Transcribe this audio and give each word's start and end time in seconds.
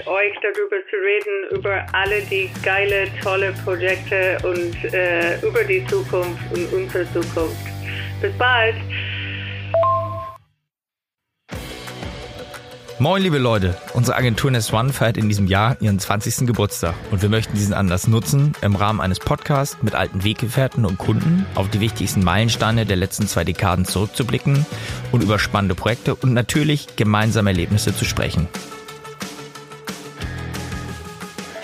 mit 0.00 0.06
euch 0.06 0.34
darüber 0.40 0.76
zu 0.88 0.96
reden, 0.96 1.58
über 1.58 1.86
alle 1.92 2.22
die 2.22 2.50
geile, 2.62 3.08
tolle 3.22 3.52
Projekte 3.64 4.38
und 4.44 4.94
äh, 4.94 5.38
über 5.46 5.62
die 5.64 5.84
Zukunft 5.86 6.40
und 6.54 6.72
unsere 6.72 7.04
Zukunft. 7.12 7.56
Bis 8.20 8.32
bald! 8.38 8.76
Moin, 12.98 13.22
liebe 13.22 13.38
Leute. 13.38 13.76
Unsere 13.94 14.16
Agentur 14.16 14.50
Nest 14.50 14.72
One 14.74 14.92
feiert 14.92 15.16
in 15.16 15.28
diesem 15.28 15.46
Jahr 15.46 15.76
ihren 15.80 15.98
20. 15.98 16.46
Geburtstag 16.46 16.94
und 17.10 17.22
wir 17.22 17.30
möchten 17.30 17.54
diesen 17.54 17.72
Anlass 17.72 18.06
nutzen, 18.06 18.52
im 18.60 18.76
Rahmen 18.76 19.00
eines 19.00 19.18
Podcasts 19.18 19.78
mit 19.82 19.94
alten 19.94 20.22
Weggefährten 20.22 20.84
und 20.84 20.98
Kunden 20.98 21.46
auf 21.54 21.70
die 21.70 21.80
wichtigsten 21.80 22.22
Meilensteine 22.22 22.84
der 22.84 22.96
letzten 22.96 23.26
zwei 23.26 23.44
Dekaden 23.44 23.86
zurückzublicken 23.86 24.66
und 25.12 25.22
über 25.22 25.38
spannende 25.38 25.74
Projekte 25.74 26.14
und 26.14 26.34
natürlich 26.34 26.96
gemeinsame 26.96 27.50
Erlebnisse 27.50 27.94
zu 27.94 28.04
sprechen. 28.04 28.48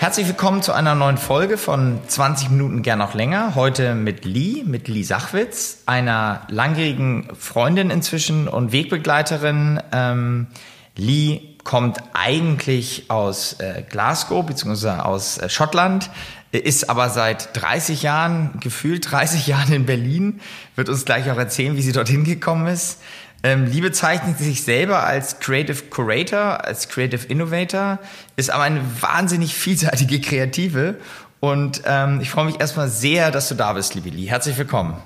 Herzlich 0.07 0.29
willkommen 0.29 0.61
zu 0.61 0.71
einer 0.71 0.95
neuen 0.95 1.17
Folge 1.17 1.57
von 1.57 1.99
20 2.07 2.51
Minuten 2.51 2.81
gern 2.81 2.97
noch 2.97 3.13
länger. 3.13 3.55
Heute 3.55 3.93
mit 3.93 4.23
Lee, 4.23 4.63
mit 4.65 4.87
Lee 4.87 5.03
Sachwitz, 5.03 5.79
einer 5.85 6.47
langjährigen 6.47 7.27
Freundin 7.37 7.89
inzwischen 7.89 8.47
und 8.47 8.71
Wegbegleiterin. 8.71 9.81
Ähm, 9.91 10.47
Lee 10.95 11.41
kommt 11.65 11.97
eigentlich 12.13 13.11
aus 13.11 13.59
äh, 13.59 13.83
Glasgow 13.89 14.45
bzw. 14.45 15.01
aus 15.01 15.39
äh, 15.39 15.49
Schottland, 15.49 16.09
ist 16.53 16.89
aber 16.89 17.09
seit 17.09 17.49
30 17.61 18.01
Jahren, 18.01 18.61
gefühlt 18.61 19.11
30 19.11 19.45
Jahren 19.45 19.73
in 19.73 19.85
Berlin, 19.85 20.39
wird 20.77 20.87
uns 20.87 21.03
gleich 21.03 21.29
auch 21.29 21.37
erzählen, 21.37 21.75
wie 21.75 21.81
sie 21.81 21.91
dorthin 21.91 22.23
gekommen 22.23 22.67
ist. 22.67 23.01
Ähm, 23.47 23.65
Lee 23.65 23.79
bezeichnet 23.79 24.37
sich 24.39 24.65
selber 24.65 25.05
als 25.05 25.39
Creative 25.39 25.83
Curator, 25.83 26.65
als 26.65 26.89
Creative 26.89 27.25
Innovator, 27.27 27.97
ist 28.35 28.49
aber 28.49 28.63
eine 28.63 28.81
wahnsinnig 28.99 29.55
vielseitige 29.55 30.19
Kreative. 30.19 30.95
Und 31.39 31.81
ähm, 31.85 32.19
ich 32.19 32.29
freue 32.29 32.43
mich 32.43 32.59
erstmal 32.59 32.89
sehr, 32.89 33.31
dass 33.31 33.47
du 33.47 33.55
da 33.55 33.71
bist, 33.71 33.95
liebe 33.95 34.09
Lee. 34.09 34.25
Herzlich 34.25 34.57
willkommen. 34.57 34.97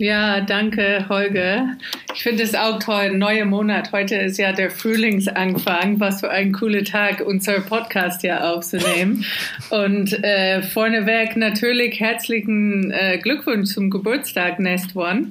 Ja, 0.00 0.40
danke, 0.40 1.04
Holger. 1.10 1.76
Ich 2.14 2.22
finde 2.22 2.42
es 2.42 2.54
auch 2.54 2.78
toll. 2.78 3.10
Neuer 3.10 3.44
Monat. 3.44 3.92
Heute 3.92 4.16
ist 4.16 4.38
ja 4.38 4.50
der 4.52 4.70
Frühlingsanfang. 4.70 6.00
Was 6.00 6.20
für 6.20 6.30
ein 6.30 6.52
cooler 6.52 6.84
Tag, 6.84 7.20
unser 7.20 7.60
Podcast 7.60 8.22
ja 8.22 8.50
aufzunehmen. 8.50 9.26
Und 9.68 10.24
äh, 10.24 10.62
vorneweg 10.62 11.36
natürlich 11.36 12.00
herzlichen 12.00 12.90
äh, 12.92 13.18
Glückwunsch 13.18 13.74
zum 13.74 13.90
Geburtstag, 13.90 14.58
Nest 14.58 14.96
One. 14.96 15.28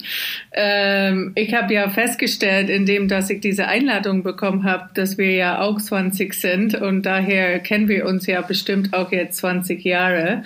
Ähm, 0.52 1.32
ich 1.34 1.56
habe 1.56 1.74
ja 1.74 1.90
festgestellt, 1.90 2.70
indem 2.70 3.08
dass 3.08 3.32
ich 3.32 3.42
diese 3.42 3.68
Einladung 3.68 4.22
bekommen 4.22 4.66
habe, 4.66 4.92
dass 4.94 5.18
wir 5.18 5.32
ja 5.32 5.62
auch 5.62 5.82
20 5.82 6.32
sind 6.36 6.76
und 6.76 7.08
daher 7.08 7.58
kennen 7.58 7.88
wir 7.88 8.06
uns 8.06 8.28
ja 8.28 8.42
bestimmt 8.42 8.94
auch 8.94 9.12
jetzt 9.12 9.38
20 9.38 9.84
Jahre. 9.84 10.44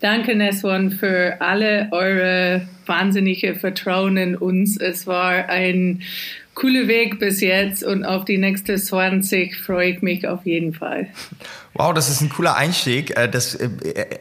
Danke, 0.00 0.36
Neswan, 0.36 0.90
für 0.90 1.40
alle 1.40 1.88
eure 1.90 2.68
wahnsinnige 2.84 3.54
Vertrauen 3.54 4.16
in 4.18 4.36
uns. 4.36 4.78
Es 4.78 5.06
war 5.06 5.48
ein 5.48 6.02
cooler 6.54 6.86
Weg 6.86 7.18
bis 7.18 7.40
jetzt 7.40 7.82
und 7.82 8.04
auf 8.04 8.24
die 8.24 8.38
nächste 8.38 8.76
20 8.76 9.56
freue 9.56 9.92
ich 9.92 10.02
mich 10.02 10.26
auf 10.28 10.44
jeden 10.44 10.74
Fall. 10.74 11.08
Wow, 11.78 11.92
das 11.92 12.08
ist 12.08 12.22
ein 12.22 12.30
cooler 12.30 12.56
Einstieg. 12.56 13.18
Äh, 13.18 13.28
das 13.28 13.54
äh, 13.54 13.68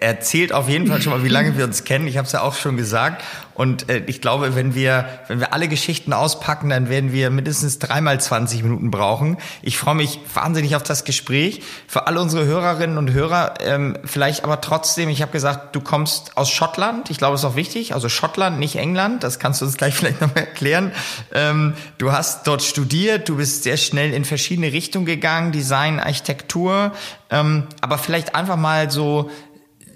erzählt 0.02 0.52
auf 0.52 0.68
jeden 0.68 0.88
Fall 0.88 1.02
schon 1.02 1.14
mal, 1.14 1.24
wie 1.24 1.30
lange 1.30 1.58
wir 1.58 1.64
uns 1.64 1.86
kennen. 1.86 2.06
Ich 2.06 2.18
habe 2.18 2.26
es 2.26 2.34
ja 2.34 2.42
auch 2.42 2.54
schon 2.54 2.76
gesagt. 2.76 3.24
Und 3.54 3.90
äh, 3.90 4.04
ich 4.08 4.20
glaube, 4.20 4.56
wenn 4.56 4.76
wir, 4.76 5.08
wenn 5.30 5.40
wir 5.40 5.54
alle 5.54 5.70
Geschichten 5.70 6.12
auspacken, 6.12 6.70
dann 6.70 6.90
werden 6.90 7.14
wir 7.14 7.30
mindestens 7.30 7.80
dreimal 7.80 8.20
20 8.20 8.62
Minuten 8.62 8.92
brauchen. 8.92 9.38
Ich 9.62 9.78
freue 9.78 9.96
mich 9.96 10.20
wahnsinnig 10.34 10.76
auf 10.76 10.84
das 10.84 11.06
Gespräch. 11.06 11.62
Für 11.88 12.08
alle 12.08 12.20
unsere 12.20 12.46
Hörerinnen 12.46 12.98
und 12.98 13.14
Hörer, 13.14 13.54
ähm, 13.62 13.98
vielleicht 14.04 14.44
aber 14.44 14.60
trotzdem, 14.60 15.08
ich 15.08 15.22
habe 15.22 15.32
gesagt, 15.32 15.74
du 15.78 15.80
kommst 15.80 16.36
aus 16.36 16.50
Schottland. 16.50 17.10
Ich 17.10 17.18
glaube, 17.18 17.36
das 17.36 17.42
ist 17.42 17.46
auch 17.46 17.56
wichtig. 17.56 17.94
Also 17.94 18.10
Schottland, 18.10 18.60
nicht 18.60 18.76
England. 18.76 19.24
Das 19.24 19.40
kannst 19.40 19.62
du 19.62 19.66
uns 19.66 19.78
gleich 19.78 19.96
vielleicht 19.96 20.20
noch 20.20 20.36
mal 20.36 20.42
erklären. 20.42 20.92
Ähm, 21.34 21.76
du 21.98 22.12
hast 22.12 22.48
dort 22.48 22.64
studiert. 22.64 23.30
Du 23.30 23.38
bist 23.38 23.64
sehr 23.64 23.78
schnell 23.78 24.14
in 24.14 24.26
verschiedene 24.26 24.74
Richtungen 24.74 25.06
gegangen. 25.06 25.54
Design, 25.54 26.02
Architektur. 26.02 26.92
Ähm, 27.36 27.64
aber 27.82 27.98
vielleicht 27.98 28.34
einfach 28.34 28.56
mal 28.56 28.90
so 28.90 29.30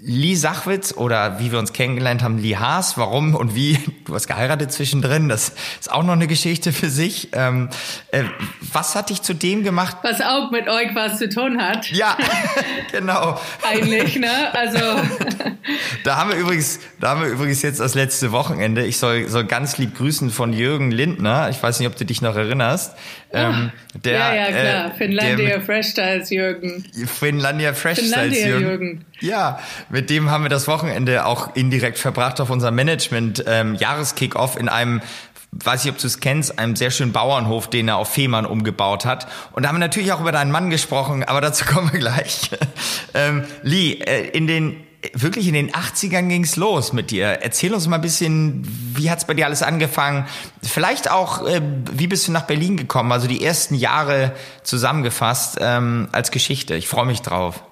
Lee 0.02 0.34
Sachwitz 0.34 0.94
oder 0.96 1.38
wie 1.40 1.52
wir 1.52 1.58
uns 1.58 1.74
kennengelernt 1.74 2.22
haben, 2.22 2.38
Lee 2.38 2.56
Haas, 2.56 2.96
warum 2.96 3.34
und 3.34 3.54
wie, 3.54 3.78
du 4.06 4.14
hast 4.14 4.26
geheiratet 4.26 4.72
zwischendrin, 4.72 5.28
das 5.28 5.52
ist 5.78 5.92
auch 5.92 6.02
noch 6.02 6.14
eine 6.14 6.26
Geschichte 6.26 6.72
für 6.72 6.88
sich. 6.88 7.28
Ähm, 7.32 7.68
äh, 8.10 8.24
was 8.72 8.94
hat 8.94 9.10
dich 9.10 9.20
zu 9.22 9.34
dem 9.34 9.62
gemacht? 9.62 9.98
Was 10.02 10.20
auch 10.22 10.50
mit 10.50 10.68
euch 10.68 10.94
was 10.94 11.18
zu 11.18 11.28
tun 11.28 11.60
hat. 11.60 11.90
Ja, 11.90 12.16
genau. 12.92 13.38
Eigentlich, 13.62 14.16
ne? 14.16 14.30
Also. 14.52 14.78
da 16.04 16.16
haben 16.16 16.30
wir 16.30 16.38
übrigens, 16.38 16.80
da 16.98 17.10
haben 17.10 17.22
wir 17.22 17.28
übrigens 17.28 17.60
jetzt 17.60 17.80
das 17.80 17.94
letzte 17.94 18.32
Wochenende. 18.32 18.86
Ich 18.86 18.96
soll, 18.96 19.28
soll 19.28 19.44
ganz 19.44 19.76
lieb 19.76 19.96
grüßen 19.96 20.30
von 20.30 20.52
Jürgen 20.52 20.90
Lindner. 20.90 21.50
Ich 21.50 21.62
weiß 21.62 21.78
nicht, 21.78 21.88
ob 21.88 21.96
du 21.96 22.06
dich 22.06 22.22
noch 22.22 22.36
erinnerst. 22.36 22.96
Ähm, 23.32 23.70
der, 23.94 24.12
ja, 24.12 24.34
ja, 24.34 24.46
klar. 24.46 24.86
Äh, 24.86 24.98
Finlandia 24.98 25.60
Fresh 25.60 25.88
Styles 25.88 26.30
Jürgen. 26.30 26.84
Finlandia 27.06 27.74
Fresh 27.74 27.98
Styles 27.98 28.44
Jürgen. 28.44 28.64
Jürgen. 28.64 29.04
Ja, 29.20 29.60
mit 29.90 30.10
dem 30.10 30.30
haben 30.30 30.44
wir 30.44 30.48
das 30.48 30.68
Wochenende 30.68 31.26
auch 31.26 31.54
indirekt 31.54 31.98
verbracht 31.98 32.40
auf 32.40 32.50
unserem 32.50 32.74
Management 32.74 33.44
ähm, 33.46 33.74
Jahreskickoff 33.74 34.56
in 34.56 34.68
einem 34.68 35.00
weiß 35.52 35.84
ich, 35.84 35.90
ob 35.90 35.98
du 35.98 36.06
es 36.06 36.20
kennst, 36.20 36.58
einem 36.58 36.76
sehr 36.76 36.90
schönen 36.90 37.12
Bauernhof, 37.12 37.68
den 37.68 37.88
er 37.88 37.96
auf 37.96 38.08
Fehmarn 38.08 38.46
umgebaut 38.46 39.04
hat. 39.04 39.26
Und 39.52 39.64
da 39.64 39.68
haben 39.68 39.76
wir 39.76 39.80
natürlich 39.80 40.12
auch 40.12 40.20
über 40.20 40.32
deinen 40.32 40.52
Mann 40.52 40.70
gesprochen, 40.70 41.24
aber 41.24 41.40
dazu 41.40 41.64
kommen 41.66 41.92
wir 41.92 41.98
gleich. 41.98 42.50
ähm, 43.14 43.44
Lee, 43.62 43.94
äh, 43.94 44.28
in 44.28 44.46
den 44.46 44.76
wirklich 45.14 45.48
in 45.48 45.54
den 45.54 45.70
80ern 45.70 46.28
ging's 46.28 46.56
los 46.56 46.92
mit 46.92 47.10
dir. 47.10 47.26
Erzähl 47.26 47.72
uns 47.72 47.86
mal 47.88 47.96
ein 47.96 48.02
bisschen, 48.02 48.66
wie 48.94 49.10
hat's 49.10 49.24
bei 49.26 49.32
dir 49.32 49.46
alles 49.46 49.62
angefangen? 49.62 50.26
Vielleicht 50.62 51.10
auch, 51.10 51.46
äh, 51.46 51.62
wie 51.92 52.06
bist 52.06 52.28
du 52.28 52.32
nach 52.32 52.42
Berlin 52.42 52.76
gekommen? 52.76 53.10
Also 53.10 53.26
die 53.26 53.42
ersten 53.42 53.74
Jahre 53.74 54.32
zusammengefasst 54.62 55.56
ähm, 55.60 56.08
als 56.12 56.30
Geschichte. 56.30 56.74
Ich 56.74 56.86
freue 56.86 57.06
mich 57.06 57.22
drauf. 57.22 57.62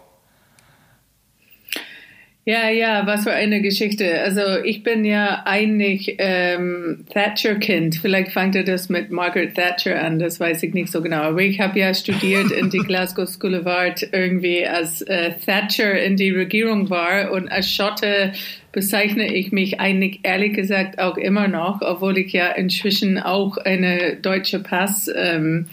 Ja, 2.49 2.71
ja, 2.71 3.07
was 3.07 3.25
für 3.25 3.33
eine 3.33 3.61
Geschichte. 3.61 4.23
Also 4.23 4.41
ich 4.65 4.83
bin 4.83 5.05
ja 5.05 5.43
eigentlich 5.45 6.15
ähm, 6.17 7.05
Thatcher-Kind. 7.13 7.97
Vielleicht 7.97 8.33
fangt 8.33 8.55
ihr 8.55 8.65
das 8.65 8.89
mit 8.89 9.11
Margaret 9.11 9.55
Thatcher 9.55 10.03
an, 10.03 10.19
das 10.19 10.41
weiß 10.41 10.63
ich 10.63 10.73
nicht 10.73 10.91
so 10.91 11.03
genau. 11.03 11.19
Aber 11.19 11.43
ich 11.43 11.61
habe 11.61 11.79
ja 11.79 11.93
studiert 11.93 12.51
in 12.51 12.71
die 12.71 12.79
Glasgow 12.87 13.29
School 13.29 13.55
of 13.55 13.67
Art 13.67 14.03
irgendwie, 14.13 14.67
als 14.67 15.03
äh, 15.03 15.33
Thatcher 15.45 16.01
in 16.03 16.17
die 16.17 16.31
Regierung 16.31 16.89
war 16.89 17.33
und 17.33 17.53
als 17.53 17.71
Schotte 17.71 18.33
bezeichne 18.73 19.31
ich 19.35 19.53
mich 19.53 19.79
eigentlich 19.79 20.21
ehrlich 20.23 20.55
gesagt 20.55 20.99
auch 20.99 21.19
immer 21.19 21.49
noch, 21.49 21.83
obwohl 21.83 22.17
ich 22.17 22.33
ja 22.33 22.47
inzwischen 22.53 23.19
auch 23.19 23.59
eine 23.59 24.17
deutsche 24.17 24.61
Pass 24.61 25.11
ähm, 25.15 25.67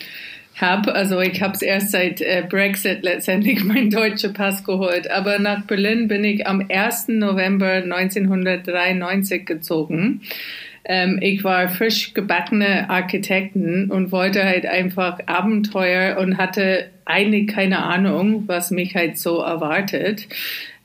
habe. 0.55 0.93
Also 0.95 1.19
ich 1.19 1.41
habe 1.41 1.53
es 1.53 1.61
erst 1.61 1.91
seit 1.91 2.21
äh, 2.21 2.43
Brexit 2.47 3.03
letztendlich 3.03 3.63
meinen 3.63 3.89
deutschen 3.89 4.33
Pass 4.33 4.63
geholt. 4.63 5.09
Aber 5.09 5.39
nach 5.39 5.63
Berlin 5.65 6.07
bin 6.07 6.23
ich 6.23 6.47
am 6.47 6.65
1. 6.69 7.09
November 7.09 7.73
1993 7.73 9.45
gezogen. 9.45 10.21
Ähm, 10.85 11.19
ich 11.21 11.43
war 11.43 11.67
frisch 11.69 12.13
gebackene 12.13 12.89
Architektin 12.89 13.89
und 13.89 14.11
wollte 14.11 14.43
halt 14.43 14.65
einfach 14.65 15.19
Abenteuer 15.25 16.17
und 16.17 16.37
hatte 16.37 16.89
eigentlich 17.05 17.47
keine 17.47 17.83
Ahnung, 17.83 18.43
was 18.47 18.71
mich 18.71 18.95
halt 18.95 19.17
so 19.17 19.41
erwartet. 19.41 20.27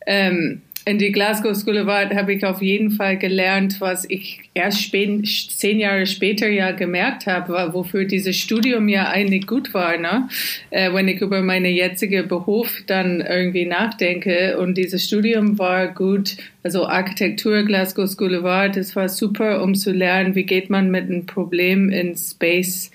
Ähm, 0.07 0.63
in 0.91 0.99
die 0.99 1.13
Glasgow 1.13 1.55
School 1.55 1.79
of 1.79 1.89
Art 1.89 2.13
habe 2.15 2.35
ich 2.35 2.45
auf 2.45 2.61
jeden 2.61 2.91
Fall 2.91 3.17
gelernt, 3.17 3.81
was 3.81 4.05
ich 4.11 4.41
erst 4.55 4.83
spät, 4.83 5.25
zehn 5.25 5.79
Jahre 5.79 6.05
später 6.05 6.49
ja 6.49 6.73
gemerkt 6.73 7.27
habe, 7.27 7.73
wofür 7.73 8.05
dieses 8.05 8.37
Studium 8.37 8.89
ja 8.89 9.09
eigentlich 9.09 9.47
gut 9.47 9.73
war, 9.73 9.97
ne? 9.99 10.29
Äh, 10.71 10.93
wenn 10.93 11.07
ich 11.07 11.21
über 11.21 11.43
meine 11.43 11.69
jetzige 11.69 12.25
Beruf 12.25 12.83
dann 12.89 13.21
irgendwie 13.21 13.67
nachdenke. 13.67 14.59
Und 14.59 14.77
dieses 14.77 15.05
Studium 15.05 15.61
war 15.61 15.95
gut, 15.95 16.37
also 16.65 16.87
Architektur, 16.87 17.63
Glasgow 17.63 18.09
School 18.09 18.35
of 18.35 18.45
Art, 18.45 18.77
das 18.77 18.97
war 18.97 19.09
super, 19.09 19.63
um 19.63 19.77
zu 19.77 19.93
lernen, 19.93 20.35
wie 20.35 20.45
geht 20.45 20.71
man 20.71 20.91
mit 20.91 21.05
einem 21.05 21.25
Problem 21.25 21.91
in 21.91 22.17
Space 22.17 22.91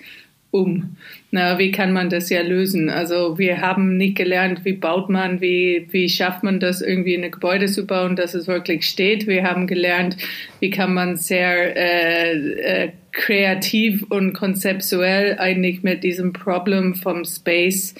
um. 0.50 0.96
Na, 1.30 1.58
wie 1.58 1.70
kann 1.70 1.92
man 1.92 2.08
das 2.08 2.30
ja 2.30 2.42
lösen? 2.42 2.88
Also 2.88 3.38
wir 3.38 3.60
haben 3.60 3.96
nicht 3.96 4.16
gelernt, 4.16 4.64
wie 4.64 4.72
baut 4.72 5.10
man, 5.10 5.40
wie, 5.40 5.86
wie 5.90 6.08
schafft 6.08 6.42
man 6.42 6.60
das 6.60 6.80
irgendwie 6.80 7.16
ein 7.16 7.30
Gebäude 7.30 7.66
zu 7.66 7.86
bauen, 7.86 8.16
dass 8.16 8.34
es 8.34 8.46
wirklich 8.46 8.86
steht. 8.86 9.26
Wir 9.26 9.44
haben 9.44 9.66
gelernt, 9.66 10.16
wie 10.60 10.70
kann 10.70 10.94
man 10.94 11.16
sehr 11.16 11.76
äh, 11.76 12.84
äh, 12.84 12.92
kreativ 13.12 14.04
und 14.08 14.32
konzeptuell 14.32 15.38
eigentlich 15.38 15.82
mit 15.82 16.04
diesem 16.04 16.32
Problem 16.32 16.94
vom 16.94 17.24
Space 17.24 17.94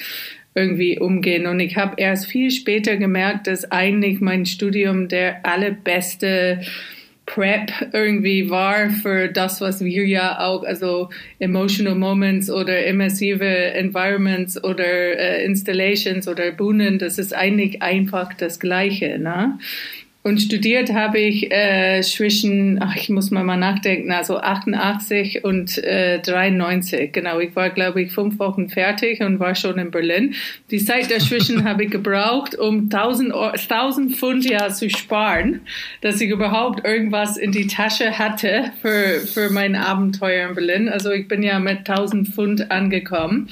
irgendwie 0.55 0.99
umgehen. 0.99 1.47
Und 1.47 1.61
ich 1.61 1.77
habe 1.77 1.95
erst 1.99 2.27
viel 2.27 2.51
später 2.51 2.97
gemerkt, 2.97 3.47
dass 3.47 3.71
eigentlich 3.71 4.21
mein 4.21 4.47
Studium 4.47 5.09
der 5.09 5.45
allerbeste 5.45 6.63
Prep 7.27 7.71
irgendwie 7.93 8.49
war 8.49 8.89
für 8.89 9.29
das, 9.29 9.61
was 9.61 9.85
wir 9.85 10.07
ja 10.07 10.41
auch, 10.41 10.63
also 10.63 11.11
emotional 11.41 11.97
moments 11.97 12.49
oder 12.51 12.87
immersive 12.87 13.45
environments 13.45 14.63
oder 14.63 14.85
äh, 14.85 15.45
installations 15.45 16.29
oder 16.29 16.53
Bühnen, 16.53 16.99
das 16.99 17.19
ist 17.19 17.35
eigentlich 17.35 17.83
einfach 17.83 18.33
das 18.33 18.61
Gleiche. 18.61 19.19
Ne? 19.19 19.59
Und 20.27 20.41
studiert 20.41 20.93
habe 20.93 21.21
ich 21.21 21.53
äh, 21.53 22.01
zwischen, 22.03 22.83
ach, 22.83 22.97
ich 22.97 23.11
muss 23.11 23.31
mal 23.31 23.45
mal 23.45 23.57
nachdenken, 23.57 24.11
also 24.11 24.39
88 24.39 25.45
und 25.45 25.79
äh, 25.85 26.19
93. 26.19 27.13
Genau, 27.13 27.39
ich 27.39 27.55
war, 27.55 27.71
glaube 27.71 28.03
ich, 28.03 28.11
fünf 28.11 28.41
Wochen 28.41 28.69
fertig 28.69 29.21
und 29.21 29.39
war 29.39 29.55
schon 29.55 29.79
in 29.79 29.93
Berlin. 29.93 30.35
Die 30.73 30.85
Zeit 30.85 31.13
dazwischen 31.13 31.63
habe 31.69 31.85
ich 31.85 31.93
gebraucht, 31.93 32.59
um 32.59 32.91
1000, 32.93 33.33
1000 33.33 34.17
Pfund 34.17 34.45
ja 34.45 34.69
zu 34.71 34.91
sparen, 34.91 35.61
dass 36.01 36.21
ich 36.21 36.29
überhaupt 36.29 36.85
irgendwas 36.85 37.37
in 37.37 37.53
die 37.53 37.69
Tasche 37.69 38.19
hatte 38.19 38.73
für, 38.83 39.21
für 39.33 39.51
mein 39.51 39.77
Abenteuer 39.77 40.49
in 40.49 40.57
Berlin. 40.57 40.89
Also 40.89 41.13
ich 41.13 41.29
bin 41.29 41.45
ja 41.45 41.61
mit 41.61 41.89
1000 41.89 42.27
Pfund 42.27 42.73
angekommen. 42.73 43.49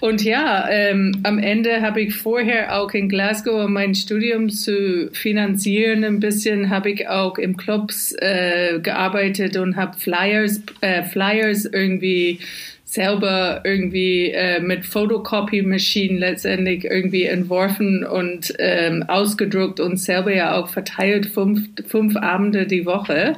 Und 0.00 0.22
ja, 0.22 0.68
ähm, 0.70 1.12
am 1.24 1.38
Ende 1.38 1.80
habe 1.80 2.00
ich 2.02 2.14
vorher 2.14 2.78
auch 2.78 2.92
in 2.92 3.08
Glasgow, 3.08 3.64
um 3.64 3.72
mein 3.72 3.96
Studium 3.96 4.48
zu 4.48 5.10
finanzieren, 5.12 6.04
ein 6.04 6.20
bisschen 6.20 6.70
habe 6.70 6.90
ich 6.90 7.08
auch 7.08 7.36
im 7.36 7.56
Clubs 7.56 8.14
äh, 8.18 8.78
gearbeitet 8.80 9.56
und 9.56 9.76
habe 9.76 9.98
Flyers, 9.98 10.62
äh, 10.82 11.02
Flyers 11.02 11.64
irgendwie 11.64 12.38
selber 12.84 13.60
irgendwie 13.64 14.30
äh, 14.30 14.60
mit 14.60 14.86
Photocopy-Maschinen 14.86 16.18
letztendlich 16.18 16.84
irgendwie 16.84 17.24
entworfen 17.24 18.04
und 18.04 18.54
ähm, 18.58 19.04
ausgedruckt 19.08 19.80
und 19.80 19.98
selber 19.98 20.32
ja 20.32 20.56
auch 20.56 20.68
verteilt 20.68 21.26
fünf, 21.26 21.68
fünf 21.86 22.16
Abende 22.16 22.66
die 22.66 22.86
Woche. 22.86 23.36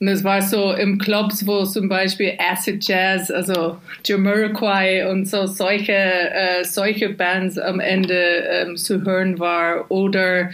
Und 0.00 0.08
es 0.08 0.24
war 0.24 0.40
so 0.40 0.72
im 0.72 0.96
Clubs, 0.96 1.46
wo 1.46 1.62
zum 1.64 1.90
Beispiel 1.90 2.32
Acid 2.38 2.88
Jazz, 2.88 3.30
also 3.30 3.76
Jamiroquai 4.04 5.10
und 5.10 5.28
so 5.28 5.46
solche, 5.46 5.92
äh, 5.92 6.64
solche 6.64 7.10
Bands 7.10 7.58
am 7.58 7.80
Ende 7.80 8.14
ähm, 8.50 8.76
zu 8.76 9.04
hören 9.04 9.38
war. 9.38 9.90
Oder 9.90 10.50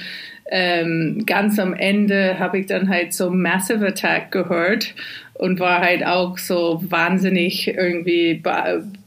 ähm, 0.51 1.23
ganz 1.27 1.61
am 1.61 1.75
Ende 1.75 2.41
habe 2.41 2.59
ich 2.59 2.67
dann 2.67 2.89
halt 2.89 3.13
so 3.13 3.31
Massive 3.31 3.87
Attack 3.87 4.33
gehört 4.33 4.95
und 5.35 5.61
war 5.61 5.81
halt 5.81 6.05
auch 6.05 6.39
so 6.39 6.83
wahnsinnig 6.89 7.69
irgendwie 7.69 8.43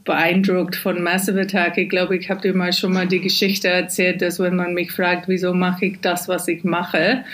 beeindruckt 0.04 0.76
von 0.76 1.02
Massive 1.02 1.42
Attack. 1.42 1.78
Ich 1.78 1.88
glaube, 1.88 2.16
ich 2.16 2.30
habe 2.30 2.40
dir 2.40 2.54
mal 2.54 2.72
schon 2.72 2.92
mal 2.92 3.06
die 3.06 3.20
Geschichte 3.20 3.68
erzählt, 3.68 4.22
dass 4.22 4.38
wenn 4.38 4.56
man 4.56 4.74
mich 4.74 4.92
fragt, 4.92 5.28
wieso 5.28 5.52
mache 5.52 5.86
ich 5.86 6.00
das, 6.00 6.28
was 6.28 6.48
ich 6.48 6.64
mache, 6.64 7.24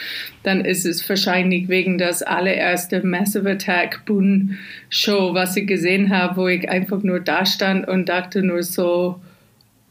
dann 0.42 0.64
ist 0.64 0.84
es 0.84 1.08
wahrscheinlich 1.08 1.68
wegen 1.68 1.98
das 1.98 2.22
allererste 2.22 3.06
Massive 3.06 3.50
Attack 3.50 4.04
Boon 4.04 4.58
Show, 4.88 5.34
was 5.34 5.56
ich 5.56 5.66
gesehen 5.66 6.10
habe, 6.10 6.36
wo 6.36 6.48
ich 6.48 6.68
einfach 6.68 7.02
nur 7.02 7.20
da 7.20 7.46
stand 7.46 7.86
und 7.88 8.08
dachte 8.08 8.42
nur 8.42 8.62
so, 8.62 9.20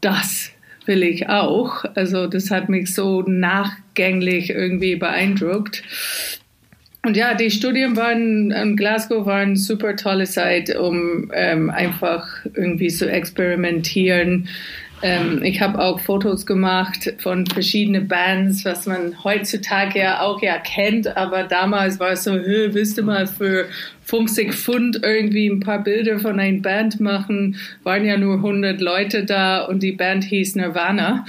das 0.00 0.52
will 0.86 1.02
ich 1.02 1.28
auch. 1.28 1.84
Also 1.94 2.26
das 2.26 2.50
hat 2.50 2.68
mich 2.68 2.94
so 2.94 3.22
nachgänglich 3.22 4.50
irgendwie 4.50 4.96
beeindruckt. 4.96 5.82
Und 7.06 7.16
ja, 7.16 7.34
die 7.34 7.52
Studien 7.52 7.96
waren 7.96 8.50
in 8.50 8.76
Glasgow 8.76 9.26
waren 9.26 9.54
super 9.54 9.94
tolle 9.94 10.24
Zeit, 10.24 10.74
um 10.74 11.30
ähm, 11.32 11.70
einfach 11.70 12.26
irgendwie 12.54 12.88
zu 12.88 13.08
experimentieren. 13.08 14.48
Ähm, 15.02 15.40
ich 15.44 15.60
habe 15.60 15.78
auch 15.78 16.00
Fotos 16.00 16.46
gemacht 16.46 17.14
von 17.18 17.46
verschiedenen 17.46 18.08
Bands, 18.08 18.64
was 18.64 18.86
man 18.86 19.22
heutzutage 19.22 20.00
ja 20.00 20.20
auch 20.22 20.42
ja 20.42 20.58
kennt, 20.58 21.16
aber 21.16 21.44
damals 21.44 22.00
war 22.00 22.10
es 22.10 22.24
so, 22.24 22.32
willst 22.32 22.98
du 22.98 23.04
mal 23.04 23.28
für 23.28 23.66
50 24.06 24.54
Pfund 24.54 25.00
irgendwie 25.02 25.48
ein 25.48 25.58
paar 25.58 25.82
Bilder 25.82 26.20
von 26.20 26.38
einer 26.38 26.60
Band 26.60 27.00
machen, 27.00 27.56
waren 27.82 28.06
ja 28.06 28.16
nur 28.16 28.36
100 28.36 28.80
Leute 28.80 29.24
da 29.24 29.64
und 29.64 29.82
die 29.82 29.92
Band 29.92 30.22
hieß 30.22 30.54
Nirvana. 30.54 31.26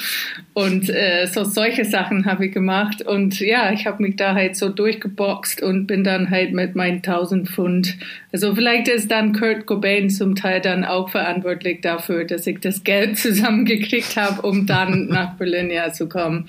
Und 0.54 0.90
äh, 0.90 1.26
so 1.26 1.44
solche 1.44 1.86
Sachen 1.86 2.26
habe 2.26 2.46
ich 2.48 2.52
gemacht. 2.52 3.02
Und 3.02 3.40
ja, 3.40 3.72
ich 3.72 3.88
habe 3.88 4.04
mich 4.04 4.16
da 4.16 4.36
halt 4.36 4.56
so 4.56 4.70
durchgeboxt 4.70 5.62
und 5.64 5.88
bin 5.88 6.04
dann 6.04 6.30
halt 6.30 6.54
mit 6.54 6.76
meinen 6.76 6.98
1000 6.98 7.50
Pfund. 7.50 7.98
Also 8.32 8.54
vielleicht 8.54 8.88
ist 8.88 9.10
dann 9.10 9.34
Kurt 9.34 9.66
Cobain 9.66 10.12
zum 10.12 10.36
Teil 10.36 10.62
dann 10.62 10.86
auch 10.86 11.10
verantwortlich 11.10 11.82
dafür, 11.82 12.26
dass 12.26 12.46
ich 12.46 12.60
das 12.60 12.84
Geld 12.84 13.18
zusammengekriegt 13.18 14.16
habe, 14.18 14.44
um 14.44 14.68
dann 14.68 15.08
nach 15.08 15.34
Berlin 15.34 15.72
ja 15.72 15.92
zu 15.92 16.08
kommen. 16.08 16.48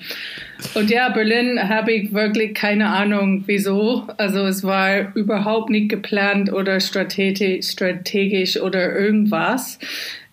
Und 0.73 0.89
ja, 0.89 1.09
Berlin 1.09 1.59
habe 1.69 1.93
ich 1.93 2.13
wirklich 2.13 2.53
keine 2.53 2.87
Ahnung, 2.89 3.43
wieso. 3.45 4.07
Also 4.17 4.45
es 4.45 4.63
war 4.63 5.15
überhaupt 5.15 5.69
nicht 5.69 5.89
geplant 5.89 6.51
oder 6.51 6.79
strategisch, 6.79 8.59
oder 8.61 8.95
irgendwas. 8.95 9.79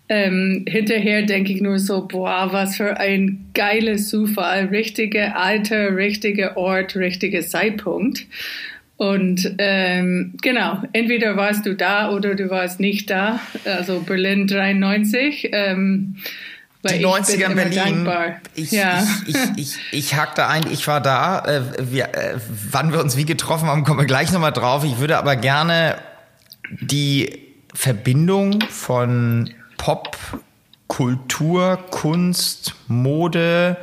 Ähm, 0.08 0.64
hinterher 0.68 1.22
denke 1.22 1.52
ich 1.52 1.60
nur 1.60 1.78
so, 1.78 2.06
boah, 2.06 2.48
was 2.52 2.76
für 2.76 2.98
ein 2.98 3.46
geiles 3.54 4.08
Zufall. 4.08 4.66
Richtige 4.66 5.36
Alter, 5.36 5.96
richtiger 5.96 6.56
Ort, 6.56 6.96
richtiger 6.96 7.40
Zeitpunkt. 7.40 8.26
Und 8.96 9.54
ähm, 9.58 10.34
genau, 10.40 10.82
entweder 10.92 11.36
warst 11.36 11.66
du 11.66 11.74
da 11.74 12.10
oder 12.10 12.34
du 12.34 12.48
warst 12.50 12.80
nicht 12.80 13.10
da. 13.10 13.40
Also 13.64 14.00
Berlin 14.00 14.46
93. 14.46 15.50
Ähm, 15.52 16.16
die 16.86 17.04
90er 17.04 17.50
in 17.50 17.54
Berlin. 17.54 18.08
Ich, 18.54 18.70
ja. 18.72 19.02
ich, 19.26 19.34
ich, 19.34 19.50
ich, 19.56 19.78
ich 19.92 20.14
hackte 20.14 20.46
ein, 20.46 20.70
ich 20.70 20.86
war 20.86 21.00
da. 21.00 21.40
Äh, 21.44 21.62
wir, 21.92 22.14
äh, 22.14 22.38
wann 22.70 22.92
wir 22.92 23.00
uns 23.00 23.16
wie 23.16 23.24
getroffen 23.24 23.68
haben, 23.68 23.84
kommen 23.84 24.00
wir 24.00 24.06
gleich 24.06 24.32
nochmal 24.32 24.52
drauf. 24.52 24.84
Ich 24.84 24.98
würde 24.98 25.18
aber 25.18 25.36
gerne 25.36 25.98
die 26.80 27.38
Verbindung 27.74 28.60
von 28.70 29.50
Pop, 29.76 30.16
Kultur, 30.88 31.78
Kunst, 31.90 32.74
Mode, 32.88 33.76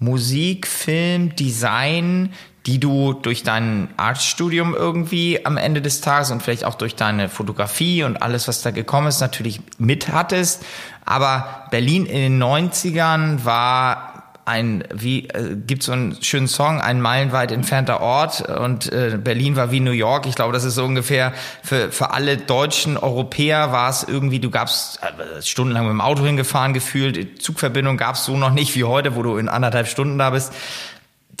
Musik, 0.00 0.66
Film, 0.66 1.34
Design, 1.34 2.32
die 2.68 2.78
du 2.78 3.14
durch 3.14 3.44
dein 3.44 3.88
Artstudium 3.96 4.74
irgendwie 4.74 5.46
am 5.46 5.56
Ende 5.56 5.80
des 5.80 6.02
Tages 6.02 6.30
und 6.30 6.42
vielleicht 6.42 6.66
auch 6.66 6.74
durch 6.74 6.94
deine 6.94 7.30
Fotografie 7.30 8.04
und 8.04 8.22
alles, 8.22 8.46
was 8.46 8.60
da 8.60 8.70
gekommen 8.72 9.06
ist, 9.06 9.20
natürlich 9.20 9.60
mit 9.78 10.12
hattest. 10.12 10.62
Aber 11.06 11.64
Berlin 11.70 12.04
in 12.04 12.20
den 12.20 12.42
90ern 12.42 13.46
war 13.46 14.34
ein, 14.44 14.84
wie 14.92 15.28
äh, 15.28 15.56
gibt 15.56 15.82
so 15.82 15.92
einen 15.92 16.22
schönen 16.22 16.46
Song, 16.46 16.78
ein 16.82 17.00
meilenweit 17.00 17.52
entfernter 17.52 18.02
Ort 18.02 18.42
und 18.42 18.92
äh, 18.92 19.18
Berlin 19.18 19.56
war 19.56 19.70
wie 19.70 19.80
New 19.80 19.90
York. 19.90 20.26
Ich 20.26 20.34
glaube, 20.34 20.52
das 20.52 20.64
ist 20.64 20.74
so 20.74 20.84
ungefähr 20.84 21.32
für, 21.62 21.90
für 21.90 22.10
alle 22.10 22.36
deutschen 22.36 22.98
Europäer 22.98 23.72
war 23.72 23.88
es 23.88 24.04
irgendwie, 24.04 24.40
du 24.40 24.50
gabst 24.50 25.00
äh, 25.02 25.40
stundenlang 25.40 25.84
mit 25.84 25.92
dem 25.92 26.02
Auto 26.02 26.22
hingefahren 26.22 26.74
gefühlt, 26.74 27.42
Zugverbindung 27.42 27.96
gab 27.96 28.16
es 28.16 28.26
so 28.26 28.36
noch 28.36 28.52
nicht 28.52 28.76
wie 28.76 28.84
heute, 28.84 29.16
wo 29.16 29.22
du 29.22 29.38
in 29.38 29.48
anderthalb 29.48 29.86
Stunden 29.86 30.18
da 30.18 30.28
bist. 30.28 30.52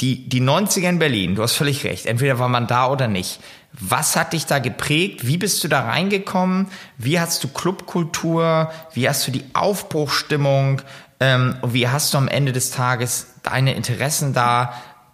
Die, 0.00 0.28
die 0.28 0.40
90er 0.40 0.88
in 0.88 0.98
Berlin, 0.98 1.34
du 1.34 1.42
hast 1.42 1.54
völlig 1.54 1.84
recht, 1.84 2.06
entweder 2.06 2.38
war 2.38 2.48
man 2.48 2.68
da 2.68 2.88
oder 2.88 3.08
nicht. 3.08 3.40
Was 3.72 4.16
hat 4.16 4.32
dich 4.32 4.46
da 4.46 4.60
geprägt? 4.60 5.26
Wie 5.26 5.36
bist 5.36 5.62
du 5.62 5.68
da 5.68 5.82
reingekommen? 5.82 6.68
Wie 6.96 7.18
hast 7.18 7.42
du 7.44 7.48
Clubkultur? 7.48 8.70
Wie 8.92 9.08
hast 9.08 9.26
du 9.26 9.30
die 9.30 9.44
Aufbruchstimmung? 9.54 10.82
Ähm, 11.20 11.56
und 11.60 11.74
wie 11.74 11.88
hast 11.88 12.14
du 12.14 12.18
am 12.18 12.28
Ende 12.28 12.52
des 12.52 12.70
Tages 12.70 13.34
deine 13.42 13.74
Interessen 13.74 14.32
da 14.32 14.72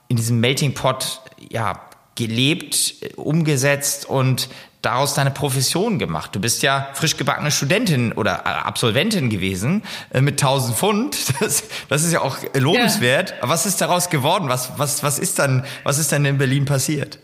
in 0.09 0.17
diesem 0.17 0.41
Melting 0.41 0.75
Pot 0.75 1.23
ja, 1.51 1.81
gelebt, 2.15 2.95
umgesetzt 3.17 4.07
und 4.07 4.49
daraus 4.85 5.15
deine 5.15 5.31
Profession 5.31 5.99
gemacht. 5.99 6.35
Du 6.35 6.41
bist 6.41 6.63
ja 6.63 6.89
frisch 6.95 7.17
gebackene 7.17 7.51
Studentin 7.51 8.13
oder 8.13 8.43
äh, 8.45 8.49
Absolventin 8.49 9.31
gewesen 9.31 9.83
äh, 10.13 10.21
mit 10.21 10.35
1000 10.35 10.77
Pfund. 10.77 11.17
Das, 11.45 11.65
das 11.89 12.05
ist 12.05 12.13
ja 12.13 12.21
auch 12.21 12.39
lobenswert. 12.55 13.35
Ja. 13.43 13.49
Was 13.49 13.67
ist 13.67 13.81
daraus 13.81 14.09
geworden? 14.09 14.49
Was, 14.49 14.79
was, 14.79 15.03
was 15.03 15.19
ist 15.19 15.39
dann, 15.39 15.65
was 15.83 15.99
ist 15.99 16.13
dann 16.13 16.25
in 16.25 16.39
Berlin 16.39 16.65
passiert? 16.65 17.19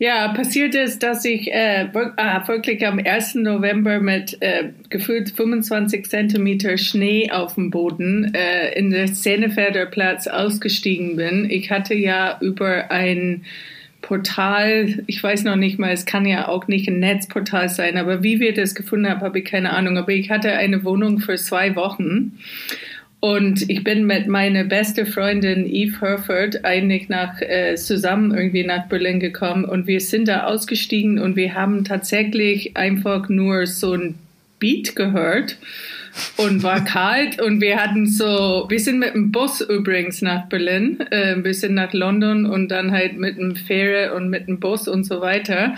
Ja, 0.00 0.28
passiert 0.28 0.76
ist, 0.76 1.02
dass 1.02 1.24
ich 1.24 1.52
äh, 1.52 1.84
äh 1.86 2.48
wirklich 2.48 2.86
am 2.86 3.00
1. 3.04 3.34
November 3.36 3.98
mit 3.98 4.40
äh, 4.40 4.70
gefühlt 4.90 5.30
25 5.30 6.06
Zentimeter 6.06 6.78
Schnee 6.78 7.32
auf 7.32 7.54
dem 7.54 7.70
Boden 7.70 8.32
äh, 8.32 8.78
in 8.78 8.90
der 8.90 9.08
Szenefelder 9.08 9.86
Platz 9.86 10.28
ausgestiegen 10.28 11.16
bin. 11.16 11.50
Ich 11.50 11.72
hatte 11.72 11.94
ja 11.94 12.38
über 12.40 12.92
ein 12.92 13.44
Portal, 14.00 15.02
ich 15.06 15.22
weiß 15.22 15.44
noch 15.44 15.56
nicht 15.56 15.78
mal, 15.78 15.92
es 15.92 16.06
kann 16.06 16.24
ja 16.24 16.48
auch 16.48 16.68
nicht 16.68 16.88
ein 16.88 17.00
Netzportal 17.00 17.68
sein, 17.68 17.96
aber 17.96 18.22
wie 18.22 18.40
wir 18.40 18.54
das 18.54 18.74
gefunden 18.74 19.08
haben, 19.08 19.20
habe 19.20 19.40
ich 19.40 19.44
keine 19.44 19.72
Ahnung. 19.72 19.98
Aber 19.98 20.12
ich 20.12 20.30
hatte 20.30 20.52
eine 20.52 20.84
Wohnung 20.84 21.18
für 21.18 21.36
zwei 21.36 21.74
Wochen 21.74 22.38
und 23.20 23.68
ich 23.68 23.82
bin 23.82 24.06
mit 24.06 24.28
meiner 24.28 24.62
beste 24.62 25.04
Freundin 25.04 25.66
Eve 25.66 26.00
Herford 26.00 26.64
eigentlich 26.64 27.08
nach, 27.08 27.40
äh, 27.40 27.74
zusammen 27.74 28.32
irgendwie 28.32 28.64
nach 28.64 28.86
Berlin 28.86 29.18
gekommen 29.18 29.64
und 29.64 29.88
wir 29.88 30.00
sind 30.00 30.28
da 30.28 30.44
ausgestiegen 30.44 31.18
und 31.18 31.34
wir 31.34 31.54
haben 31.54 31.84
tatsächlich 31.84 32.76
einfach 32.76 33.28
nur 33.28 33.66
so 33.66 33.94
ein 33.94 34.14
Beat 34.60 34.94
gehört 34.94 35.58
und 36.36 36.62
war 36.62 36.84
kalt 36.84 37.40
und 37.40 37.60
wir 37.60 37.76
hatten 37.76 38.06
so, 38.06 38.66
wir 38.68 38.80
sind 38.80 38.98
mit 38.98 39.14
dem 39.14 39.32
Bus 39.32 39.60
übrigens 39.60 40.22
nach 40.22 40.48
Berlin, 40.48 41.00
äh, 41.10 41.36
wir 41.42 41.54
sind 41.54 41.74
nach 41.74 41.92
London 41.92 42.46
und 42.46 42.68
dann 42.68 42.92
halt 42.92 43.18
mit 43.18 43.38
dem 43.38 43.56
Fähre 43.56 44.14
und 44.14 44.30
mit 44.30 44.48
dem 44.48 44.60
Bus 44.60 44.88
und 44.88 45.04
so 45.04 45.20
weiter. 45.20 45.74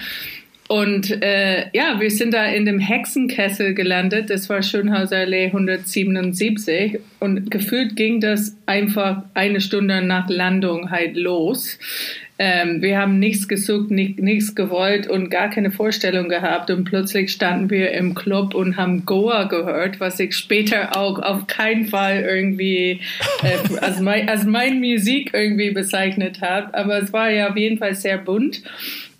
Und 0.70 1.11
äh, 1.20 1.66
ja, 1.73 1.99
wir 1.99 2.12
sind 2.12 2.32
da 2.32 2.44
in 2.44 2.64
dem 2.64 2.78
Hexenkessel 2.78 3.75
gelandet. 3.75 4.30
Das 4.30 4.49
war 4.49 4.62
Schönhauserallee 4.62 5.47
177. 5.47 7.00
Und 7.18 7.50
gefühlt 7.50 7.97
ging 7.97 8.20
das 8.20 8.56
einfach 8.66 9.25
eine 9.35 9.61
Stunde 9.61 10.00
nach 10.00 10.28
Landung 10.28 10.92
halt 10.92 11.16
los. 11.16 11.76
Ähm, 12.42 12.80
wir 12.80 12.97
haben 12.97 13.18
nichts 13.18 13.49
gesucht, 13.49 13.90
nicht, 13.90 14.18
nichts 14.18 14.54
gewollt 14.54 15.06
und 15.06 15.28
gar 15.28 15.50
keine 15.50 15.70
Vorstellung 15.70 16.30
gehabt. 16.30 16.70
Und 16.70 16.85
plötzlich 16.85 17.32
standen 17.32 17.68
wir 17.68 17.90
im 17.92 18.14
Club 18.14 18.54
und 18.54 18.78
haben 18.78 19.04
Goa 19.04 19.44
gehört, 19.44 20.00
was 20.00 20.18
ich 20.18 20.35
später 20.35 20.97
auch 20.97 21.18
auf 21.18 21.47
keinen 21.49 21.85
Fall 21.85 22.23
irgendwie 22.23 23.00
äh, 23.42 23.78
als, 23.82 24.00
mein, 24.00 24.26
als 24.26 24.47
mein 24.47 24.80
Musik 24.80 25.32
irgendwie 25.35 25.70
bezeichnet 25.70 26.40
habe. 26.40 26.73
Aber 26.73 27.02
es 27.02 27.12
war 27.12 27.30
ja 27.30 27.50
auf 27.50 27.59
jeden 27.59 27.76
Fall 27.76 27.94
sehr 27.94 28.16
bunt. 28.16 28.62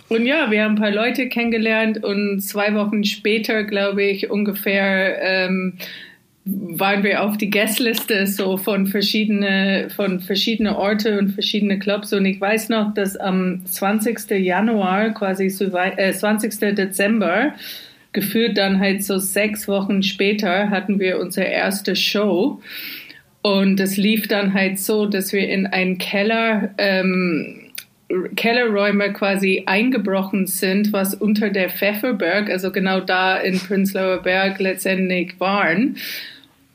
Und 0.09 0.25
ja, 0.25 0.51
wir 0.51 0.65
haben 0.65 0.77
ein 0.77 0.81
paar 0.81 0.91
Leute 0.91 1.29
kennengelernt 1.29 2.03
und 2.03 2.41
zwei 2.41 2.75
Wochen 2.75 3.05
später, 3.05 3.65
glaube 3.65 4.03
ich, 4.03 4.31
ungefähr 4.31 5.21
ähm, 5.21 5.75
waren 6.45 7.03
wir 7.03 7.23
auf 7.23 7.37
die 7.37 7.51
Guestliste 7.51 8.27
so 8.27 8.57
von 8.57 8.87
verschiedene 8.87 9.89
von 9.95 10.21
verschiedene 10.21 10.77
Orte 10.77 11.19
und 11.19 11.31
verschiedene 11.31 11.79
Clubs 11.79 12.13
und 12.13 12.25
ich 12.25 12.41
weiß 12.41 12.71
noch, 12.71 12.95
dass 12.95 13.17
am 13.17 13.65
20. 13.67 14.31
Januar 14.31 15.11
quasi 15.11 15.47
äh, 15.47 16.13
20. 16.13 16.75
Dezember 16.75 17.55
gefühlt 18.13 18.57
dann 18.57 18.81
halt 18.81 19.05
so 19.05 19.19
sechs 19.19 19.69
Wochen 19.69 20.03
später 20.03 20.71
hatten 20.71 20.99
wir 20.99 21.21
unsere 21.21 21.47
erste 21.47 21.95
Show 21.95 22.61
und 23.43 23.79
es 23.81 23.97
lief 23.97 24.27
dann 24.27 24.55
halt 24.55 24.79
so, 24.79 25.07
dass 25.07 25.33
wir 25.33 25.49
in 25.49 25.67
einen 25.67 25.99
Keller 25.99 26.71
ähm, 26.79 27.60
Kellerräume 28.37 29.13
quasi 29.13 29.65
eingebrochen 29.67 30.47
sind, 30.47 30.93
was 30.93 31.15
unter 31.15 31.51
der 31.51 31.71
Pfefferberg, 31.71 32.51
also 32.51 32.73
genau 32.73 33.01
da 33.01 33.37
in 33.37 33.59
Prenzlauer 33.59 34.23
Berg 34.23 34.59
letztendlich 34.59 35.39
waren. 35.39 35.97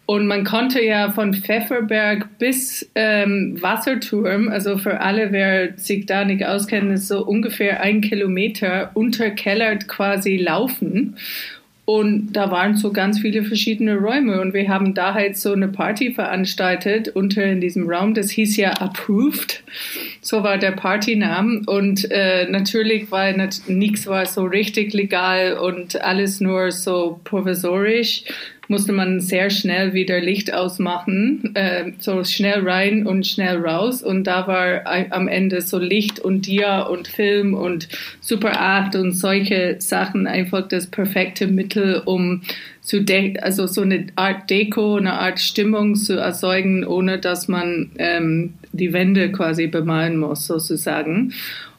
Und 0.08 0.28
man 0.28 0.44
konnte 0.44 0.84
ja 0.84 1.12
von 1.12 1.34
Pfefferberg 1.34 2.38
bis 2.38 2.90
ähm, 2.94 3.58
Wasserturm, 3.60 4.50
also 4.50 4.78
für 4.78 5.02
alle, 5.02 5.32
wer 5.32 5.78
sich 5.78 6.06
da 6.06 6.26
nicht 6.26 6.46
auskennt, 6.46 6.92
ist 6.92 7.08
so 7.08 7.26
ungefähr 7.26 7.82
ein 7.82 8.02
Kilometer 8.02 8.92
unterkellert 8.94 9.88
quasi 9.88 10.38
laufen. 10.38 11.16
Und 11.86 12.34
da 12.34 12.50
waren 12.50 12.76
so 12.76 12.92
ganz 12.92 13.20
viele 13.20 13.44
verschiedene 13.44 13.96
Räume 13.96 14.42
und 14.42 14.56
wir 14.56 14.68
haben 14.68 14.96
da 14.96 15.14
halt 15.14 15.38
so 15.38 15.54
eine 15.54 15.68
Party 15.68 16.14
veranstaltet 16.14 17.10
unter 17.10 17.44
in 17.44 17.62
diesem 17.62 17.88
Raum. 17.88 18.16
Das 18.16 18.32
hieß 18.32 18.58
ja 18.58 18.72
Approved. 18.72 19.64
So 20.28 20.42
war 20.42 20.58
der 20.58 20.72
Partyname. 20.72 21.62
Und 21.68 22.10
äh, 22.10 22.48
natürlich 22.50 23.12
war 23.12 23.32
nichts 23.68 24.08
war 24.08 24.26
so 24.26 24.44
richtig 24.46 24.92
legal 24.92 25.60
und 25.60 26.02
alles 26.02 26.42
nur 26.42 26.72
so 26.72 27.22
provisorisch 27.24 28.24
musste 28.68 28.92
man 28.92 29.20
sehr 29.20 29.50
schnell 29.50 29.94
wieder 29.94 30.20
Licht 30.20 30.54
ausmachen, 30.54 31.52
äh, 31.56 31.92
so 32.00 32.24
schnell 32.24 32.68
rein 32.68 33.06
und 33.06 33.28
schnell 33.28 33.58
raus. 33.58 34.02
Und 34.04 34.26
da 34.26 34.48
war 34.48 34.82
am 35.12 35.28
Ende 35.28 35.62
so 35.62 35.78
Licht 35.78 36.20
und 36.20 36.48
Dia 36.48 36.82
und 36.82 37.08
Film 37.08 37.54
und 37.54 37.88
Super 38.22 38.60
8 38.60 38.96
und 38.96 39.12
solche 39.14 39.76
Sachen 39.80 40.28
einfach 40.28 40.68
das 40.68 40.88
perfekte 40.88 41.48
Mittel, 41.48 42.02
um 42.06 42.42
zu 42.82 43.04
also 43.42 43.66
so 43.66 43.82
eine 43.82 44.08
Art 44.16 44.50
Deko, 44.50 44.98
eine 44.98 45.14
Art 45.14 45.40
Stimmung 45.40 45.96
zu 45.96 46.20
erzeugen, 46.20 46.86
ohne 46.86 47.18
dass 47.18 47.48
man 47.48 47.92
ähm, 47.98 48.54
die 48.74 48.94
Wände 48.94 49.32
quasi 49.32 49.68
bemalen 49.68 50.18
muss, 50.18 50.46
sozusagen. 50.46 51.34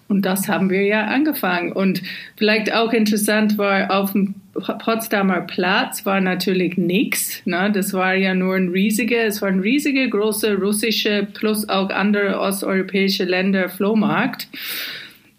Und 0.09 0.23
das 0.23 0.49
haben 0.49 0.71
wir 0.71 0.83
ja 0.83 1.07
angefangen. 1.07 1.73
Und 1.73 2.03
vielleicht 2.37 2.73
auch 2.73 2.93
interessant 2.93 3.59
war, 3.59 3.91
auf 3.91 4.13
dem 4.13 4.35
Potsdamer 4.79 5.43
Platz 5.43 6.07
war 6.07 6.21
natürlich 6.21 6.77
nichts. 6.77 7.43
Ne? 7.45 7.71
Das 7.73 7.93
war 7.93 8.15
ja 8.15 8.35
nur 8.35 8.57
ein 8.57 8.69
riesiger, 8.69 9.25
es 9.25 9.43
war 9.43 9.49
ein 9.49 9.61
riesiger, 9.61 10.07
großer 10.09 10.57
russische 10.57 11.27
plus 11.35 11.69
auch 11.69 11.91
andere 11.91 12.41
osteuropäische 12.41 13.25
Länder 13.25 13.69
Flohmarkt. 13.69 14.49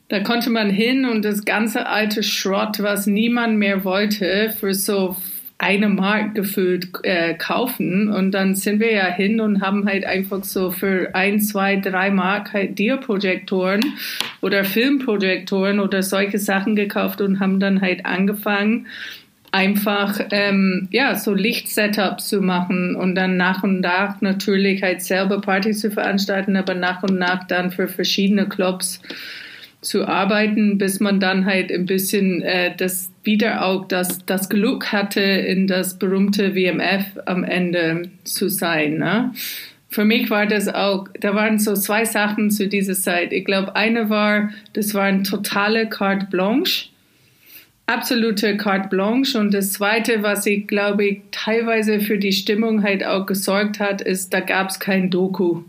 Da 0.09 0.21
konnte 0.21 0.49
man 0.49 0.69
hin 0.69 1.05
und 1.05 1.25
das 1.25 1.43
ganze 1.43 1.87
alte 1.87 2.23
Schrott, 2.23 2.81
was 2.81 3.07
niemand 3.07 3.57
mehr 3.57 3.83
wollte, 3.83 4.53
für 4.57 4.73
so 4.73 5.17
eine 5.59 5.89
Mark 5.89 6.35
gefüllt 6.35 6.89
äh, 7.03 7.33
kaufen. 7.33 8.09
Und 8.09 8.31
dann 8.31 8.55
sind 8.55 8.79
wir 8.79 8.93
ja 8.93 9.07
hin 9.07 9.41
und 9.41 9.61
haben 9.61 9.87
halt 9.87 10.05
einfach 10.05 10.43
so 10.43 10.71
für 10.71 11.15
ein, 11.15 11.39
zwei, 11.39 11.77
drei 11.77 12.11
Mark 12.11 12.53
halt 12.53 12.77
Diaprojektoren 12.77 13.81
oder 14.41 14.63
Filmprojektoren 14.63 15.79
oder 15.79 16.03
solche 16.03 16.37
Sachen 16.37 16.75
gekauft 16.75 17.21
und 17.21 17.39
haben 17.39 17.59
dann 17.59 17.81
halt 17.81 18.05
angefangen 18.05 18.87
einfach 19.51 20.19
ähm, 20.31 20.87
ja 20.91 21.15
so 21.15 21.33
Lichtsetups 21.33 22.27
zu 22.27 22.41
machen 22.41 22.95
und 22.95 23.15
dann 23.15 23.37
nach 23.37 23.63
und 23.63 23.79
nach 23.79 24.21
natürlich 24.21 24.83
halt 24.83 25.01
selber 25.01 25.41
Partys 25.41 25.79
zu 25.79 25.89
veranstalten, 25.89 26.55
aber 26.57 26.75
nach 26.75 27.01
und 27.01 27.17
nach 27.17 27.47
dann 27.47 27.71
für 27.71 27.87
verschiedene 27.87 28.47
Clubs 28.47 29.01
zu 29.87 30.05
arbeiten, 30.05 30.77
bis 30.77 30.99
man 30.99 31.19
dann 31.19 31.45
halt 31.45 31.71
ein 31.71 31.85
bisschen 31.85 32.41
äh, 32.41 32.75
das 32.75 33.11
wieder 33.23 33.65
auch 33.65 33.87
das, 33.87 34.25
das 34.25 34.49
Glück 34.49 34.91
hatte, 34.91 35.21
in 35.21 35.65
das 35.67 35.97
berühmte 35.97 36.55
WMF 36.55 37.05
am 37.25 37.43
Ende 37.43 38.09
zu 38.23 38.49
sein. 38.49 38.97
Ne? 38.97 39.31
Für 39.89 40.03
mich 40.03 40.29
war 40.29 40.45
das 40.45 40.67
auch, 40.67 41.07
da 41.19 41.33
waren 41.33 41.57
so 41.57 41.73
zwei 41.73 42.03
Sachen 42.03 42.51
zu 42.51 42.67
dieser 42.67 42.95
Zeit. 42.95 43.31
Ich 43.31 43.45
glaube, 43.45 43.75
eine 43.75 44.09
war, 44.09 44.49
das 44.73 44.93
war 44.93 45.03
ein 45.03 45.23
totale 45.23 45.87
carte 45.87 46.27
blanche, 46.29 46.89
absolute 47.85 48.57
carte 48.57 48.89
blanche. 48.89 49.39
Und 49.39 49.53
das 49.53 49.73
zweite, 49.73 50.21
was 50.21 50.45
ich 50.45 50.67
glaube 50.67 51.05
ich 51.05 51.21
teilweise 51.31 52.01
für 52.01 52.17
die 52.17 52.33
Stimmung 52.33 52.83
halt 52.83 53.05
auch 53.05 53.25
gesorgt 53.25 53.79
hat, 53.79 54.01
ist, 54.01 54.33
da 54.33 54.41
gab 54.41 54.69
es 54.69 54.79
kein 54.79 55.09
Doku. 55.09 55.63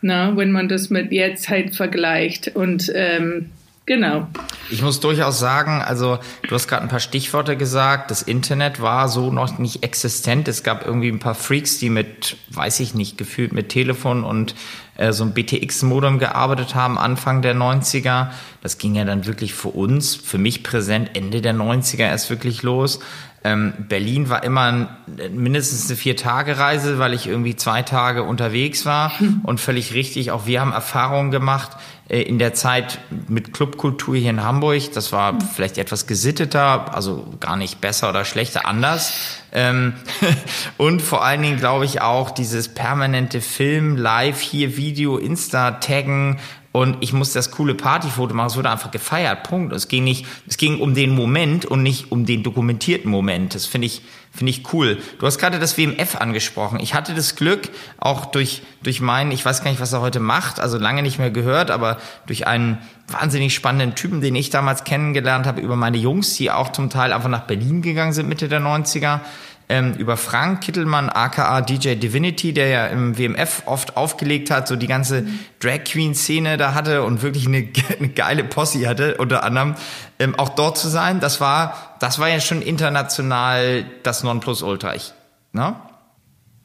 Na, 0.00 0.36
wenn 0.36 0.52
man 0.52 0.68
das 0.68 0.90
mit 0.90 1.12
jetzt 1.12 1.48
halt 1.48 1.74
vergleicht. 1.74 2.54
Und 2.54 2.90
ähm, 2.94 3.50
Genau. 3.88 4.28
Ich 4.68 4.82
muss 4.82 5.00
durchaus 5.00 5.38
sagen, 5.38 5.80
also 5.80 6.18
du 6.46 6.54
hast 6.54 6.68
gerade 6.68 6.82
ein 6.82 6.90
paar 6.90 7.00
Stichworte 7.00 7.56
gesagt. 7.56 8.10
Das 8.10 8.20
Internet 8.20 8.82
war 8.82 9.08
so 9.08 9.32
noch 9.32 9.58
nicht 9.58 9.82
existent. 9.82 10.46
Es 10.46 10.62
gab 10.62 10.84
irgendwie 10.84 11.08
ein 11.08 11.20
paar 11.20 11.34
Freaks, 11.34 11.78
die 11.78 11.88
mit, 11.88 12.36
weiß 12.50 12.80
ich 12.80 12.92
nicht, 12.92 13.16
gefühlt 13.16 13.54
mit 13.54 13.70
Telefon 13.70 14.24
und 14.24 14.54
äh, 14.98 15.12
so 15.12 15.24
ein 15.24 15.32
BTX-Modem 15.32 16.18
gearbeitet 16.18 16.74
haben, 16.74 16.98
Anfang 16.98 17.40
der 17.40 17.56
90er. 17.56 18.28
Das 18.60 18.76
ging 18.76 18.94
ja 18.94 19.06
dann 19.06 19.24
wirklich 19.24 19.54
für 19.54 19.68
uns, 19.68 20.14
für 20.14 20.36
mich 20.36 20.62
präsent, 20.62 21.12
Ende 21.14 21.40
der 21.40 21.54
90er 21.54 22.00
erst 22.02 22.28
wirklich 22.28 22.62
los. 22.62 23.00
Ähm, 23.44 23.72
Berlin 23.88 24.28
war 24.28 24.42
immer 24.42 24.62
ein, 24.62 24.88
mindestens 25.32 25.88
eine 25.88 25.96
Vier-Tage-Reise, 25.96 26.98
weil 26.98 27.14
ich 27.14 27.26
irgendwie 27.26 27.54
zwei 27.54 27.82
Tage 27.82 28.24
unterwegs 28.24 28.84
war 28.84 29.12
und 29.44 29.60
völlig 29.60 29.94
richtig, 29.94 30.32
auch 30.32 30.46
wir 30.46 30.60
haben 30.60 30.72
Erfahrungen 30.72 31.30
gemacht 31.30 31.76
äh, 32.08 32.22
in 32.22 32.38
der 32.38 32.54
Zeit 32.54 32.98
mit 33.28 33.52
Clubkultur 33.52 34.16
hier 34.16 34.30
in 34.30 34.42
Hamburg. 34.42 34.92
Das 34.94 35.12
war 35.12 35.32
mhm. 35.32 35.40
vielleicht 35.40 35.78
etwas 35.78 36.06
gesitteter, 36.06 36.94
also 36.94 37.26
gar 37.38 37.56
nicht 37.56 37.80
besser 37.80 38.08
oder 38.08 38.24
schlechter, 38.24 38.66
anders. 38.66 39.12
Ähm, 39.52 39.94
und 40.76 41.00
vor 41.00 41.24
allen 41.24 41.42
Dingen 41.42 41.58
glaube 41.58 41.84
ich 41.84 42.00
auch 42.00 42.30
dieses 42.30 42.68
permanente 42.68 43.40
Film, 43.40 43.96
Live, 43.96 44.40
hier 44.40 44.76
Video, 44.76 45.16
Insta, 45.16 45.72
Taggen, 45.72 46.38
und 46.70 46.98
ich 47.00 47.12
musste 47.12 47.38
das 47.38 47.50
coole 47.50 47.74
Partyfoto 47.74 48.34
machen. 48.34 48.48
Es 48.48 48.56
wurde 48.56 48.70
einfach 48.70 48.90
gefeiert. 48.90 49.42
Punkt. 49.42 49.72
Es 49.72 49.88
ging 49.88 50.04
nicht, 50.04 50.26
es 50.46 50.58
ging 50.58 50.80
um 50.80 50.94
den 50.94 51.14
Moment 51.14 51.64
und 51.64 51.82
nicht 51.82 52.12
um 52.12 52.26
den 52.26 52.42
dokumentierten 52.42 53.10
Moment. 53.10 53.54
Das 53.54 53.64
finde 53.64 53.86
ich, 53.86 54.02
finde 54.32 54.50
ich 54.50 54.72
cool. 54.72 54.98
Du 55.18 55.26
hast 55.26 55.38
gerade 55.38 55.58
das 55.58 55.78
WMF 55.78 56.16
angesprochen. 56.16 56.78
Ich 56.80 56.92
hatte 56.92 57.14
das 57.14 57.36
Glück, 57.36 57.70
auch 57.98 58.26
durch, 58.26 58.62
durch 58.82 59.00
meinen, 59.00 59.32
ich 59.32 59.44
weiß 59.44 59.64
gar 59.64 59.70
nicht, 59.70 59.80
was 59.80 59.94
er 59.94 60.02
heute 60.02 60.20
macht, 60.20 60.60
also 60.60 60.76
lange 60.76 61.02
nicht 61.02 61.18
mehr 61.18 61.30
gehört, 61.30 61.70
aber 61.70 61.96
durch 62.26 62.46
einen 62.46 62.78
wahnsinnig 63.08 63.54
spannenden 63.54 63.94
Typen, 63.94 64.20
den 64.20 64.36
ich 64.36 64.50
damals 64.50 64.84
kennengelernt 64.84 65.46
habe, 65.46 65.62
über 65.62 65.76
meine 65.76 65.96
Jungs, 65.96 66.36
die 66.36 66.50
auch 66.50 66.70
zum 66.70 66.90
Teil 66.90 67.14
einfach 67.14 67.30
nach 67.30 67.46
Berlin 67.46 67.80
gegangen 67.80 68.12
sind, 68.12 68.28
Mitte 68.28 68.48
der 68.48 68.60
90er 68.60 69.20
ähm, 69.68 69.94
über 69.94 70.16
Frank 70.16 70.62
Kittelmann, 70.62 71.08
aka 71.08 71.60
DJ 71.60 71.94
Divinity, 71.94 72.52
der 72.52 72.68
ja 72.68 72.86
im 72.86 73.18
WMF 73.18 73.62
oft 73.66 73.96
aufgelegt 73.96 74.50
hat, 74.50 74.66
so 74.66 74.76
die 74.76 74.86
ganze 74.86 75.26
Drag 75.60 75.84
Queen 75.84 76.14
Szene 76.14 76.56
da 76.56 76.74
hatte 76.74 77.02
und 77.02 77.22
wirklich 77.22 77.46
eine, 77.46 77.68
eine 77.98 78.08
geile 78.08 78.44
Posse 78.44 78.88
hatte, 78.88 79.16
unter 79.16 79.44
anderem 79.44 79.74
ähm, 80.18 80.38
auch 80.38 80.50
dort 80.50 80.78
zu 80.78 80.88
sein. 80.88 81.20
Das 81.20 81.40
war, 81.40 81.96
das 82.00 82.18
war 82.18 82.28
ja 82.28 82.40
schon 82.40 82.62
international 82.62 83.84
das 84.02 84.22
Nonplusultra. 84.22 84.94
Ich, 84.94 85.12
ne? 85.52 85.76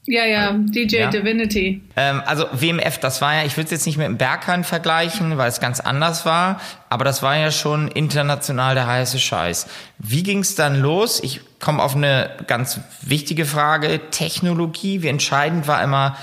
Ja, 0.06 0.26
ja, 0.26 0.52
DJ 0.52 0.98
ja? 0.98 1.10
Divinity. 1.10 1.82
Ähm, 1.96 2.22
also 2.26 2.46
WMF, 2.52 2.98
das 2.98 3.22
war 3.22 3.36
ja, 3.36 3.46
ich 3.46 3.56
würde 3.56 3.66
es 3.66 3.72
jetzt 3.72 3.86
nicht 3.86 3.98
mit 3.98 4.06
dem 4.06 4.18
Berghain 4.18 4.66
vergleichen, 4.66 5.38
weil 5.38 5.48
es 5.48 5.62
ganz 5.62 5.80
anders 5.80 6.26
war, 6.26 6.60
aber 6.90 7.06
das 7.06 7.24
war 7.24 7.38
ja 7.38 7.52
schon 7.52 7.88
international 7.88 8.76
der 8.76 8.86
heiße 8.86 9.18
Scheiß. 9.18 9.68
Wie 10.00 10.24
ging 10.24 10.40
es 10.40 10.56
dann 10.56 10.82
los? 10.82 11.22
Ich 11.24 11.40
komme 11.60 11.82
auf 11.82 11.96
eine 11.96 12.32
ganz 12.48 12.82
wichtige 13.02 13.46
Frage. 13.46 14.02
Technologie, 14.12 15.04
wie 15.04 15.08
entscheidend 15.08 15.68
war 15.68 15.82
immer 15.82 16.18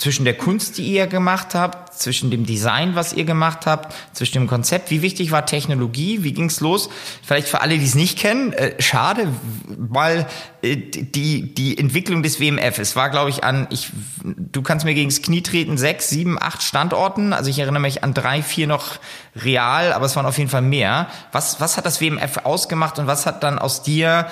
zwischen 0.00 0.24
der 0.24 0.34
Kunst, 0.34 0.78
die 0.78 0.84
ihr 0.84 1.06
gemacht 1.06 1.54
habt, 1.54 1.92
zwischen 1.92 2.30
dem 2.30 2.46
Design, 2.46 2.94
was 2.94 3.12
ihr 3.12 3.24
gemacht 3.24 3.66
habt, 3.66 3.94
zwischen 4.14 4.38
dem 4.38 4.46
Konzept. 4.46 4.90
Wie 4.90 5.02
wichtig 5.02 5.30
war 5.30 5.44
Technologie? 5.44 6.24
Wie 6.24 6.32
ging's 6.32 6.60
los? 6.60 6.88
Vielleicht 7.22 7.48
für 7.48 7.60
alle, 7.60 7.76
die 7.76 7.84
es 7.84 7.94
nicht 7.94 8.18
kennen, 8.18 8.54
äh, 8.54 8.80
schade, 8.80 9.28
weil 9.68 10.26
äh, 10.62 10.76
die 10.76 11.54
die 11.54 11.76
Entwicklung 11.76 12.22
des 12.22 12.40
WMF, 12.40 12.78
es 12.78 12.96
war, 12.96 13.10
glaube 13.10 13.28
ich, 13.28 13.44
an 13.44 13.66
ich 13.68 13.90
du 14.24 14.62
kannst 14.62 14.86
mir 14.86 14.94
gegens 14.94 15.20
Knie 15.20 15.42
treten 15.42 15.76
sechs, 15.76 16.08
sieben, 16.08 16.40
acht 16.40 16.62
Standorten. 16.62 17.34
Also 17.34 17.50
ich 17.50 17.58
erinnere 17.58 17.82
mich 17.82 18.02
an 18.02 18.14
drei, 18.14 18.42
vier 18.42 18.66
noch 18.66 18.98
real, 19.36 19.92
aber 19.92 20.06
es 20.06 20.16
waren 20.16 20.24
auf 20.24 20.38
jeden 20.38 20.50
Fall 20.50 20.62
mehr. 20.62 21.08
Was 21.30 21.60
was 21.60 21.76
hat 21.76 21.84
das 21.84 22.00
WMF 22.00 22.38
ausgemacht 22.44 22.98
und 22.98 23.06
was 23.06 23.26
hat 23.26 23.42
dann 23.42 23.58
aus 23.58 23.82
dir 23.82 24.28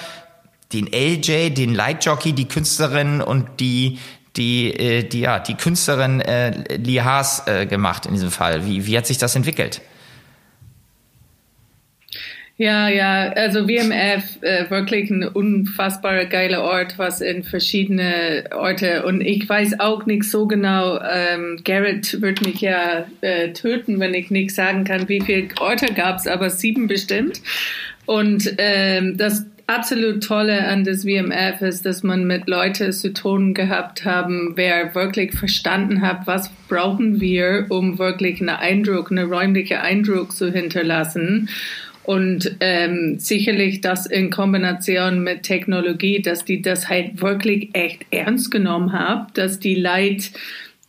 den 0.72 0.87
LJ, 0.87 1.50
den 1.50 1.75
Lightjockey, 1.75 2.32
die 2.32 2.46
Künstlerin 2.46 3.22
und 3.22 3.60
die 3.60 3.98
die, 4.38 4.73
äh, 4.73 5.02
die, 5.02 5.21
ja, 5.21 5.38
die 5.40 5.54
Künstlerin 5.54 6.21
äh, 6.21 6.76
Lee 6.76 7.00
Haas 7.00 7.47
äh, 7.47 7.66
gemacht 7.66 8.07
in 8.07 8.12
diesem 8.12 8.30
Fall? 8.30 8.64
Wie, 8.66 8.87
wie 8.87 8.97
hat 8.97 9.07
sich 9.07 9.18
das 9.18 9.37
entwickelt? 9.37 9.83
Ja, 12.61 12.88
ja, 12.88 13.30
also 13.35 13.68
WMF, 13.68 14.42
äh, 14.42 14.68
wirklich 14.68 15.11
ein 15.11 15.23
unfassbar 15.23 16.25
geiler 16.25 16.62
Ort, 16.64 16.99
was 16.99 17.21
in 17.21 17.45
verschiedene 17.45 18.47
Orte 18.50 19.07
und 19.07 19.21
ich 19.21 19.49
weiß 19.49 19.78
auch 19.78 20.07
nicht 20.07 20.25
so 20.25 20.49
genau, 20.49 20.99
ähm, 21.00 21.61
Garrett 21.64 22.21
wird 22.21 22.45
mich 22.45 22.61
ja 22.61 23.07
äh, 23.21 23.52
töten, 23.52 24.00
wenn 24.00 24.12
ich 24.12 24.33
nicht 24.33 24.57
sagen 24.57 24.83
kann, 24.83 25.09
wie 25.09 25.21
viele 25.21 25.49
Orte 25.61 25.95
gab's, 25.95 26.26
aber 26.26 26.50
sieben 26.50 26.88
bestimmt. 26.88 27.40
Und 28.07 28.52
ähm, 28.59 29.16
das 29.16 29.47
absolut 29.68 30.25
Tolle 30.25 30.66
an 30.66 30.82
das 30.82 31.04
WMF 31.04 31.60
ist, 31.60 31.84
dass 31.84 32.02
man 32.02 32.26
mit 32.26 32.48
Leuten 32.48 32.90
zu 32.92 33.12
tun 33.12 33.52
gehabt 33.52 34.04
haben, 34.04 34.52
wer 34.56 34.94
wirklich 34.94 35.32
verstanden 35.32 36.00
hat, 36.00 36.26
was 36.26 36.50
brauchen 36.68 37.20
wir, 37.20 37.66
um 37.68 37.98
wirklich 37.98 38.40
einen 38.40 38.48
Eindruck, 38.48 39.10
einen 39.10 39.30
räumlichen 39.30 39.76
Eindruck 39.76 40.32
zu 40.32 40.50
hinterlassen. 40.50 41.50
Und 42.02 42.56
ähm, 42.60 43.18
sicherlich 43.18 43.82
das 43.82 44.06
in 44.06 44.30
Kombination 44.30 45.22
mit 45.22 45.42
Technologie, 45.42 46.22
dass 46.22 46.46
die 46.46 46.62
das 46.62 46.88
halt 46.88 47.20
wirklich 47.20 47.68
echt 47.75 48.06
ernst 48.10 48.50
genommen 48.50 48.94
haben, 48.94 49.26
dass 49.34 49.60
die 49.60 49.75
Leute 49.75 50.30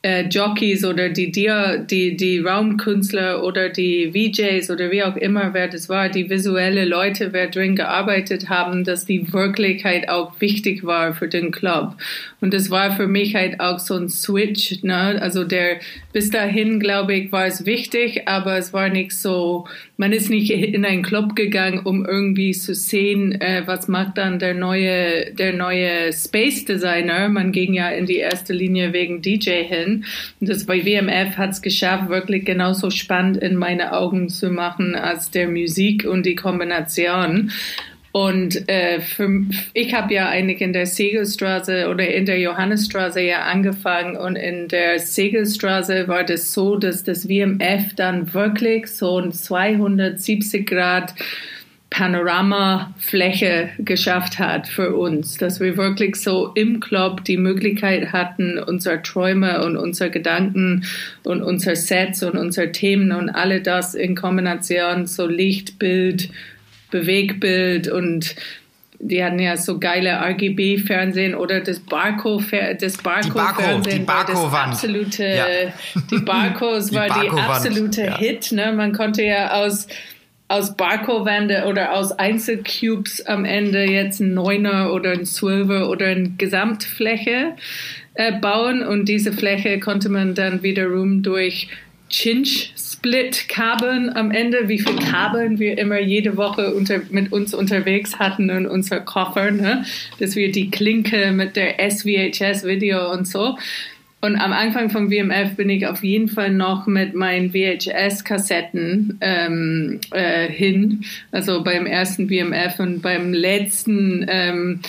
äh, 0.01 0.27
Jockeys 0.29 0.85
oder 0.85 1.09
die, 1.09 1.29
die, 1.29 1.51
die, 1.89 2.15
die 2.15 2.39
Raumkünstler 2.39 3.43
oder 3.43 3.67
die 3.67 4.11
VJs 4.11 4.71
oder 4.71 4.91
wie 4.91 5.03
auch 5.03 5.17
immer, 5.17 5.53
wer 5.53 5.67
das 5.67 5.89
war, 5.89 6.07
die 6.07 6.29
visuelle 6.29 6.85
Leute, 6.85 7.33
wer 7.33 7.47
drin 7.47 7.75
gearbeitet 7.75 8.47
haben, 8.47 8.85
dass 8.85 9.05
die 9.05 9.33
Wirklichkeit 9.33 10.07
auch 10.07 10.39
wichtig 10.39 10.85
war 10.85 11.13
für 11.13 11.27
den 11.27 11.51
Club. 11.51 11.95
Und 12.39 12.53
das 12.53 12.69
war 12.69 12.95
für 12.95 13.07
mich 13.07 13.35
halt 13.35 13.59
auch 13.59 13.79
so 13.79 13.95
ein 13.95 14.07
Switch, 14.07 14.81
ne? 14.83 15.21
Also 15.21 15.43
der, 15.43 15.79
bis 16.13 16.29
dahin, 16.29 16.79
glaube 16.79 17.15
ich, 17.15 17.31
war 17.33 17.45
es 17.45 17.65
wichtig, 17.65 18.25
aber 18.25 18.57
es 18.57 18.71
war 18.71 18.87
nicht 18.87 19.11
so, 19.11 19.67
man 19.97 20.13
ist 20.13 20.29
nicht 20.29 20.49
in 20.49 20.85
einen 20.85 21.03
Club 21.03 21.35
gegangen, 21.35 21.79
um 21.79 22.05
irgendwie 22.05 22.51
zu 22.53 22.73
sehen, 22.73 23.33
äh, 23.41 23.63
was 23.65 23.89
macht 23.89 24.17
dann 24.17 24.39
der 24.39 24.53
neue, 24.53 25.33
der 25.33 25.51
neue 25.51 26.13
Space 26.13 26.63
Designer. 26.63 27.27
Man 27.27 27.51
ging 27.51 27.73
ja 27.73 27.89
in 27.89 28.05
die 28.05 28.17
erste 28.17 28.53
Linie 28.53 28.93
wegen 28.93 29.21
DJ 29.21 29.63
hin. 29.63 29.88
Und 30.39 30.49
das 30.49 30.65
bei 30.65 30.85
WMF 30.85 31.37
hat 31.37 31.51
es 31.51 31.61
geschafft, 31.61 32.09
wirklich 32.09 32.45
genauso 32.45 32.89
spannend 32.89 33.37
in 33.37 33.55
meine 33.55 33.93
Augen 33.93 34.29
zu 34.29 34.49
machen 34.49 34.95
als 34.95 35.31
der 35.31 35.47
Musik 35.47 36.05
und 36.05 36.25
die 36.25 36.35
Kombination. 36.35 37.51
Und 38.11 38.67
äh, 38.67 39.01
für, 39.01 39.45
ich 39.73 39.93
habe 39.93 40.13
ja 40.13 40.29
eigentlich 40.29 40.61
in 40.61 40.73
der 40.73 40.87
Segelstraße 40.87 41.89
oder 41.89 42.07
in 42.07 42.25
der 42.25 42.39
Johannesstraße 42.39 43.21
ja 43.21 43.43
angefangen 43.43 44.17
und 44.17 44.35
in 44.35 44.67
der 44.67 44.99
Segelstraße 44.99 46.07
war 46.07 46.23
das 46.23 46.51
so, 46.51 46.75
dass 46.75 47.03
das 47.03 47.29
WMF 47.29 47.93
dann 47.95 48.33
wirklich 48.33 48.87
so 48.87 49.19
ein 49.19 49.31
270 49.31 50.65
Grad 50.65 51.13
Panoramafläche 51.89 53.71
geschafft 53.79 54.37
hat 54.37 54.67
für 54.67 54.95
uns, 54.95 55.37
dass 55.37 55.59
wir 55.59 55.75
wirklich 55.75 56.17
so 56.17 56.51
im 56.53 56.79
Club 56.79 57.23
die 57.23 57.37
Möglichkeit 57.37 58.11
hatten, 58.11 58.59
unsere 58.59 59.01
Träume 59.01 59.63
und 59.65 59.75
unsere 59.75 60.11
Gedanken 60.11 60.85
und 61.23 61.41
unser 61.41 61.75
Sets 61.75 62.21
und 62.21 62.37
unsere 62.37 62.71
Themen 62.71 63.11
und 63.11 63.29
alle 63.29 63.61
das 63.61 63.95
in 63.95 64.15
Kombination 64.15 65.07
so 65.07 65.25
Licht, 65.25 65.79
Bild, 65.79 66.29
Bewegbild 66.91 67.87
und 67.87 68.35
die 69.01 69.23
hatten 69.23 69.39
ja 69.39 69.55
so 69.55 69.79
geile 69.79 70.19
RGB-Fernsehen 70.21 71.33
oder 71.33 71.61
das 71.61 71.79
Barco, 71.79 72.41
das 72.79 72.97
Barco-Fernsehen 72.97 73.33
Barco, 73.33 73.89
die 73.89 73.99
Barco 73.99 74.51
war 74.51 74.67
das 74.67 74.83
absolute, 74.83 75.25
ja. 75.25 75.45
die 76.11 76.17
Barcos 76.17 76.93
war 76.93 77.07
die, 77.07 77.29
die 77.29 77.29
absolute. 77.29 78.17
Hit, 78.17 78.51
ne? 78.51 78.73
Man 78.73 78.91
konnte 78.91 79.23
ja 79.23 79.53
aus 79.53 79.87
aus 80.49 80.75
Barco-Wände 80.75 81.63
oder 81.67 81.93
aus 81.93 82.11
Einzelcubes 82.11 83.25
am 83.25 83.45
Ende 83.45 83.85
jetzt 83.85 84.19
ein 84.19 84.33
Neuner 84.33 84.91
oder 84.91 85.11
ein 85.11 85.25
Zwölfer 85.25 85.89
oder 85.89 86.07
eine 86.07 86.31
Gesamtfläche 86.37 87.53
äh, 88.15 88.37
bauen 88.39 88.81
und 88.81 89.07
diese 89.07 89.31
Fläche 89.31 89.79
konnte 89.79 90.09
man 90.09 90.33
dann 90.33 90.63
wiederum 90.63 91.21
durch 91.21 91.69
Chinch-Split-Kabeln 92.09 94.09
am 94.09 94.31
Ende, 94.31 94.67
wie 94.67 94.79
viel 94.79 94.95
Kabeln 94.95 95.59
wir 95.59 95.77
immer 95.77 95.99
jede 95.99 96.35
Woche 96.35 96.73
unter, 96.73 97.01
mit 97.11 97.31
uns 97.31 97.53
unterwegs 97.53 98.17
hatten 98.17 98.49
in 98.49 98.65
unser 98.65 99.01
Koffer, 99.01 99.51
ne? 99.51 99.85
dass 100.19 100.35
wir 100.35 100.51
die 100.51 100.71
Klinke 100.71 101.31
mit 101.31 101.55
der 101.55 101.75
SVHS-Video 101.91 103.11
und 103.11 103.27
so. 103.27 103.55
Und 104.21 104.35
am 104.35 104.51
Anfang 104.51 104.89
vom 104.89 105.09
WMF 105.09 105.55
bin 105.55 105.69
ich 105.69 105.87
auf 105.87 106.03
jeden 106.03 106.27
Fall 106.27 106.51
noch 106.51 106.87
mit 106.87 107.15
meinen 107.15 107.51
VHS-Kassetten 107.51 109.17
ähm, 109.21 110.01
äh, 110.11 110.49
hin. 110.49 111.05
Also 111.31 111.63
beim 111.63 111.85
ersten 111.85 112.29
WMF 112.29 112.79
und 112.79 113.01
beim 113.01 113.31
letzten 113.33 114.25
ähm, 114.27 114.81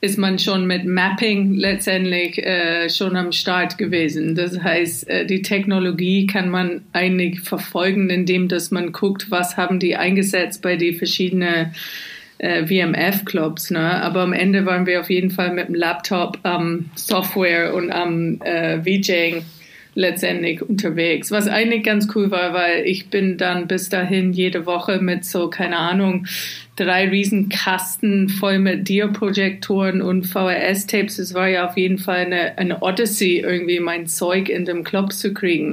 ist 0.00 0.16
man 0.16 0.38
schon 0.38 0.66
mit 0.66 0.86
Mapping 0.86 1.54
letztendlich 1.54 2.38
äh, 2.38 2.88
schon 2.88 3.16
am 3.16 3.32
Start 3.32 3.78
gewesen. 3.78 4.34
Das 4.34 4.62
heißt, 4.62 5.08
äh, 5.08 5.26
die 5.26 5.42
Technologie 5.42 6.26
kann 6.26 6.48
man 6.48 6.82
eigentlich 6.92 7.40
verfolgen, 7.40 8.08
indem 8.08 8.48
dass 8.48 8.70
man 8.70 8.92
guckt, 8.92 9.30
was 9.30 9.56
haben 9.56 9.80
die 9.80 9.96
eingesetzt 9.96 10.62
bei 10.62 10.76
den 10.76 10.94
verschiedenen 10.94 11.74
äh, 12.38 12.66
VMF-Clubs. 12.66 13.70
Ne? 13.70 14.02
Aber 14.02 14.22
am 14.22 14.32
Ende 14.32 14.64
waren 14.66 14.86
wir 14.86 15.00
auf 15.00 15.10
jeden 15.10 15.30
Fall 15.30 15.52
mit 15.52 15.68
dem 15.68 15.74
Laptop 15.74 16.38
am 16.42 16.86
Software 16.94 17.74
und 17.74 17.90
am 17.90 18.40
äh, 18.42 18.80
VJing 18.82 19.44
letztendlich 19.98 20.62
unterwegs. 20.62 21.32
Was 21.32 21.48
eigentlich 21.48 21.82
ganz 21.82 22.06
cool 22.14 22.30
war, 22.30 22.54
weil 22.54 22.86
ich 22.86 23.10
bin 23.10 23.36
dann 23.36 23.66
bis 23.66 23.88
dahin 23.88 24.32
jede 24.32 24.64
Woche 24.64 25.00
mit 25.00 25.24
so, 25.24 25.50
keine 25.50 25.76
Ahnung, 25.76 26.26
drei 26.76 27.08
riesen 27.08 27.48
Kasten 27.48 28.28
voll 28.28 28.60
mit 28.60 28.88
Diaprojektoren 28.88 30.00
und 30.00 30.24
VHS-Tapes. 30.24 31.18
Es 31.18 31.34
war 31.34 31.48
ja 31.48 31.66
auf 31.68 31.76
jeden 31.76 31.98
Fall 31.98 32.26
eine, 32.26 32.56
eine 32.56 32.80
Odyssey, 32.80 33.40
irgendwie 33.40 33.80
mein 33.80 34.06
Zeug 34.06 34.48
in 34.48 34.64
dem 34.64 34.84
Club 34.84 35.12
zu 35.12 35.34
kriegen. 35.34 35.72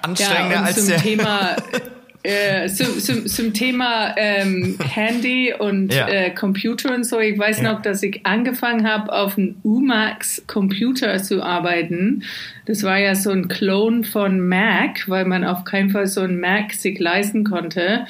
Anstrengender 0.00 0.54
ja, 0.54 0.62
als 0.62 0.76
zum 0.76 0.88
der 0.88 1.02
Thema 1.02 1.56
äh, 2.26 2.68
zum, 2.68 2.98
zum, 2.98 3.26
zum 3.26 3.54
Thema 3.54 4.14
ähm, 4.16 4.76
Handy 4.84 5.54
und 5.56 5.94
ja. 5.94 6.08
äh, 6.08 6.30
Computer 6.30 6.94
und 6.94 7.04
so. 7.04 7.20
Ich 7.20 7.38
weiß 7.38 7.62
ja. 7.62 7.72
noch, 7.72 7.82
dass 7.82 8.02
ich 8.02 8.26
angefangen 8.26 8.88
habe, 8.88 9.12
auf 9.12 9.38
einem 9.38 9.56
UMAX 9.62 10.42
Computer 10.46 11.22
zu 11.22 11.42
arbeiten. 11.42 12.24
Das 12.66 12.82
war 12.82 12.98
ja 12.98 13.14
so 13.14 13.30
ein 13.30 13.46
Klon 13.46 14.02
von 14.02 14.40
Mac, 14.40 15.08
weil 15.08 15.24
man 15.24 15.44
auf 15.44 15.64
keinen 15.64 15.90
Fall 15.90 16.08
so 16.08 16.22
ein 16.22 16.40
Mac 16.40 16.72
sich 16.72 16.98
leisten 16.98 17.44
konnte. 17.44 18.06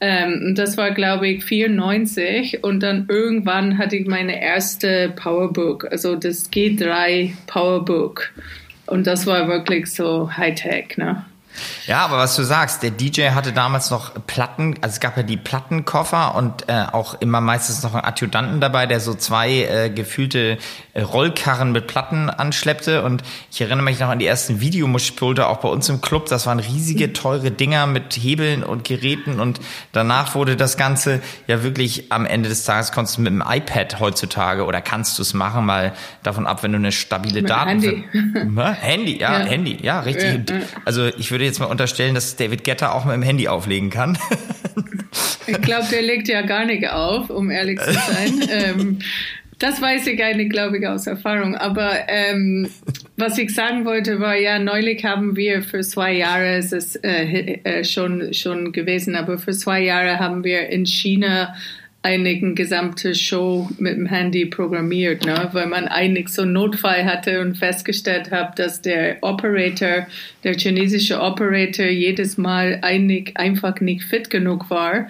Ähm, 0.00 0.54
das 0.56 0.78
war, 0.78 0.92
glaube 0.92 1.28
ich, 1.28 1.44
94 1.44 2.64
und 2.64 2.82
dann 2.82 3.04
irgendwann 3.08 3.76
hatte 3.76 3.96
ich 3.96 4.06
meine 4.06 4.42
erste 4.42 5.12
Powerbook, 5.14 5.86
also 5.90 6.16
das 6.16 6.50
G3 6.50 7.32
Powerbook. 7.46 8.32
Und 8.86 9.06
das 9.06 9.26
war 9.26 9.46
wirklich 9.48 9.92
so 9.92 10.34
Hightech, 10.34 10.96
ne? 10.96 11.24
Ja, 11.86 12.04
aber 12.04 12.18
was 12.18 12.36
du 12.36 12.42
sagst, 12.42 12.82
der 12.82 12.90
DJ 12.90 13.30
hatte 13.30 13.52
damals 13.52 13.90
noch 13.90 14.12
Platten, 14.26 14.76
also 14.80 14.94
es 14.94 15.00
gab 15.00 15.16
ja 15.16 15.22
die 15.22 15.36
Plattenkoffer 15.36 16.34
und 16.34 16.68
äh, 16.68 16.84
auch 16.92 17.14
immer 17.14 17.40
meistens 17.40 17.82
noch 17.82 17.94
einen 17.94 18.04
Adjutanten 18.04 18.60
dabei, 18.60 18.86
der 18.86 19.00
so 19.00 19.14
zwei 19.14 19.64
äh, 19.64 19.90
gefühlte 19.90 20.58
äh, 20.94 21.02
Rollkarren 21.02 21.72
mit 21.72 21.86
Platten 21.86 22.30
anschleppte. 22.30 23.02
Und 23.02 23.22
ich 23.50 23.60
erinnere 23.60 23.84
mich 23.84 23.98
noch 24.00 24.08
an 24.08 24.18
die 24.18 24.26
ersten 24.26 24.60
Videomuschpulte 24.60 25.46
auch 25.46 25.58
bei 25.58 25.68
uns 25.68 25.88
im 25.88 26.00
Club. 26.00 26.26
Das 26.26 26.46
waren 26.46 26.60
riesige, 26.60 27.12
teure 27.12 27.50
Dinger 27.50 27.86
mit 27.86 28.14
Hebeln 28.14 28.62
und 28.62 28.84
Geräten. 28.84 29.40
Und 29.40 29.60
danach 29.92 30.34
wurde 30.34 30.56
das 30.56 30.76
Ganze 30.76 31.20
ja 31.46 31.62
wirklich 31.62 32.12
am 32.12 32.26
Ende 32.26 32.48
des 32.48 32.64
Tages 32.64 32.92
konntest 32.92 33.18
du 33.18 33.22
mit 33.22 33.32
dem 33.32 33.42
iPad 33.46 34.00
heutzutage 34.00 34.64
oder 34.64 34.80
kannst 34.80 35.18
du 35.18 35.22
es 35.22 35.34
machen, 35.34 35.66
mal 35.66 35.92
davon 36.22 36.46
ab, 36.46 36.62
wenn 36.62 36.72
du 36.72 36.78
eine 36.78 36.92
stabile 36.92 37.42
Daten. 37.42 37.68
Handy. 37.68 38.04
Handy, 38.80 39.18
ja, 39.18 39.32
ja, 39.40 39.44
Handy, 39.44 39.78
ja, 39.82 40.00
richtig. 40.00 40.48
Ja, 40.48 40.56
ja. 40.56 40.62
Also 40.84 41.06
ich 41.06 41.30
würde 41.30 41.44
jetzt 41.50 41.60
mal 41.60 41.66
unterstellen, 41.66 42.14
dass 42.14 42.36
David 42.36 42.64
Getter 42.64 42.94
auch 42.94 43.04
mit 43.04 43.14
dem 43.14 43.22
Handy 43.22 43.48
auflegen 43.48 43.90
kann. 43.90 44.16
ich 45.46 45.60
glaube, 45.60 45.86
der 45.90 46.02
legt 46.02 46.28
ja 46.28 46.42
gar 46.42 46.64
nicht 46.64 46.88
auf, 46.88 47.30
um 47.30 47.50
ehrlich 47.50 47.80
zu 47.80 47.92
sein. 47.92 48.48
ähm, 48.50 48.98
das 49.58 49.82
weiß 49.82 50.06
ich 50.06 50.22
eigentlich, 50.24 50.48
glaube 50.48 50.78
ich, 50.78 50.86
aus 50.86 51.06
Erfahrung. 51.06 51.54
Aber 51.54 51.90
ähm, 52.08 52.70
was 53.16 53.36
ich 53.36 53.54
sagen 53.54 53.84
wollte, 53.84 54.18
war 54.18 54.34
ja, 54.34 54.58
neulich 54.58 55.04
haben 55.04 55.36
wir 55.36 55.62
für 55.62 55.82
zwei 55.82 56.14
Jahre, 56.14 56.56
es 56.56 56.72
ist 56.72 57.04
äh, 57.04 57.58
äh, 57.64 57.84
schon, 57.84 58.32
schon 58.32 58.72
gewesen, 58.72 59.14
aber 59.16 59.38
für 59.38 59.52
zwei 59.52 59.82
Jahre 59.82 60.18
haben 60.18 60.44
wir 60.44 60.68
in 60.70 60.86
China 60.86 61.54
eine 62.02 62.54
gesamte 62.54 63.14
Show 63.14 63.68
mit 63.78 63.94
dem 63.94 64.06
Handy 64.06 64.46
programmiert, 64.46 65.26
ne? 65.26 65.50
weil 65.52 65.66
man 65.66 65.86
eigentlich 65.86 66.28
so 66.28 66.42
einen 66.42 66.54
Notfall 66.54 67.04
hatte 67.04 67.40
und 67.40 67.58
festgestellt 67.58 68.30
hat, 68.30 68.58
dass 68.58 68.80
der 68.80 69.18
Operator, 69.20 70.06
der 70.42 70.54
chinesische 70.54 71.20
Operator 71.20 71.86
jedes 71.86 72.38
Mal 72.38 72.78
eigentlich 72.80 73.36
einfach 73.36 73.80
nicht 73.80 74.04
fit 74.04 74.30
genug 74.30 74.70
war 74.70 75.08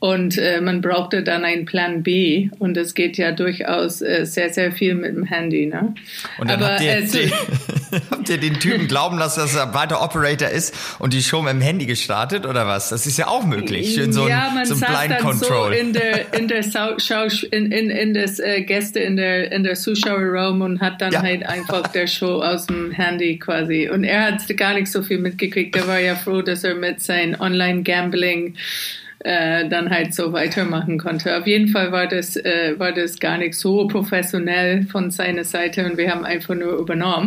und 0.00 0.38
äh, 0.38 0.60
man 0.60 0.80
brauchte 0.80 1.24
dann 1.24 1.44
einen 1.44 1.64
Plan 1.64 2.04
B 2.04 2.50
und 2.60 2.76
es 2.76 2.94
geht 2.94 3.18
ja 3.18 3.32
durchaus 3.32 4.00
äh, 4.00 4.24
sehr, 4.26 4.50
sehr 4.50 4.70
viel 4.70 4.94
mit 4.94 5.16
dem 5.16 5.24
Handy. 5.24 5.66
Ne? 5.66 5.94
Und 6.38 6.48
dann 6.48 6.62
Aber, 6.62 6.74
habt, 6.74 6.82
ihr, 6.82 6.98
äh, 6.98 7.04
den, 7.04 7.32
habt 8.10 8.28
ihr 8.28 8.38
den 8.38 8.60
Typen 8.60 8.86
glauben 8.86 9.18
lassen, 9.18 9.40
dass 9.40 9.56
er 9.56 9.74
weiter 9.74 10.00
Operator 10.00 10.48
ist 10.50 10.72
und 11.00 11.14
die 11.14 11.22
Show 11.22 11.42
mit 11.42 11.52
dem 11.52 11.60
Handy 11.60 11.86
gestartet 11.86 12.46
oder 12.46 12.68
was? 12.68 12.90
Das 12.90 13.06
ist 13.06 13.18
ja 13.18 13.26
auch 13.26 13.44
möglich. 13.44 13.94
Schön 13.94 14.12
so 14.12 14.28
ja, 14.28 14.52
man 14.54 14.66
so 14.66 14.74
ein 14.74 14.80
Blind 14.80 15.10
dann 15.10 15.18
Control. 15.18 15.74
So 15.74 15.80
in 15.80 15.92
der, 15.92 16.32
in 16.32 16.46
der 16.46 16.62
Schau, 16.62 17.26
in, 17.50 17.72
in, 17.72 17.90
in 17.90 18.14
das 18.14 18.38
äh, 18.38 18.62
Gäste 18.62 19.00
in 19.00 19.16
der, 19.16 19.50
in 19.50 19.64
der 19.64 19.74
Zuschauerraum 19.74 20.60
und 20.60 20.80
hat 20.80 21.00
dann 21.00 21.12
ja. 21.12 21.22
halt 21.22 21.44
einfach 21.44 21.88
der 21.88 22.06
Show 22.06 22.40
aus 22.40 22.68
dem 22.68 22.92
Handy 22.92 23.40
quasi. 23.40 23.88
Und 23.92 24.04
er 24.04 24.26
hat 24.26 24.56
gar 24.56 24.74
nicht 24.74 24.92
so 24.92 25.02
viel 25.02 25.18
mitgekriegt. 25.18 25.74
Er 25.74 25.88
war 25.88 25.98
ja 25.98 26.14
froh, 26.14 26.42
dass 26.42 26.62
er 26.62 26.76
mit 26.76 27.02
sein 27.02 27.38
Online-Gambling 27.40 28.54
äh, 29.20 29.68
dann 29.68 29.90
halt 29.90 30.14
so 30.14 30.32
weitermachen 30.32 30.98
konnte. 30.98 31.36
Auf 31.36 31.46
jeden 31.46 31.68
Fall 31.68 31.90
war 31.90 32.06
das, 32.06 32.36
äh, 32.36 32.74
war 32.78 32.92
das 32.92 33.18
gar 33.18 33.36
nicht 33.38 33.54
so 33.54 33.88
professionell 33.88 34.84
von 34.84 35.10
seiner 35.10 35.42
Seite 35.42 35.84
und 35.84 35.98
wir 35.98 36.10
haben 36.10 36.24
einfach 36.24 36.54
nur 36.54 36.78
übernommen. 36.78 37.26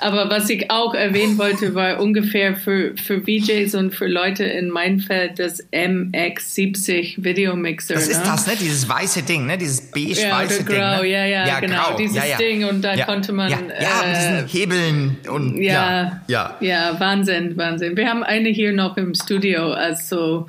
Aber 0.00 0.28
was 0.28 0.50
ich 0.50 0.70
auch 0.70 0.94
erwähnen 0.94 1.38
wollte, 1.38 1.74
war 1.74 1.98
ungefähr 1.98 2.56
für, 2.56 2.94
für 2.96 3.22
VJs 3.22 3.74
und 3.74 3.94
für 3.94 4.06
Leute 4.06 4.44
in 4.44 4.68
meinem 4.68 5.00
Feld 5.00 5.38
das 5.38 5.66
MX70 5.72 7.24
Videomixer. 7.24 7.94
Das 7.94 8.08
ist 8.08 8.18
ne? 8.18 8.24
das, 8.26 8.46
ne? 8.46 8.52
Dieses 8.60 8.86
weiße 8.86 9.22
Ding, 9.22 9.46
ne? 9.46 9.56
Dieses 9.56 9.90
beige-weiße 9.90 10.64
ja, 10.70 10.98
Ding. 10.98 11.02
Ne? 11.02 11.08
Ja, 11.08 11.24
ja, 11.24 11.46
ja, 11.46 11.60
genau. 11.60 11.84
Grau. 11.84 11.96
Dieses 11.96 12.16
ja, 12.16 12.24
ja. 12.26 12.36
Ding 12.36 12.64
und 12.64 12.82
da 12.82 13.04
konnte 13.06 13.32
man. 13.32 13.50
Ja, 13.50 13.58
ja 13.58 14.06
mit 14.06 14.16
diesen 14.16 14.34
äh, 14.34 14.48
Hebeln 14.48 15.16
und 15.30 15.56
ja, 15.56 16.20
ja. 16.26 16.56
Ja, 16.60 17.00
Wahnsinn, 17.00 17.56
Wahnsinn. 17.56 17.96
Wir 17.96 18.08
haben 18.08 18.22
eine 18.22 18.50
hier 18.50 18.72
noch 18.72 18.98
im 18.98 19.14
Studio, 19.14 19.72
also 19.72 20.46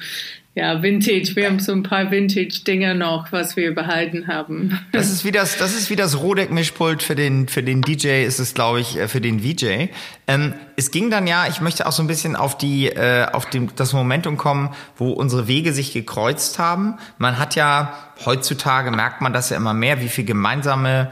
ja, 0.54 0.84
Vintage. 0.84 1.36
Wir 1.36 1.48
haben 1.48 1.60
so 1.60 1.72
ein 1.72 1.84
paar 1.84 2.12
Vintage-Dinger 2.12 2.94
noch, 2.94 3.32
was 3.32 3.56
wir 3.56 3.74
behalten 3.74 4.28
haben. 4.28 4.78
Das 4.92 5.10
ist 5.10 5.24
wie 5.24 5.32
das, 5.32 5.58
das 5.58 5.74
ist 5.74 5.90
wie 5.90 5.96
das 5.96 6.20
Rodeck-Mischpult 6.20 7.02
für 7.02 7.16
den, 7.16 7.48
für 7.48 7.64
den 7.64 7.82
DJ, 7.82 8.26
ist 8.26 8.40
es, 8.40 8.54
glaube 8.54 8.82
ich, 8.82 8.98
äh, 8.98 9.08
für 9.08 9.22
den 9.22 9.42
VJ. 9.44 9.88
Ähm, 10.28 10.54
es 10.76 10.92
ging 10.92 11.10
dann 11.10 11.26
ja, 11.26 11.48
ich 11.48 11.62
möchte 11.62 11.88
auch 11.88 11.94
so 11.94 12.04
ein 12.04 12.08
bisschen 12.08 12.36
auf 12.36 12.58
die, 12.58 12.88
äh, 12.88 13.28
auf 13.32 13.50
dem, 13.50 13.74
das 13.76 13.94
Momentum 13.94 14.36
kommen, 14.36 14.72
wo 14.98 15.12
unsere 15.12 15.48
Wege 15.48 15.72
sich 15.72 15.94
gekreuzt 15.94 16.60
haben. 16.60 16.98
Man 17.18 17.40
hat 17.40 17.56
ja, 17.56 17.94
heutzutage 18.26 18.92
merkt 18.92 19.22
man 19.22 19.32
das 19.32 19.52
ja 19.52 19.58
immer 19.58 19.74
mehr, 19.74 20.02
wie 20.02 20.10
viel 20.10 20.26
gemeinsame 20.26 21.12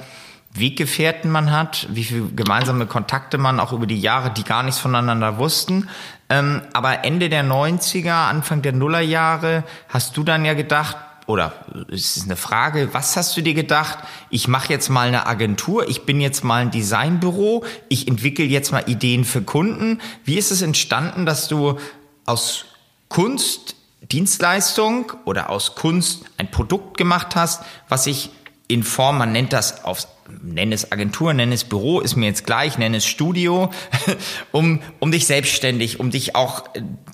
Weggefährten 0.52 1.32
man 1.32 1.52
hat, 1.52 1.88
wie 1.92 2.04
viel 2.04 2.30
gemeinsame 2.36 2.88
Kontakte 2.88 3.38
man 3.38 3.60
auch 3.60 3.72
über 3.72 3.86
die 3.86 4.00
Jahre, 4.00 4.32
die 4.32 4.44
gar 4.44 4.64
nichts 4.64 4.80
voneinander 4.80 5.38
wussten. 5.38 5.88
Ähm, 6.30 6.62
aber 6.74 7.04
Ende 7.04 7.30
der 7.30 7.44
90er, 7.44 8.30
Anfang 8.30 8.62
der 8.62 8.74
Nullerjahre 8.74 9.64
hast 9.88 10.16
du 10.16 10.24
dann 10.24 10.46
ja 10.46 10.54
gedacht, 10.54 10.98
oder 11.26 11.54
es 11.92 12.18
ist 12.18 12.26
eine 12.26 12.36
Frage, 12.36 12.90
was 12.94 13.16
hast 13.16 13.38
du 13.38 13.42
dir 13.42 13.54
gedacht? 13.54 14.00
Ich 14.32 14.48
mache 14.48 14.74
jetzt 14.74 14.90
mal 14.90 15.08
eine 15.08 15.28
Agentur, 15.28 15.88
ich 15.88 16.06
bin 16.06 16.20
jetzt 16.22 16.44
mal 16.44 16.62
ein 16.62 16.72
Designbüro, 16.72 17.64
ich 17.88 18.08
entwickle 18.08 18.46
jetzt 18.46 18.72
mal 18.72 18.84
Ideen 18.88 19.26
für 19.26 19.44
Kunden. 19.44 20.02
Wie 20.26 20.38
ist 20.38 20.50
es 20.52 20.64
entstanden, 20.64 21.28
dass 21.28 21.48
du 21.48 21.78
aus 22.26 22.66
Kunst 23.10 23.76
Dienstleistung 24.12 25.14
oder 25.26 25.50
aus 25.50 25.76
Kunst 25.76 26.26
ein 26.38 26.50
Produkt 26.50 26.98
gemacht 26.98 27.36
hast, 27.36 27.64
was 27.90 28.06
sich 28.06 28.32
in 28.68 28.84
Form, 28.84 29.18
man 29.18 29.32
nennt 29.32 29.54
das 29.54 29.84
aufs 29.84 30.08
nenn 30.42 30.72
es 30.72 30.92
Agentur, 30.92 31.34
nenn 31.34 31.52
es 31.52 31.64
Büro, 31.64 32.00
ist 32.00 32.16
mir 32.16 32.28
jetzt 32.28 32.46
gleich, 32.46 32.78
nenn 32.78 32.94
es 32.94 33.06
Studio, 33.06 33.72
um, 34.52 34.82
um 35.00 35.12
dich 35.12 35.28
selbstständig, 35.28 36.00
um 36.00 36.12
dich 36.12 36.36
auch 36.36 36.64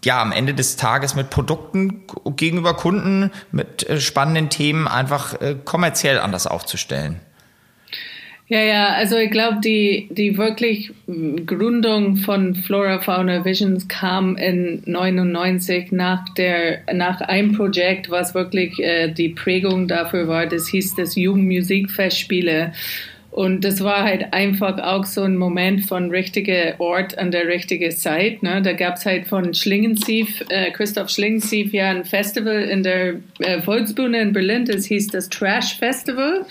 ja 0.04 0.21
am 0.21 0.32
Ende 0.32 0.54
des 0.54 0.75
Tages 0.75 1.15
mit 1.15 1.30
Produkten 1.30 2.04
gegenüber 2.36 2.75
Kunden, 2.75 3.32
mit 3.51 3.88
äh, 3.89 3.99
spannenden 3.99 4.49
Themen 4.49 4.88
einfach 4.88 5.39
äh, 5.41 5.56
kommerziell 5.63 6.19
anders 6.19 6.47
aufzustellen. 6.47 7.19
Ja, 8.48 8.62
ja, 8.62 8.90
also 8.90 9.18
ich 9.18 9.32
glaube, 9.32 9.58
die, 9.64 10.08
die 10.12 10.38
wirklich 10.38 10.92
Gründung 11.08 12.18
von 12.18 12.54
Flora 12.54 13.00
Fauna 13.00 13.44
Visions 13.44 13.88
kam 13.88 14.38
in 14.38 14.84
99 14.86 15.92
nach 15.92 16.30
der, 16.36 16.82
nach 16.94 17.22
einem 17.22 17.54
Projekt, 17.54 18.12
was 18.12 18.36
wirklich 18.36 18.78
äh, 18.80 19.12
die 19.12 19.30
Prägung 19.30 19.88
dafür 19.88 20.28
war. 20.28 20.46
Das 20.46 20.68
hieß 20.68 20.94
das 20.94 21.16
Jugendmusikfestspiele. 21.16 22.74
Und 23.32 23.66
das 23.66 23.84
war 23.84 24.04
halt 24.04 24.32
einfach 24.32 24.78
auch 24.78 25.04
so 25.04 25.24
ein 25.24 25.36
Moment 25.36 25.82
von 25.82 26.10
richtiger 26.10 26.80
Ort 26.80 27.18
an 27.18 27.32
der 27.32 27.48
richtigen 27.48 27.92
Zeit. 27.92 28.44
Ne? 28.44 28.62
Da 28.62 28.72
gab's 28.72 29.06
halt 29.06 29.28
von 29.28 29.54
Schlingensief, 29.54 30.42
äh, 30.50 30.72
Christoph 30.72 31.10
Schlingensief, 31.10 31.74
ja 31.74 31.90
ein 31.90 32.06
Festival 32.06 32.62
in 32.62 32.84
der 32.84 33.16
äh, 33.40 33.62
Volksbühne 33.62 34.22
in 34.22 34.32
Berlin, 34.32 34.64
das 34.64 34.86
hieß 34.86 35.08
das 35.08 35.28
Trash 35.28 35.78
Festival. 35.78 36.46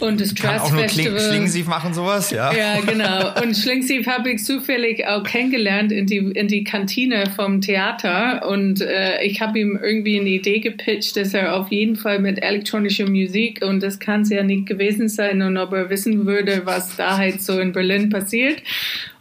Und 0.00 0.20
das 0.20 0.34
Trust 0.34 0.60
auch 0.60 0.72
nur 0.72 0.82
Festival. 0.82 1.20
Schlingensief 1.20 1.66
machen 1.68 1.94
sowas, 1.94 2.32
ja. 2.32 2.52
Ja, 2.52 2.80
genau. 2.80 3.32
Und 3.42 3.56
Schlingensief 3.56 4.08
habe 4.08 4.32
ich 4.32 4.44
zufällig 4.44 5.06
auch 5.06 5.22
kennengelernt 5.22 5.92
in 5.92 6.06
die, 6.06 6.16
in 6.16 6.48
die 6.48 6.64
Kantine 6.64 7.24
vom 7.36 7.60
Theater. 7.60 8.48
Und 8.48 8.80
äh, 8.80 9.22
ich 9.22 9.40
habe 9.40 9.58
ihm 9.60 9.78
irgendwie 9.80 10.18
eine 10.18 10.30
Idee 10.30 10.58
gepitcht, 10.58 11.16
dass 11.16 11.32
er 11.32 11.54
auf 11.54 11.70
jeden 11.70 11.94
Fall 11.94 12.18
mit 12.18 12.42
elektronischer 12.42 13.08
Musik, 13.08 13.64
und 13.64 13.84
das 13.84 14.00
kann 14.00 14.22
es 14.22 14.30
ja 14.30 14.42
nicht 14.42 14.66
gewesen 14.66 15.08
sein, 15.08 15.40
und 15.42 15.56
ob 15.58 15.72
er 15.72 15.88
wissen 15.90 16.26
würde, 16.26 16.62
was 16.64 16.96
da 16.96 17.16
halt 17.16 17.40
so 17.40 17.60
in 17.60 17.70
Berlin 17.70 18.10
passiert 18.10 18.62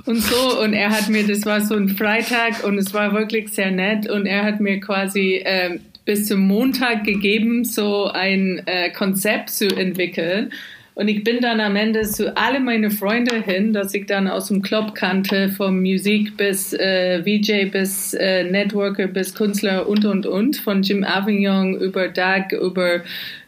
und 0.05 0.23
so. 0.23 0.59
Und 0.59 0.73
er 0.73 0.89
hat 0.89 1.07
mir, 1.07 1.27
das 1.27 1.45
war 1.45 1.61
so 1.61 1.75
ein 1.75 1.89
Freitag 1.89 2.63
und 2.63 2.79
es 2.79 2.93
war 2.95 3.13
wirklich 3.13 3.49
sehr 3.49 3.69
nett. 3.69 4.09
Und 4.09 4.25
er 4.25 4.43
hat 4.43 4.59
mir 4.59 4.79
quasi 4.79 5.35
äh, 5.35 5.77
bis 6.05 6.27
zum 6.27 6.47
Montag 6.47 7.03
gegeben, 7.03 7.63
so 7.63 8.05
ein 8.05 8.61
äh, 8.65 8.91
Konzept 8.91 9.49
zu 9.49 9.67
entwickeln. 9.67 10.51
Und 10.95 11.07
ich 11.07 11.23
bin 11.23 11.39
dann 11.41 11.59
am 11.59 11.75
Ende 11.75 12.03
zu 12.03 12.37
alle 12.37 12.59
meine 12.59 12.91
Freunde 12.91 13.41
hin, 13.41 13.73
dass 13.73 13.95
ich 13.95 14.05
dann 14.05 14.27
aus 14.27 14.49
dem 14.49 14.61
Club 14.61 14.93
kannte, 14.93 15.49
vom 15.49 15.81
Musik 15.81 16.37
bis 16.37 16.73
äh, 16.73 17.23
VJ 17.23 17.71
bis 17.71 18.13
äh, 18.13 18.43
Networker 18.43 19.07
bis 19.07 19.33
Künstler 19.33 19.87
und 19.87 20.05
und 20.05 20.27
und, 20.27 20.57
von 20.57 20.83
Jim 20.83 21.03
Avignon 21.03 21.75
über 21.79 22.09
Doug, 22.09 22.51
über 22.51 23.01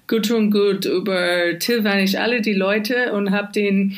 Gudrun 0.08 0.50
Good, 0.50 0.86
über 0.86 1.60
Till 1.60 1.84
Vanish, 1.84 2.16
alle 2.16 2.42
die 2.42 2.54
Leute 2.54 3.14
und 3.14 3.30
habe 3.30 3.52
den 3.54 3.96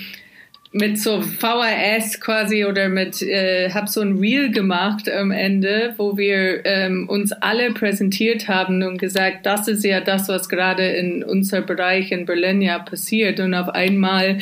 mit 0.77 0.99
so 0.99 1.21
VHS 1.21 2.19
quasi 2.19 2.65
oder 2.65 2.89
mit, 2.89 3.21
äh, 3.21 3.71
habe 3.71 3.87
so 3.87 4.01
ein 4.01 4.17
Reel 4.17 4.51
gemacht 4.51 5.09
am 5.09 5.31
Ende, 5.31 5.93
wo 5.97 6.17
wir 6.17 6.65
ähm, 6.65 7.09
uns 7.09 7.31
alle 7.31 7.71
präsentiert 7.73 8.47
haben 8.47 8.83
und 8.83 8.97
gesagt, 8.97 9.45
das 9.45 9.67
ist 9.67 9.83
ja 9.83 10.01
das, 10.01 10.29
was 10.29 10.49
gerade 10.49 10.87
in 10.87 11.23
unser 11.23 11.61
Bereich 11.61 12.11
in 12.11 12.25
Berlin 12.25 12.61
ja 12.61 12.79
passiert. 12.79 13.39
Und 13.39 13.53
auf 13.53 13.69
einmal 13.69 14.37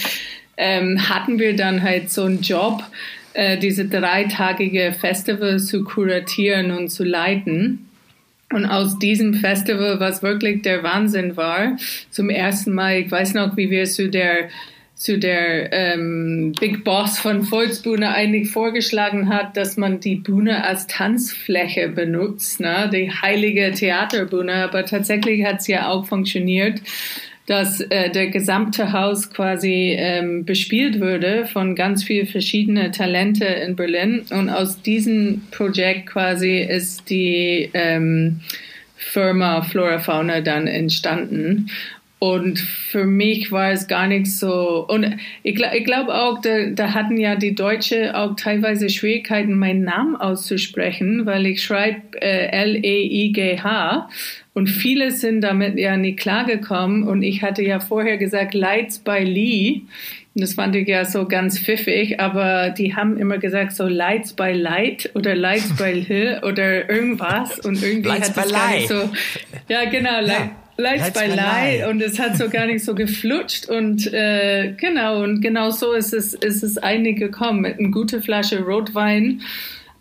ähm, 0.58 1.10
hatten 1.10 1.40
wir 1.40 1.56
dann 1.56 1.82
halt 1.82 2.12
so 2.12 2.24
einen 2.24 2.42
Job, 2.42 2.84
äh, 3.34 3.58
diese 3.58 3.86
dreitagige 3.86 4.94
Festival 4.94 5.60
zu 5.60 5.84
kuratieren 5.84 6.72
und 6.72 6.90
zu 6.90 7.04
leiten. 7.04 7.90
Und 8.54 8.66
aus 8.66 9.00
diesem 9.00 9.34
Festival, 9.34 10.00
was 10.00 10.22
wirklich 10.22 10.62
der 10.62 10.84
Wahnsinn 10.84 11.36
war, 11.36 11.78
zum 12.12 12.30
ersten 12.30 12.74
Mal, 12.74 13.00
ich 13.00 13.12
weiß 13.12 13.34
noch, 13.34 13.58
wie 13.58 13.72
wir 13.72 13.86
zu 13.86 14.10
der 14.10 14.50
zu 14.96 15.20
der 15.20 15.74
ähm, 15.74 16.54
Big 16.58 16.86
Boss 16.86 17.20
von 17.20 17.44
Volksbühne 17.44 18.12
eigentlich 18.12 18.50
vorgeschlagen 18.52 19.28
hat, 19.30 19.58
dass 19.58 19.76
man 19.76 20.00
die 20.00 20.16
Bühne 20.16 20.64
als 20.64 20.88
Tanzfläche 20.88 21.90
benutzt, 21.90 22.62
ne? 22.62 22.90
die 22.92 23.12
heilige 23.12 23.72
Theaterbühne. 23.74 24.54
Aber 24.54 24.86
tatsächlich 24.86 25.46
hat 25.46 25.60
es 25.60 25.68
ja 25.68 25.90
auch 25.90 26.06
funktioniert, 26.06 26.80
dass 27.46 27.82
äh, 27.82 28.10
der 28.10 28.28
gesamte 28.28 28.94
Haus 28.94 29.30
quasi 29.30 29.96
ähm, 29.98 30.46
bespielt 30.46 31.02
würde 31.02 31.46
von 31.46 31.76
ganz 31.76 32.04
viel 32.04 32.26
verschiedene 32.26 32.92
Talente 32.92 33.46
in 33.46 33.76
Berlin. 33.76 34.26
Und 34.32 34.50
aus 34.50 34.82
diesem 34.82 35.42
Projekt 35.52 36.08
quasi 36.08 36.60
ist 36.60 37.10
die 37.10 37.70
ähm, 37.74 38.40
Firma 38.96 39.62
Flora 39.62 40.00
Fauna 40.00 40.42
dann 40.42 40.68
entstanden. 40.68 41.70
Und 42.18 42.60
für 42.60 43.04
mich 43.04 43.52
war 43.52 43.72
es 43.72 43.88
gar 43.88 44.08
nicht 44.08 44.32
so. 44.32 44.86
Und 44.88 45.18
ich, 45.44 45.60
ich 45.60 45.84
glaube 45.84 46.16
auch, 46.16 46.40
da, 46.42 46.68
da 46.68 46.94
hatten 46.94 47.18
ja 47.18 47.36
die 47.36 47.56
Deutsche 47.56 48.18
auch 48.18 48.36
teilweise 48.36 48.90
Schwierigkeiten, 48.90 49.58
meinen 49.58 49.84
Namen 49.84 50.16
auszusprechen, 50.16 51.26
weil 51.26 51.46
ich 51.46 51.62
schreibe 51.62 52.22
äh, 52.22 52.48
L-E-I-G-H. 52.48 54.10
Und 54.54 54.68
viele 54.68 55.12
sind 55.12 55.42
damit 55.42 55.78
ja 55.78 55.98
nicht 55.98 56.18
klargekommen. 56.18 57.04
Und 57.04 57.22
ich 57.22 57.42
hatte 57.42 57.62
ja 57.64 57.82
vorher 57.82 58.18
gesagt, 58.18 58.54
Lights 58.54 59.00
by 59.00 59.20
Lee. 59.20 59.82
Und 60.34 60.42
das 60.42 60.54
fand 60.54 60.76
ich 60.76 60.88
ja 60.88 61.04
so 61.04 61.28
ganz 61.28 61.60
pfiffig, 61.60 62.20
aber 62.20 62.70
die 62.70 62.96
haben 62.96 63.18
immer 63.18 63.38
gesagt 63.38 63.74
so 63.74 63.88
Lights 63.88 64.34
by 64.34 64.52
Light 64.52 65.10
oder 65.16 65.36
Lights 65.36 65.76
by 65.78 66.04
Hill 66.04 66.42
oder 66.44 66.90
irgendwas 66.90 67.60
und 67.60 67.82
irgendwie 67.82 68.10
Lights 68.10 68.30
hat 68.30 68.38
das 68.38 68.52
gar 68.52 68.72
nicht 68.74 68.90
so, 68.90 69.10
ja 69.70 69.86
genau, 69.90 70.20
ja. 70.26 70.52
Lights 70.78 71.12
by 71.12 71.28
Light. 71.28 71.88
Und 71.88 72.02
es 72.02 72.20
hat 72.20 72.38
so 72.38 72.50
gar 72.50 72.66
nicht 72.66 72.84
so 72.84 72.96
geflutscht. 72.96 73.70
Und 73.70 74.12
äh, 74.14 74.74
genau. 74.78 75.24
Und 75.24 75.42
genau 75.42 75.70
so 75.70 75.94
ist 75.94 76.14
es 76.14 76.34
ist 76.34 76.64
es 76.64 76.78
einig 76.78 77.18
gekommen. 77.18 77.62
Mit 77.62 77.80
einer 77.80 77.90
gute 77.90 78.22
Flasche 78.22 78.62
Rotwein 78.62 79.42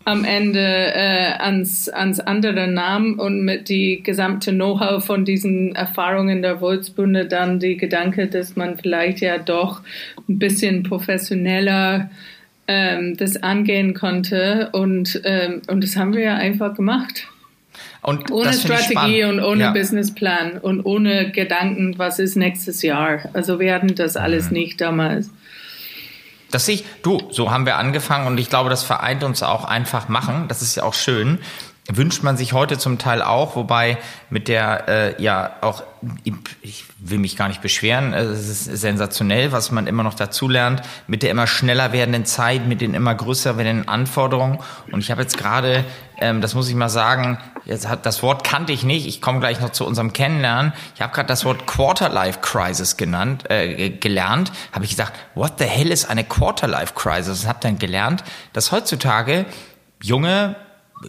am 0.05 0.23
Ende 0.23 0.59
äh, 0.59 1.33
ans, 1.39 1.89
ans 1.89 2.19
andere 2.19 2.67
Namen 2.67 3.15
und 3.19 3.43
mit 3.43 3.69
die 3.69 4.03
gesamte 4.03 4.51
Know-how 4.51 5.03
von 5.03 5.25
diesen 5.25 5.75
Erfahrungen 5.75 6.43
der 6.43 6.59
Volksbunde 6.59 7.25
dann 7.25 7.59
die 7.59 7.75
Gedanke, 7.75 8.27
dass 8.27 8.55
man 8.55 8.77
vielleicht 8.77 9.19
ja 9.21 9.39
doch 9.39 9.81
ein 10.29 10.37
bisschen 10.37 10.83
professioneller 10.83 12.11
ähm, 12.67 13.17
das 13.17 13.41
angehen 13.41 13.95
konnte. 13.95 14.69
Und 14.73 15.21
ähm, 15.23 15.63
und 15.67 15.83
das 15.83 15.95
haben 15.95 16.13
wir 16.13 16.21
ja 16.21 16.35
einfach 16.35 16.75
gemacht. 16.75 17.27
Und 18.05 18.31
ohne 18.31 18.53
Strategie 18.53 19.23
und 19.23 19.39
ohne 19.39 19.63
ja. 19.63 19.71
Businessplan 19.71 20.59
und 20.59 20.85
ohne 20.85 21.31
Gedanken, 21.31 21.97
was 21.97 22.19
ist 22.19 22.35
nächstes 22.35 22.83
Jahr. 22.83 23.29
Also 23.33 23.59
wir 23.59 23.73
hatten 23.73 23.95
das 23.95 24.15
alles 24.15 24.47
mhm. 24.47 24.57
nicht 24.57 24.79
damals. 24.79 25.31
Das 26.51 26.67
sehe 26.67 26.75
ich, 26.75 26.85
du, 27.01 27.19
so 27.31 27.49
haben 27.49 27.65
wir 27.65 27.77
angefangen 27.77 28.27
und 28.27 28.37
ich 28.37 28.49
glaube, 28.49 28.69
das 28.69 28.83
vereint 28.83 29.23
uns 29.23 29.41
auch 29.41 29.65
einfach 29.65 30.07
machen. 30.07 30.45
Das 30.47 30.61
ist 30.61 30.75
ja 30.75 30.83
auch 30.83 30.93
schön 30.93 31.39
wünscht 31.87 32.23
man 32.23 32.35
sich 32.35 32.53
heute 32.53 32.79
zum 32.79 32.97
Teil 32.97 33.21
auch, 33.21 33.55
wobei 33.55 33.97
mit 34.31 34.47
der 34.47 34.87
äh, 34.87 35.21
ja 35.21 35.57
auch, 35.61 35.83
ich 36.61 36.85
will 36.97 37.19
mich 37.19 37.37
gar 37.37 37.47
nicht 37.47 37.61
beschweren, 37.61 38.13
es 38.13 38.49
ist 38.49 38.81
sensationell, 38.81 39.51
was 39.51 39.69
man 39.69 39.85
immer 39.85 40.01
noch 40.01 40.15
dazu 40.15 40.47
lernt, 40.47 40.81
mit 41.05 41.21
der 41.21 41.29
immer 41.29 41.45
schneller 41.45 41.91
werdenden 41.91 42.25
Zeit, 42.25 42.65
mit 42.65 42.81
den 42.81 42.95
immer 42.95 43.13
größer 43.13 43.57
werdenden 43.57 43.87
Anforderungen. 43.87 44.59
Und 44.91 45.01
ich 45.01 45.11
habe 45.11 45.21
jetzt 45.21 45.37
gerade, 45.37 45.85
ähm, 46.17 46.41
das 46.41 46.55
muss 46.55 46.67
ich 46.69 46.75
mal 46.75 46.89
sagen, 46.89 47.37
jetzt 47.65 47.87
hat 47.87 48.07
das 48.07 48.23
Wort 48.23 48.43
kannte 48.43 48.73
ich 48.73 48.83
nicht, 48.83 49.05
ich 49.05 49.21
komme 49.21 49.39
gleich 49.39 49.59
noch 49.59 49.69
zu 49.69 49.85
unserem 49.85 50.11
Kennenlernen. 50.11 50.73
Ich 50.95 51.01
habe 51.01 51.13
gerade 51.13 51.27
das 51.27 51.45
Wort 51.45 51.67
Quarter-Life 51.67 52.39
Crisis 52.41 52.97
genannt, 52.97 53.43
äh, 53.51 53.91
gelernt, 53.91 54.51
habe 54.71 54.85
ich 54.85 54.91
gesagt, 54.91 55.13
what 55.35 55.53
the 55.59 55.65
hell 55.65 55.91
ist 55.91 56.09
eine 56.09 56.23
Quarter-Life 56.23 56.93
Crisis? 56.95 57.43
Und 57.43 57.49
habe 57.49 57.59
dann 57.61 57.77
gelernt, 57.77 58.23
dass 58.53 58.71
heutzutage 58.71 59.45
junge 60.01 60.55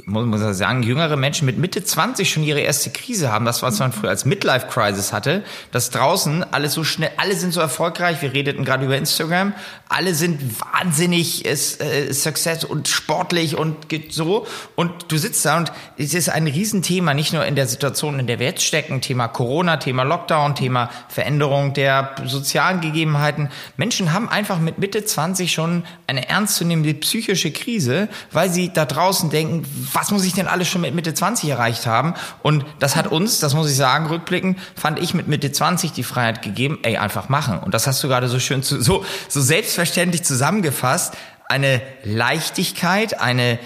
muss 0.06 0.26
man 0.26 0.54
sagen, 0.54 0.82
jüngere 0.82 1.16
Menschen 1.16 1.46
mit 1.46 1.58
Mitte 1.58 1.84
20 1.84 2.28
schon 2.28 2.42
ihre 2.42 2.60
erste 2.60 2.90
Krise 2.90 3.30
haben. 3.30 3.44
Das, 3.44 3.62
was 3.62 3.78
man 3.78 3.92
früher 3.92 4.10
als 4.10 4.24
Midlife-Crisis 4.24 5.12
hatte, 5.12 5.44
dass 5.70 5.90
draußen 5.90 6.44
alles 6.52 6.74
so 6.74 6.82
schnell, 6.82 7.10
alle 7.16 7.36
sind 7.36 7.52
so 7.52 7.60
erfolgreich. 7.60 8.20
Wir 8.20 8.32
redeten 8.32 8.64
gerade 8.64 8.84
über 8.84 8.96
Instagram. 8.96 9.54
Alle 9.88 10.14
sind 10.14 10.60
wahnsinnig 10.60 11.44
äh, 11.46 12.12
Success 12.12 12.64
und 12.64 12.88
sportlich 12.88 13.56
und 13.56 13.86
so. 14.10 14.46
Und 14.74 14.90
du 15.08 15.18
sitzt 15.18 15.44
da 15.44 15.56
und 15.56 15.72
es 15.96 16.14
ist 16.14 16.28
ein 16.30 16.48
Riesenthema, 16.48 17.14
nicht 17.14 17.32
nur 17.32 17.44
in 17.44 17.54
der 17.54 17.68
Situation, 17.68 18.18
in 18.18 18.26
der 18.26 18.40
wir 18.40 18.46
jetzt 18.46 18.64
stecken. 18.64 19.00
Thema 19.00 19.28
Corona, 19.28 19.76
Thema 19.76 20.02
Lockdown, 20.02 20.56
Thema 20.56 20.90
Veränderung 21.08 21.74
der 21.74 22.16
sozialen 22.24 22.80
Gegebenheiten. 22.80 23.50
Menschen 23.76 24.12
haben 24.12 24.28
einfach 24.28 24.58
mit 24.58 24.78
Mitte 24.78 25.04
20 25.04 25.52
schon 25.52 25.84
eine 26.08 26.28
ernstzunehmende 26.28 26.94
psychische 26.94 27.52
Krise, 27.52 28.08
weil 28.32 28.50
sie 28.50 28.72
da 28.72 28.84
draußen 28.84 29.30
denken, 29.30 29.64
was 29.92 30.10
muss 30.10 30.24
ich 30.24 30.32
denn 30.32 30.46
alles 30.46 30.68
schon 30.68 30.80
mit 30.80 30.94
Mitte 30.94 31.14
20 31.14 31.50
erreicht 31.50 31.86
haben? 31.86 32.14
Und 32.42 32.64
das 32.78 32.96
hat 32.96 33.06
uns, 33.06 33.40
das 33.40 33.54
muss 33.54 33.70
ich 33.70 33.76
sagen, 33.76 34.06
rückblickend, 34.06 34.58
fand 34.74 34.98
ich 34.98 35.14
mit 35.14 35.28
Mitte 35.28 35.52
20 35.52 35.92
die 35.92 36.02
Freiheit 36.02 36.42
gegeben, 36.42 36.78
ey, 36.82 36.96
einfach 36.96 37.28
machen. 37.28 37.58
Und 37.58 37.74
das 37.74 37.86
hast 37.86 38.02
du 38.02 38.08
gerade 38.08 38.28
so 38.28 38.38
schön, 38.38 38.62
zu, 38.62 38.80
so, 38.80 39.04
so 39.28 39.40
selbstverständlich 39.40 40.24
zusammengefasst. 40.24 41.16
Eine 41.48 41.80
Leichtigkeit, 42.02 43.20
eine 43.20 43.58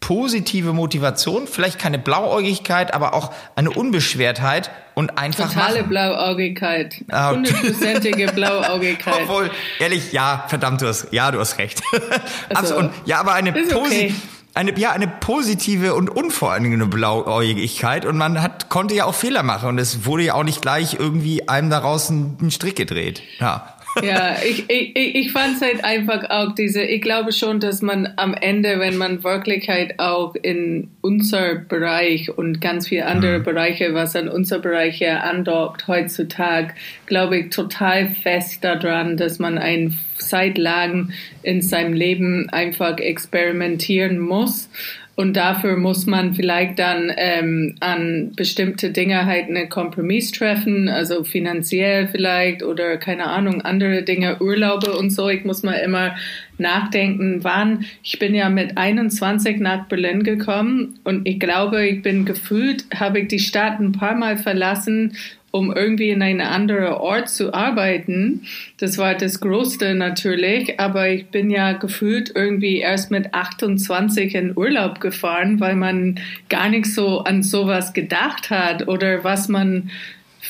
positive 0.00 0.74
Motivation, 0.74 1.46
vielleicht 1.46 1.78
keine 1.78 1.98
Blauäugigkeit, 1.98 2.92
aber 2.92 3.14
auch 3.14 3.32
eine 3.56 3.70
Unbeschwertheit 3.70 4.70
und 4.92 5.18
einfach 5.18 5.48
Totale 5.48 5.78
machen. 5.78 5.88
Blauäugigkeit. 5.88 7.04
Ah, 7.10 7.30
Hundertprozentige 7.30 8.26
Blauäugigkeit. 8.32 9.14
Obwohl, 9.22 9.50
ehrlich, 9.80 10.12
ja, 10.12 10.44
verdammt, 10.46 10.82
du 10.82 10.88
hast, 10.88 11.08
ja, 11.10 11.30
du 11.30 11.40
hast 11.40 11.58
recht. 11.58 11.82
Also, 12.54 12.76
und, 12.76 12.92
ja, 13.06 13.18
aber 13.18 13.32
eine 13.32 13.52
positive, 13.52 13.78
okay 13.78 14.14
eine, 14.54 14.78
ja, 14.78 14.92
eine 14.92 15.08
positive 15.08 15.94
und 15.94 16.08
unvoreingenomene 16.08 16.88
Blauäugigkeit 16.88 18.06
und 18.06 18.16
man 18.16 18.40
hat, 18.40 18.68
konnte 18.68 18.94
ja 18.94 19.04
auch 19.04 19.14
Fehler 19.14 19.42
machen 19.42 19.68
und 19.68 19.78
es 19.78 20.04
wurde 20.04 20.24
ja 20.24 20.34
auch 20.34 20.44
nicht 20.44 20.62
gleich 20.62 20.94
irgendwie 20.94 21.48
einem 21.48 21.70
daraus 21.70 22.10
einen 22.10 22.50
Strick 22.50 22.76
gedreht. 22.76 23.22
Ja. 23.40 23.73
Ja, 24.02 24.36
ich, 24.44 24.68
ich, 24.68 25.14
ich 25.14 25.32
fand 25.32 25.56
es 25.56 25.62
halt 25.62 25.84
einfach 25.84 26.28
auch 26.30 26.54
diese, 26.54 26.82
ich 26.82 27.00
glaube 27.00 27.32
schon, 27.32 27.60
dass 27.60 27.82
man 27.82 28.12
am 28.16 28.34
Ende, 28.34 28.80
wenn 28.80 28.96
man 28.96 29.22
wirklich 29.22 29.68
halt 29.68 30.00
auch 30.00 30.34
in 30.34 30.90
unser 31.00 31.54
Bereich 31.54 32.36
und 32.36 32.60
ganz 32.60 32.88
viele 32.88 33.06
andere 33.06 33.38
mhm. 33.38 33.44
Bereiche, 33.44 33.94
was 33.94 34.16
an 34.16 34.28
unser 34.28 34.58
Bereich 34.58 34.98
ja 34.98 35.20
andockt 35.20 35.86
heutzutage, 35.86 36.74
glaube 37.06 37.38
ich 37.38 37.50
total 37.50 38.08
fest 38.08 38.64
daran, 38.64 39.16
dass 39.16 39.38
man 39.38 39.58
ein 39.58 39.96
Zeit 40.18 40.58
lang 40.58 41.12
in 41.42 41.60
seinem 41.60 41.92
Leben 41.92 42.48
einfach 42.50 42.98
experimentieren 42.98 44.18
muss 44.18 44.70
und 45.16 45.36
dafür 45.36 45.76
muss 45.76 46.06
man 46.06 46.34
vielleicht 46.34 46.78
dann 46.78 47.12
ähm, 47.16 47.76
an 47.80 48.32
bestimmte 48.34 48.90
Dinge 48.90 49.26
halt 49.26 49.48
einen 49.48 49.68
Kompromiss 49.68 50.32
treffen, 50.32 50.88
also 50.88 51.22
finanziell 51.22 52.08
vielleicht 52.08 52.62
oder 52.62 52.96
keine 52.96 53.26
Ahnung, 53.26 53.62
andere 53.62 54.02
Dinge, 54.02 54.40
Urlaube 54.40 54.92
und 54.96 55.10
so. 55.10 55.28
Ich 55.28 55.44
muss 55.44 55.62
mal 55.62 55.74
immer 55.74 56.16
nachdenken, 56.58 57.44
wann. 57.44 57.84
Ich 58.02 58.18
bin 58.18 58.34
ja 58.34 58.48
mit 58.48 58.76
21 58.76 59.60
nach 59.60 59.86
Berlin 59.86 60.24
gekommen 60.24 60.98
und 61.04 61.28
ich 61.28 61.38
glaube, 61.38 61.86
ich 61.86 62.02
bin 62.02 62.24
gefühlt, 62.24 62.84
habe 62.94 63.20
ich 63.20 63.28
die 63.28 63.38
Stadt 63.38 63.78
ein 63.80 63.92
paar 63.92 64.16
Mal 64.16 64.36
verlassen 64.36 65.16
um 65.54 65.72
irgendwie 65.72 66.10
in 66.10 66.20
einen 66.20 66.40
anderen 66.40 66.94
Ort 66.94 67.28
zu 67.28 67.54
arbeiten. 67.54 68.42
Das 68.78 68.98
war 68.98 69.14
das 69.14 69.38
Größte 69.38 69.94
natürlich, 69.94 70.80
aber 70.80 71.08
ich 71.08 71.26
bin 71.26 71.48
ja 71.48 71.74
gefühlt 71.74 72.32
irgendwie 72.34 72.78
erst 72.78 73.12
mit 73.12 73.32
28 73.32 74.34
in 74.34 74.56
Urlaub 74.56 75.00
gefahren, 75.00 75.60
weil 75.60 75.76
man 75.76 76.18
gar 76.48 76.68
nicht 76.70 76.86
so 76.92 77.20
an 77.20 77.44
sowas 77.44 77.92
gedacht 77.92 78.50
hat 78.50 78.88
oder 78.88 79.22
was 79.22 79.48
man 79.48 79.90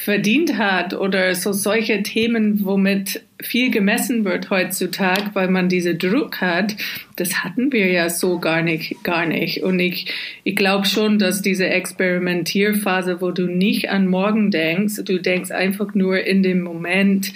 verdient 0.05 0.59
hat 0.59 0.93
oder 0.93 1.35
so 1.35 1.53
solche 1.53 2.03
Themen, 2.03 2.63
womit 2.67 3.23
viel 3.43 3.71
gemessen 3.71 4.27
wird 4.27 4.51
heutzutage, 4.51 5.31
weil 5.33 5.49
man 5.49 5.71
diese 5.71 5.95
Druck 5.95 6.43
hat, 6.43 6.77
das 7.17 7.43
hatten 7.43 7.73
wir 7.73 7.91
ja 7.91 8.11
so 8.11 8.39
gar 8.39 8.61
nicht, 8.61 9.03
gar 9.03 9.25
nicht. 9.25 9.63
Und 9.63 9.81
ich, 9.81 10.13
ich 10.45 10.57
glaube 10.57 10.87
schon, 10.87 11.19
dass 11.19 11.41
diese 11.41 11.69
Experimentierphase, 11.69 13.23
wo 13.23 13.31
du 13.31 13.47
nicht 13.47 13.89
an 13.89 14.07
morgen 14.07 14.51
denkst, 14.51 14.97
du 15.07 15.19
denkst 15.19 15.51
einfach 15.51 15.95
nur 15.95 16.21
in 16.21 16.43
dem 16.43 16.61
Moment, 16.61 17.33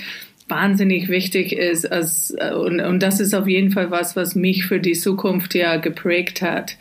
wahnsinnig 0.47 1.09
wichtig 1.09 1.53
ist. 1.53 1.91
Als, 1.91 2.35
und, 2.55 2.81
und 2.81 3.03
das 3.03 3.19
ist 3.19 3.35
auf 3.35 3.49
jeden 3.49 3.71
Fall 3.71 3.91
was, 3.91 4.15
was 4.15 4.35
mich 4.35 4.67
für 4.67 4.79
die 4.79 4.93
Zukunft 4.93 5.55
ja 5.55 5.77
geprägt 5.77 6.43
hat. 6.43 6.77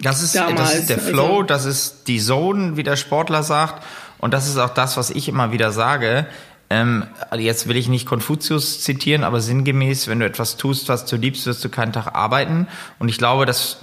Das 0.00 0.22
ist, 0.22 0.34
das 0.34 0.74
ist 0.74 0.90
der 0.90 0.98
Flow, 0.98 1.38
also, 1.38 1.42
das 1.42 1.64
ist 1.64 2.04
die 2.08 2.18
Zone, 2.18 2.76
wie 2.76 2.84
der 2.84 2.96
Sportler 2.96 3.44
sagt. 3.44 3.84
Und 4.18 4.34
das 4.34 4.48
ist 4.48 4.58
auch 4.58 4.70
das, 4.70 4.96
was 4.96 5.10
ich 5.10 5.28
immer 5.28 5.52
wieder 5.52 5.72
sage. 5.72 6.26
Ähm, 6.70 7.06
jetzt 7.36 7.66
will 7.66 7.76
ich 7.76 7.88
nicht 7.88 8.06
Konfuzius 8.06 8.82
zitieren, 8.82 9.24
aber 9.24 9.40
sinngemäß, 9.40 10.06
wenn 10.08 10.20
du 10.20 10.26
etwas 10.26 10.56
tust, 10.56 10.88
was 10.88 11.06
du 11.06 11.16
liebst, 11.16 11.46
wirst 11.46 11.64
du 11.64 11.70
keinen 11.70 11.92
Tag 11.92 12.14
arbeiten. 12.14 12.68
Und 12.98 13.08
ich 13.08 13.16
glaube, 13.16 13.46
das 13.46 13.78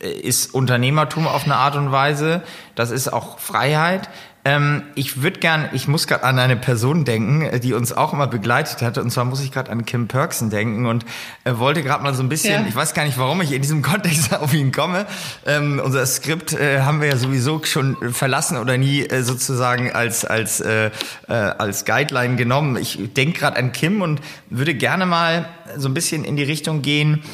ist 0.00 0.52
Unternehmertum 0.52 1.26
auf 1.26 1.44
eine 1.44 1.56
Art 1.56 1.76
und 1.76 1.92
Weise. 1.92 2.42
Das 2.74 2.90
ist 2.90 3.10
auch 3.10 3.38
Freiheit. 3.38 4.10
Ähm, 4.46 4.84
ich 4.94 5.22
würde 5.22 5.40
gern, 5.40 5.68
ich 5.72 5.88
muss 5.88 6.06
gerade 6.06 6.22
an 6.22 6.38
eine 6.38 6.54
Person 6.54 7.04
denken, 7.04 7.60
die 7.62 7.72
uns 7.72 7.92
auch 7.92 8.12
immer 8.12 8.28
begleitet 8.28 8.80
hatte. 8.80 9.02
Und 9.02 9.10
zwar 9.10 9.24
muss 9.24 9.40
ich 9.42 9.50
gerade 9.50 9.72
an 9.72 9.84
Kim 9.84 10.06
Perksen 10.06 10.50
denken 10.50 10.86
und 10.86 11.04
äh, 11.42 11.56
wollte 11.56 11.82
gerade 11.82 12.04
mal 12.04 12.14
so 12.14 12.22
ein 12.22 12.28
bisschen, 12.28 12.62
ja. 12.62 12.68
ich 12.68 12.76
weiß 12.76 12.94
gar 12.94 13.04
nicht, 13.04 13.18
warum 13.18 13.40
ich 13.40 13.50
in 13.50 13.60
diesem 13.60 13.82
Kontext 13.86 14.32
auf 14.32 14.54
ihn 14.54 14.70
komme. 14.70 15.06
Ähm, 15.46 15.82
unser 15.84 16.06
Skript 16.06 16.52
äh, 16.52 16.82
haben 16.82 17.00
wir 17.00 17.08
ja 17.08 17.16
sowieso 17.16 17.60
schon 17.64 17.96
verlassen 18.12 18.56
oder 18.56 18.78
nie 18.78 19.00
äh, 19.00 19.24
sozusagen 19.24 19.90
als 19.90 20.24
als 20.24 20.60
äh, 20.60 20.92
äh, 21.28 21.32
als 21.32 21.84
Guideline 21.84 22.36
genommen. 22.36 22.76
Ich 22.76 23.00
denke 23.14 23.40
gerade 23.40 23.56
an 23.56 23.72
Kim 23.72 24.00
und 24.00 24.20
würde 24.48 24.74
gerne 24.74 25.06
mal 25.06 25.48
so 25.76 25.88
ein 25.88 25.94
bisschen 25.94 26.24
in 26.24 26.36
die 26.36 26.44
Richtung 26.44 26.82
gehen. 26.82 27.24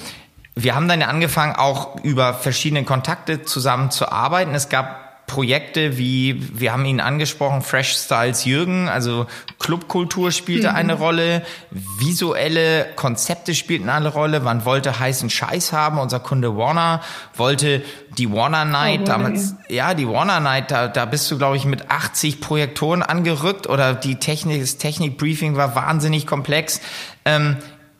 Wir 0.54 0.74
haben 0.74 0.88
dann 0.88 1.02
ja 1.02 1.08
angefangen, 1.08 1.56
auch 1.56 2.02
über 2.02 2.32
verschiedene 2.32 2.84
Kontakte 2.84 3.42
zusammen 3.42 3.90
zu 3.90 4.10
arbeiten. 4.10 4.54
Es 4.54 4.70
gab 4.70 5.11
Projekte 5.32 5.96
wie, 5.96 6.46
wir 6.52 6.74
haben 6.74 6.84
ihn 6.84 7.00
angesprochen, 7.00 7.62
Fresh 7.62 7.96
Styles 7.96 8.44
Jürgen, 8.44 8.90
also 8.90 9.26
Clubkultur 9.58 10.30
spielte 10.30 10.68
mhm. 10.68 10.76
eine 10.76 10.92
Rolle, 10.92 11.42
visuelle 11.70 12.86
Konzepte 12.96 13.54
spielten 13.54 13.88
eine 13.88 14.08
Rolle, 14.08 14.40
man 14.40 14.66
wollte 14.66 14.98
heißen 15.00 15.30
Scheiß 15.30 15.72
haben, 15.72 15.98
unser 15.98 16.20
Kunde 16.20 16.58
Warner 16.58 17.00
wollte 17.34 17.82
die 18.18 18.30
Warner 18.30 18.66
Night, 18.66 19.00
oh, 19.04 19.06
damals, 19.06 19.54
ja, 19.70 19.94
die 19.94 20.06
Warner 20.06 20.40
Night, 20.40 20.70
da, 20.70 20.88
da 20.88 21.06
bist 21.06 21.30
du, 21.30 21.38
glaube 21.38 21.56
ich, 21.56 21.64
mit 21.64 21.90
80 21.90 22.42
Projektoren 22.42 23.02
angerückt 23.02 23.66
oder 23.66 23.94
die 23.94 24.16
Technik, 24.16 24.60
das 24.60 24.76
Technikbriefing 24.76 25.56
war 25.56 25.74
wahnsinnig 25.74 26.26
komplex. 26.26 26.82
Ähm, 27.24 27.56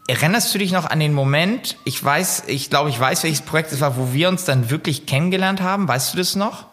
Erinnerst 0.09 0.53
du 0.53 0.59
dich 0.59 0.73
noch 0.73 0.90
an 0.90 0.99
den 0.99 1.14
Moment? 1.14 1.77
Ich 1.85 2.05
weiß, 2.05 2.45
ich 2.49 2.71
glaube, 2.71 2.90
ich 2.90 2.99
weiß, 2.99 3.23
welches 3.23 3.42
Projekt 3.42 3.71
es 3.71 3.81
war, 3.81 3.97
wo 3.97 4.12
wir 4.12 4.29
uns 4.29 4.45
dann 4.45 4.68
wirklich 4.68 5.07
kennengelernt 5.07 5.61
haben. 5.61 5.87
Weißt 5.87 6.12
du 6.12 6.18
das 6.18 6.35
noch? 6.35 6.72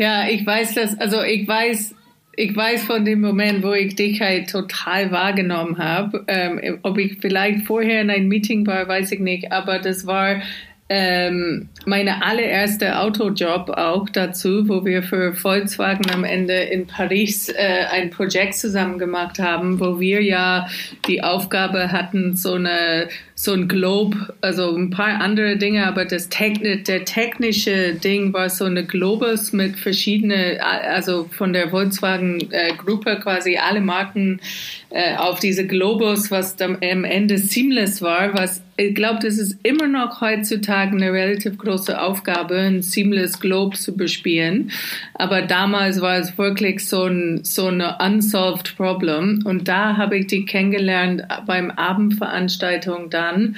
Ja, 0.00 0.26
ich 0.26 0.46
weiß 0.46 0.76
das, 0.76 0.98
also 0.98 1.22
ich 1.22 1.46
weiß, 1.46 1.94
ich 2.34 2.56
weiß 2.56 2.84
von 2.84 3.04
dem 3.04 3.20
Moment, 3.20 3.62
wo 3.62 3.74
ich 3.74 3.96
dich 3.96 4.22
halt 4.22 4.48
total 4.48 5.10
wahrgenommen 5.10 5.76
habe. 5.76 6.24
Ähm, 6.26 6.78
ob 6.80 6.96
ich 6.96 7.18
vielleicht 7.20 7.66
vorher 7.66 8.00
in 8.00 8.08
einem 8.08 8.28
Meeting 8.28 8.66
war, 8.66 8.88
weiß 8.88 9.12
ich 9.12 9.20
nicht, 9.20 9.52
aber 9.52 9.78
das 9.78 10.06
war 10.06 10.40
ähm, 10.88 11.68
meine 11.84 12.24
allererste 12.24 12.98
Autojob 12.98 13.68
auch 13.68 14.08
dazu, 14.08 14.66
wo 14.70 14.86
wir 14.86 15.02
für 15.02 15.34
Volkswagen 15.34 16.10
am 16.10 16.24
Ende 16.24 16.54
in 16.54 16.86
Paris 16.86 17.50
äh, 17.50 17.84
ein 17.92 18.08
Projekt 18.08 18.54
zusammen 18.54 18.98
gemacht 18.98 19.38
haben, 19.38 19.80
wo 19.80 20.00
wir 20.00 20.22
ja 20.22 20.66
die 21.08 21.22
Aufgabe 21.22 21.92
hatten, 21.92 22.36
so 22.36 22.54
eine 22.54 23.08
so 23.42 23.54
ein 23.54 23.68
Globe, 23.68 24.34
also 24.42 24.76
ein 24.76 24.90
paar 24.90 25.18
andere 25.18 25.56
Dinge, 25.56 25.86
aber 25.86 26.04
das 26.04 26.28
Techni 26.28 26.82
der 26.82 27.06
technische 27.06 27.94
Ding 27.94 28.34
war 28.34 28.50
so 28.50 28.66
eine 28.66 28.84
Globus 28.84 29.54
mit 29.54 29.78
verschiedene, 29.78 30.58
also 30.62 31.26
von 31.30 31.54
der 31.54 31.70
Volkswagen 31.70 32.52
äh, 32.52 32.74
Gruppe 32.74 33.18
quasi 33.18 33.56
alle 33.56 33.80
Marken 33.80 34.42
äh, 34.90 35.16
auf 35.16 35.40
diese 35.40 35.66
Globus, 35.66 36.30
was 36.30 36.56
dann 36.56 36.76
am 36.82 37.04
Ende 37.04 37.38
seamless 37.38 38.02
war, 38.02 38.34
was 38.34 38.60
ich 38.80 38.94
glaube, 38.94 39.18
das 39.22 39.36
ist 39.36 39.58
immer 39.62 39.88
noch 39.88 40.22
heutzutage 40.22 40.96
eine 40.96 41.12
relativ 41.12 41.58
große 41.58 42.00
Aufgabe, 42.00 42.56
ein 42.56 42.80
seamless 42.80 43.38
Globe 43.38 43.76
zu 43.76 43.94
bespielen. 43.94 44.70
Aber 45.14 45.42
damals 45.42 46.00
war 46.00 46.16
es 46.16 46.38
wirklich 46.38 46.88
so 46.88 47.04
ein 47.04 47.44
so 47.44 47.66
eine 47.66 47.98
unsolved 47.98 48.76
Problem. 48.76 49.42
Und 49.44 49.68
da 49.68 49.98
habe 49.98 50.16
ich 50.16 50.28
die 50.28 50.46
kennengelernt 50.46 51.24
beim 51.46 51.70
Abendveranstaltung 51.70 53.10
dann, 53.30 53.56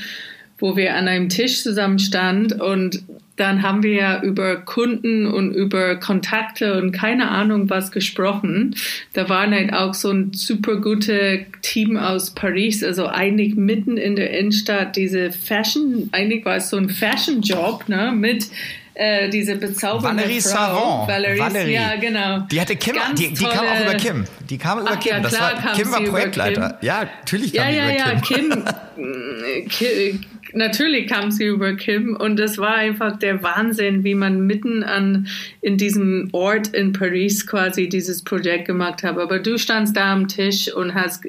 wo 0.58 0.76
wir 0.76 0.94
an 0.94 1.08
einem 1.08 1.28
Tisch 1.28 1.62
zusammen 1.62 1.98
stand 1.98 2.60
und 2.60 3.02
dann 3.36 3.62
haben 3.62 3.82
wir 3.82 3.94
ja 3.94 4.22
über 4.22 4.56
Kunden 4.56 5.26
und 5.26 5.54
über 5.54 5.96
Kontakte 5.96 6.80
und 6.80 6.92
keine 6.92 7.30
Ahnung 7.30 7.70
was 7.70 7.90
gesprochen. 7.90 8.76
Da 9.14 9.28
war 9.28 9.50
halt 9.50 9.72
auch 9.72 9.94
so 9.94 10.10
ein 10.10 10.32
super 10.34 10.76
gutes 10.76 11.40
Team 11.62 11.96
aus 11.96 12.34
Paris, 12.34 12.84
also 12.84 13.06
eigentlich 13.08 13.56
mitten 13.56 13.96
in 13.96 14.16
der 14.16 14.38
Innenstadt, 14.38 14.96
diese 14.96 15.32
Fashion, 15.32 16.10
eigentlich 16.12 16.44
war 16.44 16.56
es 16.56 16.68
so 16.68 16.76
ein 16.76 16.90
Fashion-Job, 16.90 17.88
ne, 17.88 18.12
mit 18.14 18.46
äh, 18.94 19.28
diese 19.30 19.56
bezaubernde 19.56 20.22
Valerie 20.22 20.40
Frau. 20.40 20.50
Savant. 20.50 21.08
Valerie, 21.08 21.38
Valerie. 21.38 21.72
Ja, 21.72 21.96
genau. 21.96 22.40
Die 22.50 22.60
hatte 22.60 22.76
Kim, 22.76 22.96
die, 23.16 23.32
die 23.32 23.44
kam 23.44 23.66
auch 23.66 23.80
über 23.80 23.94
Kim. 23.94 24.24
Die 24.50 24.58
kam 24.58 24.80
über 24.80 24.90
Ach, 24.92 25.00
Kim. 25.00 25.12
Ja, 25.12 25.20
das 25.20 25.34
klar 25.34 25.64
war, 25.64 25.72
Kim 25.72 25.92
war 25.92 26.00
Projektleiter. 26.02 26.70
Kim. 26.80 26.86
Ja, 26.86 27.04
natürlich 27.04 27.54
kam 27.54 27.68
ja, 27.68 27.70
ja, 27.70 27.84
über 27.84 27.96
ja, 27.96 28.20
Kim. 28.20 28.50
Kim, 28.50 29.68
Kim 29.68 30.24
natürlich 30.54 31.08
kam 31.08 31.30
sie 31.30 31.46
über 31.46 31.74
Kim 31.74 32.16
und 32.16 32.38
das 32.38 32.58
war 32.58 32.74
einfach 32.74 33.18
der 33.18 33.42
Wahnsinn, 33.42 34.04
wie 34.04 34.14
man 34.14 34.46
mitten 34.46 34.82
an 34.82 35.26
in 35.60 35.76
diesem 35.76 36.28
Ort 36.32 36.68
in 36.68 36.92
Paris 36.92 37.46
quasi 37.46 37.88
dieses 37.88 38.22
Projekt 38.22 38.66
gemacht 38.66 39.02
hat. 39.02 39.18
Aber 39.18 39.38
du 39.38 39.58
standst 39.58 39.96
da 39.96 40.12
am 40.12 40.28
Tisch 40.28 40.72
und 40.72 40.94
hast 40.94 41.24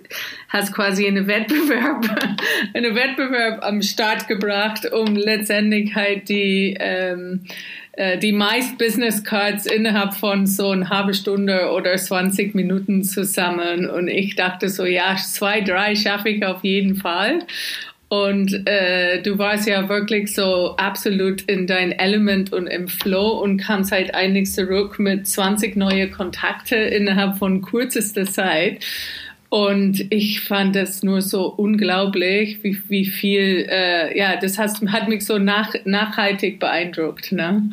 hast 0.49 0.73
quasi 0.73 1.07
einen 1.07 1.27
Wettbewerb, 1.27 2.05
einen 2.73 2.95
Wettbewerb 2.95 3.63
am 3.63 3.81
Start 3.81 4.27
gebracht, 4.27 4.91
um 4.91 5.15
letztendlich 5.15 5.95
halt 5.95 6.29
die 6.29 6.75
ähm, 6.79 7.41
äh, 7.93 8.17
die 8.17 8.31
meist 8.31 8.77
Business 8.77 9.23
Cards 9.23 9.67
innerhalb 9.67 10.15
von 10.15 10.47
so 10.47 10.69
eine 10.71 10.89
halbe 10.89 11.13
Stunde 11.13 11.69
oder 11.71 11.95
20 11.95 12.55
Minuten 12.55 13.03
zusammen. 13.03 13.88
Und 13.88 14.07
ich 14.07 14.36
dachte 14.36 14.69
so, 14.69 14.83
ja, 14.83 15.15
zwei, 15.15 15.62
drei 15.62 15.95
schaffe 15.95 16.29
ich 16.29 16.43
auf 16.43 16.63
jeden 16.63 16.95
Fall. 16.95 17.45
Und 18.13 18.67
äh, 18.67 19.23
du 19.23 19.39
warst 19.39 19.67
ja 19.67 19.89
wirklich 19.89 20.36
so 20.36 20.76
absolut 20.78 21.41
in 21.49 21.65
dein 21.65 21.91
Element 21.91 22.54
und 22.54 22.67
im 22.67 22.88
Flow 22.88 23.41
und 23.41 23.58
kamst 23.58 23.91
halt 23.91 24.13
eigentlich 24.13 24.52
zurück 24.52 24.99
mit 24.99 25.28
20 25.28 25.76
neue 25.76 26.12
Kontakte 26.12 26.76
innerhalb 26.76 27.39
von 27.39 27.63
kürzester 27.63 28.26
Zeit. 28.26 28.86
Und 29.49 30.06
ich 30.12 30.41
fand 30.41 30.76
das 30.76 31.02
nur 31.02 31.23
so 31.23 31.47
unglaublich, 31.47 32.63
wie, 32.63 32.80
wie 32.88 33.06
viel, 33.06 33.65
äh, 33.67 34.15
ja, 34.15 34.36
das 34.36 34.60
hat, 34.60 34.80
hat 34.89 35.08
mich 35.10 35.26
so 35.26 35.39
nach, 35.39 35.73
nachhaltig 35.86 36.60
beeindruckt, 36.60 37.32
ne? 37.32 37.67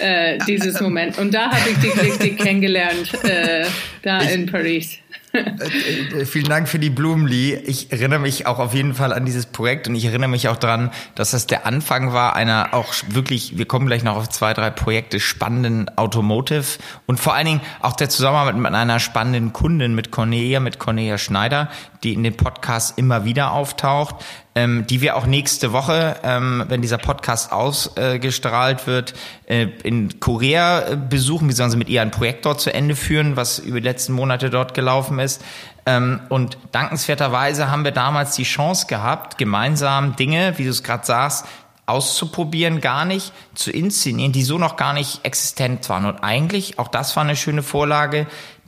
Äh, 0.00 0.38
dieses 0.48 0.80
Moment. 0.80 1.16
Und 1.16 1.32
da 1.32 1.52
habe 1.52 1.70
ich 1.70 1.78
dich 1.78 2.02
richtig 2.02 2.38
kennengelernt, 2.38 3.12
äh, 3.22 3.64
da 4.02 4.20
ich, 4.20 4.34
in 4.34 4.46
Paris. 4.46 4.98
Äh, 5.36 6.20
äh, 6.20 6.24
vielen 6.24 6.48
Dank 6.48 6.68
für 6.68 6.78
die 6.78 6.90
Blumen, 6.90 7.26
Lee. 7.26 7.54
Ich 7.54 7.92
erinnere 7.92 8.18
mich 8.18 8.46
auch 8.46 8.58
auf 8.58 8.74
jeden 8.74 8.94
Fall 8.94 9.12
an 9.12 9.24
dieses 9.24 9.46
Projekt 9.46 9.88
und 9.88 9.94
ich 9.94 10.04
erinnere 10.04 10.28
mich 10.28 10.48
auch 10.48 10.56
daran, 10.56 10.90
dass 11.14 11.32
das 11.32 11.46
der 11.46 11.66
Anfang 11.66 12.12
war 12.12 12.34
einer 12.34 12.72
auch 12.72 12.92
wirklich, 13.08 13.58
wir 13.58 13.66
kommen 13.66 13.86
gleich 13.86 14.02
noch 14.02 14.16
auf 14.16 14.28
zwei, 14.28 14.54
drei 14.54 14.70
Projekte, 14.70 15.20
spannenden 15.20 15.88
Automotive 15.96 16.64
und 17.06 17.20
vor 17.20 17.34
allen 17.34 17.46
Dingen 17.46 17.60
auch 17.80 17.94
der 17.94 18.08
Zusammenarbeit 18.08 18.56
mit 18.56 18.74
einer 18.74 19.00
spannenden 19.00 19.52
Kundin, 19.52 19.94
mit 19.94 20.10
Cornelia, 20.10 20.60
mit 20.60 20.78
Cornelia 20.78 21.18
Schneider, 21.18 21.68
die 22.02 22.14
in 22.14 22.22
den 22.22 22.36
Podcasts 22.36 22.94
immer 22.96 23.24
wieder 23.24 23.52
auftaucht 23.52 24.16
ähm, 24.56 24.86
die 24.86 25.02
wir 25.02 25.16
auch 25.16 25.26
nächste 25.26 25.72
Woche, 25.72 26.16
ähm, 26.24 26.64
wenn 26.68 26.80
dieser 26.80 26.96
Podcast 26.96 27.52
ausgestrahlt 27.52 28.82
äh, 28.82 28.86
wird, 28.86 29.14
äh, 29.44 29.68
in 29.84 30.18
Korea 30.18 30.80
äh, 30.80 30.96
besuchen, 30.96 31.46
beziehungsweise 31.46 31.76
mit 31.76 31.90
ihr 31.90 32.00
ein 32.00 32.10
Projekt 32.10 32.46
dort 32.46 32.62
zu 32.62 32.72
Ende 32.72 32.96
führen, 32.96 33.36
was 33.36 33.58
über 33.58 33.80
die 33.80 33.86
letzten 33.86 34.14
Monate 34.14 34.48
dort 34.48 34.72
gelaufen 34.72 35.18
ist. 35.18 35.44
Ähm, 35.84 36.20
und 36.30 36.56
dankenswerterweise 36.72 37.70
haben 37.70 37.84
wir 37.84 37.92
damals 37.92 38.34
die 38.34 38.44
Chance 38.44 38.86
gehabt, 38.86 39.36
gemeinsam 39.36 40.16
Dinge, 40.16 40.54
wie 40.56 40.64
du 40.64 40.70
es 40.70 40.82
gerade 40.82 41.04
sagst, 41.04 41.44
auszuprobieren, 41.84 42.80
gar 42.80 43.04
nicht 43.04 43.32
zu 43.54 43.70
inszenieren, 43.70 44.32
die 44.32 44.42
so 44.42 44.56
noch 44.56 44.76
gar 44.76 44.94
nicht 44.94 45.20
existent 45.22 45.88
waren. 45.90 46.06
Und 46.06 46.24
eigentlich, 46.24 46.78
auch 46.78 46.88
das 46.88 47.14
war 47.14 47.22
eine 47.22 47.36
schöne 47.36 47.62
Vorlage, 47.62 48.26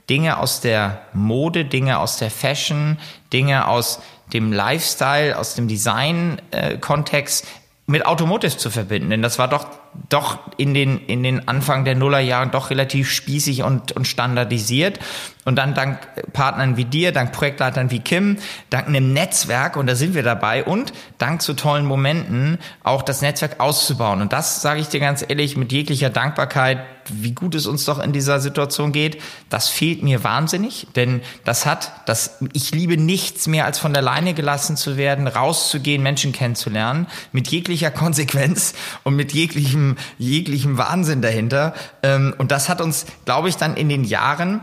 Dinge 0.09 0.37
aus 0.39 0.61
der 0.61 1.01
Mode, 1.13 1.65
Dinge 1.65 1.99
aus 1.99 2.17
der 2.17 2.31
Fashion, 2.31 2.97
Dinge 3.31 3.67
aus 3.67 4.01
dem 4.33 4.51
Lifestyle, 4.51 5.37
aus 5.37 5.55
dem 5.55 5.67
Design-Kontext 5.67 7.47
mit 7.85 8.05
Automotive 8.05 8.57
zu 8.57 8.69
verbinden. 8.69 9.09
Denn 9.09 9.21
das 9.21 9.39
war 9.39 9.47
doch, 9.47 9.67
doch 10.09 10.39
in 10.57 10.73
den, 10.73 10.99
in 11.05 11.23
den 11.23 11.47
Anfang 11.47 11.85
der 11.85 11.95
Nullerjahren 11.95 12.51
doch 12.51 12.69
relativ 12.69 13.11
spießig 13.11 13.63
und, 13.63 13.91
und 13.91 14.07
standardisiert. 14.07 14.99
Und 15.45 15.55
dann 15.55 15.73
dank 15.73 15.99
Partnern 16.33 16.77
wie 16.77 16.85
dir, 16.85 17.11
dank 17.11 17.31
Projektleitern 17.31 17.89
wie 17.89 17.99
Kim, 17.99 18.37
dank 18.69 18.87
einem 18.87 19.13
Netzwerk, 19.13 19.77
und 19.77 19.87
da 19.87 19.95
sind 19.95 20.13
wir 20.13 20.21
dabei, 20.21 20.63
und 20.63 20.93
dank 21.17 21.41
zu 21.41 21.53
tollen 21.53 21.85
Momenten 21.85 22.59
auch 22.83 23.01
das 23.01 23.21
Netzwerk 23.21 23.59
auszubauen. 23.59 24.21
Und 24.21 24.31
das 24.31 24.61
sage 24.61 24.79
ich 24.79 24.89
dir 24.89 24.99
ganz 24.99 25.25
ehrlich 25.27 25.57
mit 25.57 25.71
jeglicher 25.71 26.09
Dankbarkeit, 26.09 26.79
wie 27.11 27.31
gut 27.31 27.55
es 27.55 27.65
uns 27.65 27.85
doch 27.85 27.99
in 27.99 28.11
dieser 28.13 28.39
Situation 28.39 28.91
geht. 28.91 29.21
Das 29.49 29.69
fehlt 29.69 30.03
mir 30.03 30.23
wahnsinnig, 30.23 30.87
denn 30.95 31.21
das 31.43 31.65
hat, 31.65 31.91
das, 32.05 32.37
ich 32.53 32.71
liebe 32.71 32.97
nichts 32.97 33.47
mehr 33.47 33.65
als 33.65 33.79
von 33.79 33.93
der 33.93 34.03
Leine 34.03 34.33
gelassen 34.33 34.77
zu 34.77 34.97
werden, 34.97 35.27
rauszugehen, 35.27 36.03
Menschen 36.03 36.31
kennenzulernen, 36.31 37.07
mit 37.31 37.47
jeglicher 37.47 37.89
Konsequenz 37.91 38.75
und 39.03 39.15
mit 39.15 39.33
jeglichem, 39.33 39.78
jeglichem 40.17 40.77
Wahnsinn 40.77 41.21
dahinter. 41.21 41.73
Ähm, 42.03 42.33
und 42.37 42.51
das 42.51 42.69
hat 42.69 42.81
uns, 42.81 43.05
glaube 43.25 43.49
ich, 43.49 43.57
dann 43.57 43.75
in 43.75 43.89
den 43.89 44.03
Jahren 44.03 44.61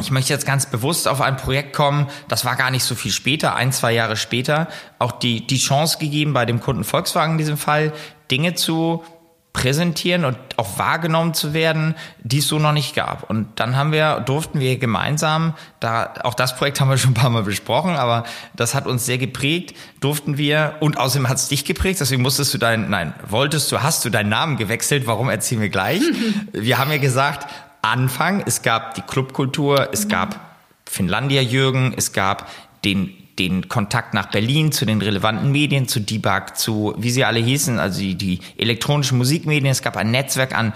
ich 0.00 0.10
möchte 0.10 0.32
jetzt 0.32 0.46
ganz 0.46 0.66
bewusst 0.66 1.06
auf 1.06 1.20
ein 1.20 1.36
Projekt 1.36 1.74
kommen, 1.74 2.08
das 2.28 2.44
war 2.44 2.56
gar 2.56 2.70
nicht 2.70 2.82
so 2.82 2.94
viel 2.94 3.12
später, 3.12 3.54
ein, 3.54 3.72
zwei 3.72 3.92
Jahre 3.92 4.16
später, 4.16 4.68
auch 4.98 5.12
die, 5.12 5.46
die 5.46 5.58
Chance 5.58 5.98
gegeben, 5.98 6.32
bei 6.32 6.46
dem 6.46 6.60
Kunden 6.60 6.82
Volkswagen 6.82 7.32
in 7.32 7.38
diesem 7.38 7.58
Fall, 7.58 7.92
Dinge 8.30 8.54
zu 8.54 9.04
präsentieren 9.52 10.24
und 10.24 10.38
auch 10.56 10.78
wahrgenommen 10.78 11.34
zu 11.34 11.52
werden, 11.52 11.94
die 12.22 12.38
es 12.38 12.48
so 12.48 12.58
noch 12.58 12.72
nicht 12.72 12.94
gab. 12.94 13.28
Und 13.28 13.48
dann 13.56 13.76
haben 13.76 13.92
wir, 13.92 14.20
durften 14.20 14.60
wir 14.60 14.78
gemeinsam, 14.78 15.54
da, 15.78 16.14
auch 16.22 16.34
das 16.34 16.56
Projekt 16.56 16.80
haben 16.80 16.88
wir 16.88 16.96
schon 16.96 17.10
ein 17.10 17.14
paar 17.14 17.28
Mal 17.30 17.42
besprochen, 17.42 17.96
aber 17.96 18.24
das 18.54 18.74
hat 18.74 18.86
uns 18.86 19.04
sehr 19.04 19.18
geprägt, 19.18 19.76
durften 20.00 20.38
wir, 20.38 20.76
und 20.80 20.96
außerdem 20.96 21.28
hat 21.28 21.36
es 21.36 21.48
dich 21.48 21.66
geprägt, 21.66 22.00
deswegen 22.00 22.22
musstest 22.22 22.54
du 22.54 22.58
deinen, 22.58 22.88
nein, 22.88 23.12
wolltest 23.28 23.70
du, 23.70 23.82
hast 23.82 24.04
du 24.04 24.10
deinen 24.10 24.30
Namen 24.30 24.56
gewechselt, 24.56 25.06
warum 25.06 25.28
erzählen 25.28 25.60
wir 25.60 25.68
gleich? 25.68 26.02
wir 26.52 26.78
haben 26.78 26.90
ja 26.90 26.98
gesagt, 26.98 27.46
Anfang, 27.82 28.42
es 28.46 28.62
gab 28.62 28.94
die 28.94 29.02
Clubkultur, 29.02 29.90
es 29.92 30.08
gab 30.08 30.40
Finlandia 30.86 31.42
Jürgen, 31.42 31.92
es 31.96 32.12
gab 32.12 32.48
den 32.84 33.21
den 33.48 33.68
Kontakt 33.68 34.14
nach 34.14 34.26
Berlin 34.26 34.72
zu 34.72 34.84
den 34.84 35.00
relevanten 35.00 35.50
Medien, 35.50 35.88
zu 35.88 36.00
Debug, 36.00 36.56
zu, 36.56 36.94
wie 36.98 37.10
sie 37.10 37.24
alle 37.24 37.40
hießen, 37.40 37.78
also 37.78 38.00
die, 38.00 38.14
die 38.14 38.40
elektronischen 38.56 39.18
Musikmedien. 39.18 39.70
Es 39.70 39.82
gab 39.82 39.96
ein 39.96 40.10
Netzwerk 40.10 40.56
an 40.56 40.72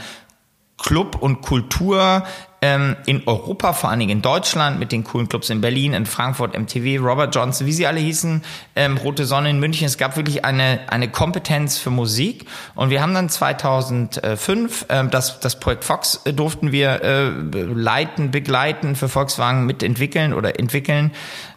Club 0.78 1.16
und 1.20 1.40
Kultur 1.40 2.24
ähm, 2.62 2.96
in 3.06 3.22
Europa, 3.26 3.72
vor 3.72 3.90
allen 3.90 4.00
Dingen 4.00 4.10
in 4.10 4.22
Deutschland, 4.22 4.78
mit 4.78 4.92
den 4.92 5.04
coolen 5.04 5.28
Clubs 5.28 5.50
in 5.50 5.60
Berlin, 5.60 5.92
in 5.94 6.06
Frankfurt, 6.06 6.58
MTV, 6.58 7.02
Robert 7.02 7.34
Johnson, 7.34 7.66
wie 7.66 7.72
sie 7.72 7.86
alle 7.86 8.00
hießen, 8.00 8.42
ähm, 8.74 8.96
Rote 8.96 9.24
Sonne 9.24 9.50
in 9.50 9.60
München. 9.60 9.86
Es 9.86 9.98
gab 9.98 10.16
wirklich 10.16 10.44
eine, 10.44 10.80
eine 10.88 11.08
Kompetenz 11.08 11.78
für 11.78 11.90
Musik. 11.90 12.46
Und 12.74 12.90
wir 12.90 13.02
haben 13.02 13.14
dann 13.14 13.28
2005 13.28 14.86
ähm, 14.88 15.10
das, 15.10 15.40
das 15.40 15.60
Projekt 15.60 15.84
Fox 15.84 16.22
äh, 16.24 16.32
durften 16.32 16.72
wir 16.72 17.02
äh, 17.02 17.28
leiten, 17.28 18.30
begleiten, 18.30 18.96
für 18.96 19.08
Volkswagen 19.08 19.66
mitentwickeln 19.66 20.32
oder 20.34 20.58
entwickeln. 20.58 21.12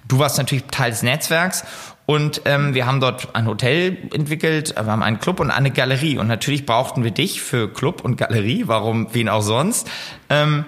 Du 0.09 0.19
warst 0.19 0.37
natürlich 0.37 0.65
Teil 0.65 0.91
des 0.91 1.03
Netzwerks 1.03 1.63
und 2.05 2.41
ähm, 2.45 2.73
wir 2.73 2.87
haben 2.87 2.99
dort 2.99 3.35
ein 3.35 3.45
Hotel 3.45 3.95
entwickelt, 4.11 4.73
wir 4.75 4.87
haben 4.87 5.03
einen 5.03 5.19
Club 5.19 5.39
und 5.39 5.51
eine 5.51 5.69
Galerie. 5.69 6.17
Und 6.17 6.27
natürlich 6.27 6.65
brauchten 6.65 7.03
wir 7.03 7.11
dich 7.11 7.41
für 7.41 7.71
Club 7.71 8.03
und 8.03 8.17
Galerie, 8.17 8.63
warum, 8.65 9.13
wen 9.13 9.29
auch 9.29 9.43
sonst. 9.43 9.87
Ähm, 10.29 10.65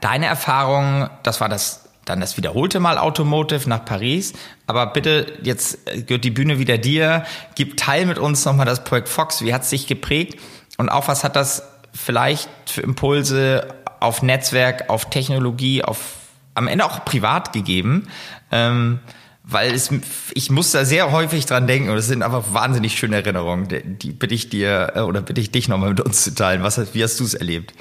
deine 0.00 0.26
Erfahrung, 0.26 1.08
das 1.22 1.40
war 1.40 1.48
das 1.48 1.88
dann 2.04 2.20
das 2.20 2.36
wiederholte 2.36 2.80
Mal 2.80 2.98
Automotive 2.98 3.68
nach 3.68 3.84
Paris. 3.84 4.32
Aber 4.66 4.86
bitte, 4.86 5.32
jetzt 5.42 5.86
gehört 6.06 6.24
die 6.24 6.32
Bühne 6.32 6.58
wieder 6.58 6.76
dir. 6.76 7.24
Gib 7.54 7.76
teil 7.76 8.04
mit 8.04 8.18
uns 8.18 8.44
nochmal 8.44 8.66
das 8.66 8.82
Projekt 8.82 9.08
Fox. 9.08 9.42
Wie 9.42 9.54
hat 9.54 9.62
es 9.62 9.70
dich 9.70 9.86
geprägt? 9.86 10.40
Und 10.76 10.88
auch 10.88 11.06
was 11.06 11.22
hat 11.22 11.36
das 11.36 11.62
vielleicht 11.92 12.48
für 12.66 12.80
Impulse 12.80 13.68
auf 14.00 14.22
Netzwerk, 14.22 14.90
auf 14.90 15.08
Technologie, 15.10 15.84
auf 15.84 16.19
am 16.54 16.68
Ende 16.68 16.84
auch 16.84 17.04
privat 17.04 17.52
gegeben? 17.52 18.08
Ähm, 18.50 19.00
weil 19.42 19.72
es, 19.74 19.90
ich 20.34 20.50
muss 20.50 20.70
da 20.70 20.84
sehr 20.84 21.10
häufig 21.10 21.46
dran 21.46 21.66
denken 21.66 21.90
und 21.90 21.96
es 21.96 22.06
sind 22.06 22.22
einfach 22.22 22.52
wahnsinnig 22.52 22.96
schöne 22.96 23.16
Erinnerungen. 23.16 23.68
Die, 23.98 24.12
bitte 24.12 24.34
ich 24.34 24.48
dir 24.48 24.92
äh, 24.94 25.00
oder 25.00 25.22
bitte 25.22 25.40
ich 25.40 25.50
dich 25.50 25.68
nochmal 25.68 25.90
mit 25.90 26.00
uns 26.00 26.22
zu 26.22 26.34
teilen. 26.34 26.62
Was, 26.62 26.94
wie 26.94 27.02
hast 27.02 27.18
du 27.18 27.24
es 27.24 27.34
erlebt? 27.34 27.74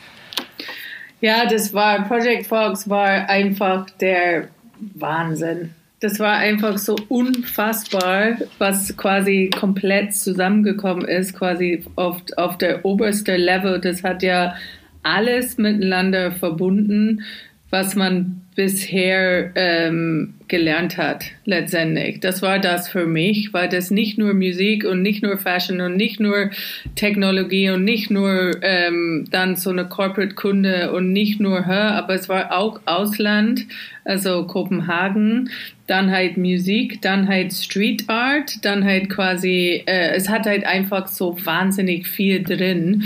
Ja, 1.22 1.46
das 1.46 1.74
war, 1.74 2.08
Project 2.08 2.48
Fox 2.48 2.90
war 2.90 3.30
einfach 3.30 3.90
der 4.00 4.48
Wahnsinn. 4.96 5.76
Das 6.00 6.18
war 6.20 6.38
einfach 6.38 6.78
so 6.78 6.96
unfassbar, 7.10 8.38
was 8.58 8.96
quasi 8.96 9.50
komplett 9.60 10.16
zusammengekommen 10.16 11.06
ist, 11.06 11.38
quasi 11.38 11.84
auf, 11.98 12.22
auf 12.38 12.58
der 12.58 12.86
oberste 12.86 13.36
Level. 13.36 13.82
Das 13.82 14.02
hat 14.02 14.24
ja 14.24 14.56
alles 15.04 15.58
miteinander 15.58 16.32
verbunden, 16.32 17.24
was 17.70 17.96
man 17.96 18.42
bisher 18.56 19.52
ähm, 19.56 20.34
gelernt 20.48 20.98
hat, 20.98 21.26
letztendlich. 21.46 22.20
Das 22.20 22.42
war 22.42 22.60
das 22.60 22.90
für 22.90 23.06
mich, 23.06 23.54
weil 23.54 23.70
das 23.70 23.92
nicht 23.92 24.18
nur 24.18 24.34
Musik 24.34 24.84
und 24.84 25.02
nicht 25.02 25.24
nur 25.24 25.38
Fashion 25.38 25.80
und 25.80 25.96
nicht 25.96 26.20
nur 26.20 26.50
Technologie 26.96 27.70
und 27.70 27.86
nicht 27.86 28.10
nur 28.12 28.52
ähm, 28.64 29.28
dann 29.32 29.56
so 29.56 29.70
eine 29.70 29.88
Corporate-Kunde 29.88 30.92
und 30.92 31.14
nicht 31.14 31.40
nur 31.40 31.68
her, 31.68 31.94
aber 31.94 32.16
es 32.16 32.28
war 32.28 32.58
auch 32.58 32.82
Ausland, 32.86 33.66
also 34.04 34.46
Kopenhagen, 34.46 35.50
dann 35.88 36.12
halt 36.12 36.36
Musik, 36.36 37.02
dann 37.02 37.28
halt 37.28 37.54
Street 37.54 38.10
Art, 38.10 38.66
dann 38.66 38.84
halt 38.84 39.10
quasi, 39.10 39.84
äh, 39.86 40.16
es 40.16 40.28
hat 40.28 40.46
halt 40.48 40.66
einfach 40.66 41.08
so 41.08 41.38
wahnsinnig 41.46 42.08
viel 42.08 42.44
drin 42.44 43.04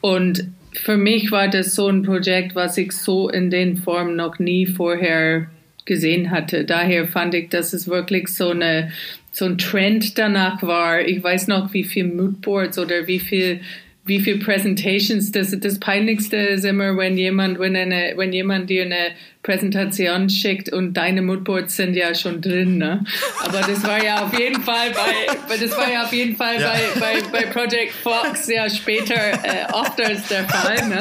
und 0.00 0.48
für 0.78 0.96
mich 0.96 1.30
war 1.30 1.48
das 1.48 1.74
so 1.74 1.88
ein 1.88 2.02
Projekt, 2.02 2.54
was 2.54 2.78
ich 2.78 2.92
so 2.92 3.28
in 3.28 3.50
den 3.50 3.76
Form 3.76 4.16
noch 4.16 4.38
nie 4.38 4.66
vorher 4.66 5.48
gesehen 5.84 6.30
hatte. 6.30 6.64
Daher 6.64 7.06
fand 7.06 7.34
ich, 7.34 7.48
dass 7.48 7.72
es 7.72 7.88
wirklich 7.88 8.28
so 8.28 8.50
eine 8.50 8.92
so 9.30 9.44
ein 9.44 9.58
Trend 9.58 10.18
danach 10.18 10.62
war. 10.62 11.00
Ich 11.02 11.22
weiß 11.22 11.48
noch, 11.48 11.72
wie 11.74 11.84
viel 11.84 12.04
Moodboards 12.04 12.78
oder 12.78 13.06
wie 13.06 13.18
viel 13.18 13.60
wie 14.04 14.20
viel 14.20 14.38
Presentations. 14.38 15.32
Das 15.32 15.58
das 15.58 15.78
peinlichste 15.78 16.36
ist 16.36 16.64
immer, 16.64 16.96
wenn 16.96 17.16
jemand 17.16 17.58
wenn 17.58 17.76
eine 17.76 18.14
wenn 18.16 18.32
jemand 18.32 18.68
dir 18.68 18.84
eine 18.84 19.14
Präsentation 19.46 20.28
schickt 20.28 20.72
und 20.72 20.94
deine 20.94 21.22
Moodboards 21.22 21.76
sind 21.76 21.94
ja 21.94 22.16
schon 22.16 22.40
drin, 22.40 22.78
ne? 22.78 23.04
Aber 23.44 23.60
das 23.60 23.86
war 23.86 24.04
ja 24.04 24.24
auf 24.24 24.36
jeden 24.36 24.60
Fall 24.60 24.90
bei, 24.90 25.56
das 25.56 25.70
war 25.76 25.90
ja 25.90 26.02
auf 26.02 26.12
jeden 26.12 26.34
Fall 26.34 26.60
ja. 26.60 26.72
bei, 26.98 27.00
bei, 27.00 27.22
bei 27.30 27.46
Project 27.46 27.92
Fox 27.92 28.48
ja 28.48 28.68
später 28.68 29.14
äh, 29.14 29.66
öfters 29.72 30.26
der 30.26 30.42
Fall, 30.48 30.88
ne? 30.88 31.00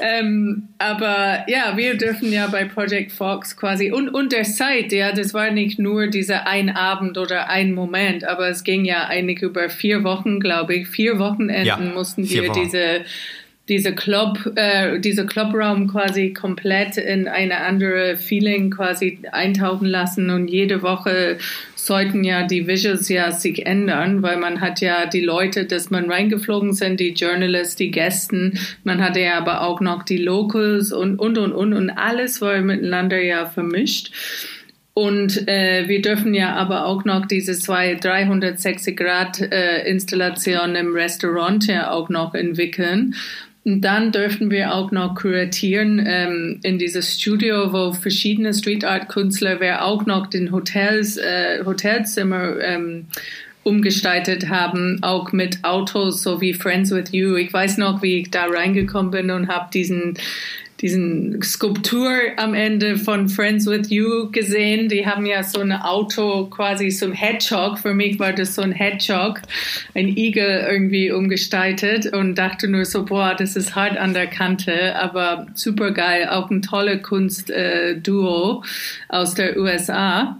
Ähm, 0.00 0.68
aber 0.78 1.44
ja, 1.46 1.76
wir 1.76 1.96
dürfen 1.96 2.32
ja 2.32 2.48
bei 2.48 2.64
Project 2.64 3.12
Fox 3.12 3.56
quasi 3.56 3.92
und, 3.92 4.08
und 4.08 4.32
der 4.32 4.42
Zeit, 4.42 4.92
ja, 4.92 5.12
das 5.12 5.32
war 5.32 5.52
nicht 5.52 5.78
nur 5.78 6.08
dieser 6.08 6.48
ein 6.48 6.70
Abend 6.70 7.16
oder 7.16 7.48
ein 7.48 7.74
Moment, 7.74 8.24
aber 8.24 8.48
es 8.48 8.64
ging 8.64 8.84
ja 8.84 9.06
eigentlich 9.06 9.42
über 9.42 9.70
vier 9.70 10.02
Wochen, 10.02 10.40
glaube 10.40 10.74
ich, 10.74 10.88
vier 10.88 11.20
Wochenenden 11.20 11.64
ja, 11.64 11.76
mussten 11.76 12.28
wir 12.28 12.50
diese 12.50 13.04
diese 13.68 13.94
Club, 13.94 14.52
äh, 14.56 14.98
diese 14.98 15.26
Clubraum 15.26 15.88
quasi 15.88 16.32
komplett 16.32 16.96
in 16.96 17.28
eine 17.28 17.58
andere 17.58 18.16
Feeling 18.16 18.70
quasi 18.70 19.18
eintauchen 19.30 19.86
lassen 19.86 20.30
und 20.30 20.48
jede 20.48 20.82
Woche 20.82 21.38
sollten 21.74 22.22
ja 22.22 22.46
die 22.46 22.66
Visuals 22.66 23.08
ja 23.08 23.32
sich 23.32 23.66
ändern, 23.66 24.22
weil 24.22 24.36
man 24.36 24.60
hat 24.60 24.80
ja 24.80 25.06
die 25.06 25.22
Leute, 25.22 25.64
dass 25.64 25.90
man 25.90 26.10
reingeflogen 26.10 26.74
sind, 26.74 27.00
die 27.00 27.12
Journalists, 27.12 27.76
die 27.76 27.90
Gästen, 27.90 28.58
man 28.84 29.02
hatte 29.02 29.20
ja 29.20 29.38
aber 29.38 29.62
auch 29.62 29.80
noch 29.80 30.02
die 30.02 30.18
Locals 30.18 30.92
und 30.92 31.18
und 31.18 31.38
und 31.38 31.52
und 31.52 31.72
und 31.72 31.90
alles 31.90 32.40
war 32.40 32.60
miteinander 32.60 33.20
ja 33.20 33.46
vermischt. 33.46 34.12
Und 34.94 35.46
äh, 35.46 35.86
wir 35.86 36.02
dürfen 36.02 36.34
ja 36.34 36.56
aber 36.56 36.84
auch 36.84 37.04
noch 37.04 37.26
diese 37.26 37.56
zwei 37.56 37.94
360 37.94 38.96
Grad 38.96 39.40
äh, 39.40 39.88
Installationen 39.88 40.74
im 40.74 40.92
Restaurant 40.92 41.68
ja 41.68 41.92
auch 41.92 42.08
noch 42.08 42.34
entwickeln. 42.34 43.14
Und 43.64 43.82
dann 43.82 44.12
dürften 44.12 44.50
wir 44.50 44.74
auch 44.74 44.92
noch 44.92 45.14
kuratieren 45.14 46.02
ähm, 46.06 46.60
in 46.62 46.78
dieses 46.78 47.20
Studio, 47.20 47.72
wo 47.72 47.92
verschiedene 47.92 48.54
Street 48.54 48.84
Art 48.84 49.08
Künstler 49.08 49.60
wir 49.60 49.84
auch 49.84 50.06
noch 50.06 50.26
den 50.28 50.52
Hotels, 50.52 51.18
äh, 51.18 51.62
Hotelzimmer 51.64 52.58
ähm, 52.60 53.06
umgestaltet 53.64 54.48
haben, 54.48 54.98
auch 55.02 55.32
mit 55.32 55.62
Autos, 55.64 56.22
so 56.22 56.40
wie 56.40 56.54
Friends 56.54 56.90
with 56.90 57.12
You. 57.12 57.36
Ich 57.36 57.52
weiß 57.52 57.76
noch, 57.76 58.02
wie 58.02 58.20
ich 58.20 58.30
da 58.30 58.46
reingekommen 58.46 59.10
bin 59.10 59.30
und 59.30 59.48
habe 59.48 59.68
diesen 59.72 60.14
diesen 60.80 61.42
Skulptur 61.42 62.12
am 62.36 62.54
Ende 62.54 62.96
von 62.96 63.28
Friends 63.28 63.66
with 63.66 63.90
You 63.90 64.30
gesehen. 64.30 64.88
Die 64.88 65.06
haben 65.06 65.26
ja 65.26 65.42
so 65.42 65.60
ein 65.60 65.72
Auto 65.72 66.46
quasi 66.46 66.90
ein 67.02 67.12
Hedgehog. 67.12 67.78
Für 67.78 67.94
mich 67.94 68.18
war 68.18 68.32
das 68.32 68.54
so 68.54 68.62
ein 68.62 68.72
Hedgehog, 68.72 69.40
ein 69.94 70.08
Igel 70.08 70.66
irgendwie 70.70 71.10
umgestaltet 71.10 72.12
und 72.12 72.36
dachte 72.36 72.68
nur 72.68 72.84
so, 72.84 73.04
boah, 73.04 73.34
das 73.34 73.56
ist 73.56 73.74
hart 73.74 73.96
an 73.96 74.14
der 74.14 74.28
Kante, 74.28 74.94
aber 74.96 75.46
super 75.54 75.90
geil. 75.90 76.28
Auch 76.30 76.50
ein 76.50 76.62
tolle 76.62 77.02
Kunstduo 77.02 78.62
äh, 78.62 79.16
aus 79.16 79.34
der 79.34 79.56
USA. 79.56 80.38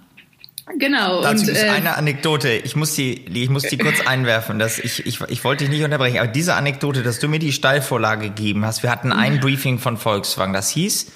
Genau. 0.76 1.22
Dazu 1.22 1.44
und, 1.44 1.48
ist 1.50 1.62
äh, 1.62 1.70
eine 1.70 1.96
Anekdote. 1.96 2.50
Ich 2.50 2.76
muss 2.76 2.94
die, 2.94 3.26
ich 3.26 3.48
muss 3.48 3.62
die 3.64 3.78
kurz 3.78 4.00
einwerfen. 4.06 4.58
Dass 4.58 4.78
ich, 4.78 5.06
ich, 5.06 5.20
ich 5.20 5.44
wollte 5.44 5.64
dich 5.64 5.72
nicht 5.72 5.84
unterbrechen, 5.84 6.18
aber 6.18 6.28
diese 6.28 6.54
Anekdote, 6.54 7.02
dass 7.02 7.18
du 7.18 7.28
mir 7.28 7.38
die 7.38 7.52
Steilvorlage 7.52 8.28
gegeben 8.28 8.64
hast. 8.64 8.82
Wir 8.82 8.90
hatten 8.90 9.12
ein 9.12 9.40
Briefing 9.40 9.78
von 9.78 9.96
Volkswagen. 9.96 10.52
Das 10.52 10.70
hieß, 10.70 11.12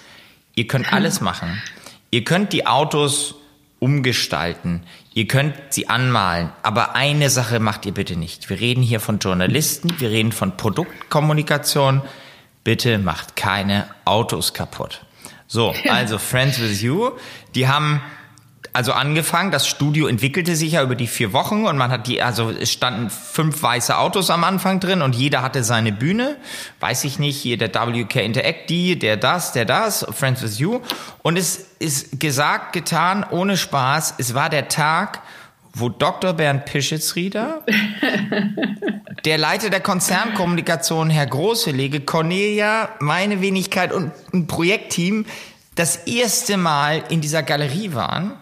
ihr 0.55 0.67
könnt 0.67 0.93
alles 0.93 1.21
machen. 1.21 1.63
Ihr 2.11 2.25
könnt 2.25 2.53
die 2.53 2.67
Autos 2.67 3.37
umgestalten. 3.79 4.85
Ihr 5.15 5.27
könnt 5.27 5.55
sie 5.71 5.89
anmalen. 5.89 6.51
Aber 6.63 6.95
eine 6.95 7.31
Sache 7.31 7.59
macht 7.59 7.85
ihr 7.85 7.93
bitte 7.93 8.17
nicht. 8.17 8.49
Wir 8.49 8.61
reden 8.61 8.83
hier 8.83 9.01
von 9.01 9.19
Journalisten. 9.19 9.99
Wir 9.99 10.11
reden 10.11 10.33
von 10.33 10.57
Produktkommunikation. 10.57 12.03
Bitte 12.65 12.99
macht 12.99 13.35
keine 13.35 13.89
Autos 14.05 14.55
kaputt. 14.55 15.05
So, 15.49 15.75
also 15.89 16.17
Friends 16.17 16.61
with 16.61 16.81
You, 16.81 17.11
die 17.55 17.69
haben 17.69 18.01
also 18.75 18.93
angefangen, 18.93 19.51
das 19.51 19.69
Studio 19.69 20.07
entwickelte 20.07 20.57
sich 20.57 20.73
ja 20.73 20.83
über 20.83 20.95
die 20.95 21.07
vier 21.07 21.35
Wochen 21.35 21.67
und 21.67 21.77
man 21.77 21.91
hat 21.91 22.07
die, 22.07 22.23
also 22.23 22.51
es 22.51 22.73
standen 22.73 23.11
fünf 23.11 23.63
weiße 23.63 23.99
Autos 23.99 24.31
am 24.31 24.45
Anfang 24.45 24.81
drin 24.81 25.03
und 25.03 25.15
jeder 25.15 25.43
hatte 25.43 25.63
seine 25.63 25.93
Bühne. 25.93 26.39
Weiß 26.81 27.05
ich 27.05 27.19
nicht, 27.19 27.39
hier 27.39 27.59
der 27.59 27.75
WK 27.75 28.17
Interact, 28.17 28.71
die, 28.71 28.99
der 28.99 29.19
das, 29.19 29.53
der 29.53 29.67
das, 29.67 30.07
Friends 30.13 30.43
with 30.43 30.59
You. 30.59 30.81
Und 31.23 31.37
es 31.37 31.67
ist 31.81 32.19
gesagt, 32.19 32.73
getan, 32.73 33.27
ohne 33.31 33.59
Spaß. 33.59 34.15
Es 34.17 34.33
war 34.33 34.49
der 34.49 34.69
Tag, 34.69 35.21
wo 35.75 35.91
Dr. 35.91 36.33
Bernd 36.33 36.65
Pischitzrieder, 36.65 37.67
der 39.27 39.37
Leiter 39.37 39.69
der 39.69 39.81
Konzernkommunikation, 39.81 41.11
Herr 41.11 41.27
Großelege, 41.27 42.01
Cornelia, 42.01 42.89
meine 43.01 43.43
Wenigkeit 43.43 43.93
und 43.93 44.13
ein 44.33 44.47
Projektteam 44.47 45.27
das 45.75 45.97
erste 46.07 46.57
Mal 46.57 47.05
in 47.11 47.21
dieser 47.21 47.43
Galerie 47.43 47.93
waren 47.93 48.33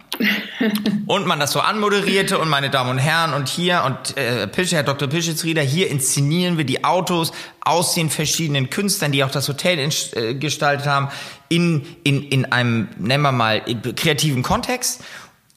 und 1.06 1.26
man 1.26 1.40
das 1.40 1.52
so 1.52 1.60
anmoderierte 1.60 2.38
und 2.38 2.48
meine 2.48 2.70
Damen 2.70 2.90
und 2.90 2.98
Herren 2.98 3.32
und 3.32 3.48
hier 3.48 3.82
und 3.84 4.16
äh, 4.16 4.46
Pische, 4.46 4.76
Herr 4.76 4.82
Dr. 4.82 5.08
Pischitzrieder, 5.08 5.62
hier 5.62 5.88
inszenieren 5.88 6.58
wir 6.58 6.64
die 6.64 6.84
Autos 6.84 7.32
aus 7.60 7.94
den 7.94 8.10
verschiedenen 8.10 8.70
Künstlern, 8.70 9.12
die 9.12 9.24
auch 9.24 9.30
das 9.30 9.48
Hotel 9.48 9.78
in, 9.78 9.92
äh, 10.12 10.34
gestaltet 10.34 10.86
haben, 10.86 11.08
in, 11.48 11.84
in, 12.04 12.22
in 12.22 12.52
einem, 12.52 12.88
nennen 12.98 13.22
wir 13.22 13.32
mal, 13.32 13.62
kreativen 13.96 14.42
Kontext 14.42 15.02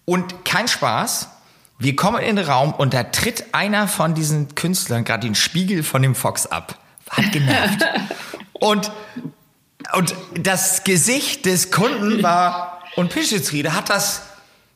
und 0.05 0.45
kein 0.45 0.67
Spaß. 0.67 1.29
Wir 1.79 1.95
kommen 1.95 2.21
in 2.21 2.37
den 2.37 2.45
Raum 2.45 2.73
und 2.73 2.93
da 2.93 3.03
tritt 3.03 3.53
einer 3.53 3.87
von 3.87 4.13
diesen 4.13 4.55
Künstlern 4.55 5.03
gerade 5.03 5.27
den 5.27 5.35
Spiegel 5.35 5.83
von 5.83 6.01
dem 6.01 6.15
Fox 6.15 6.45
ab. 6.45 6.77
Hat 7.09 7.31
genervt. 7.31 7.83
und, 8.53 8.91
und 9.93 10.15
das 10.39 10.83
Gesicht 10.83 11.45
des 11.45 11.71
Kunden 11.71 12.23
war, 12.23 12.73
und 12.95 13.09
Pischitzrieder 13.09 13.73
hat 13.73 13.89
das 13.89 14.21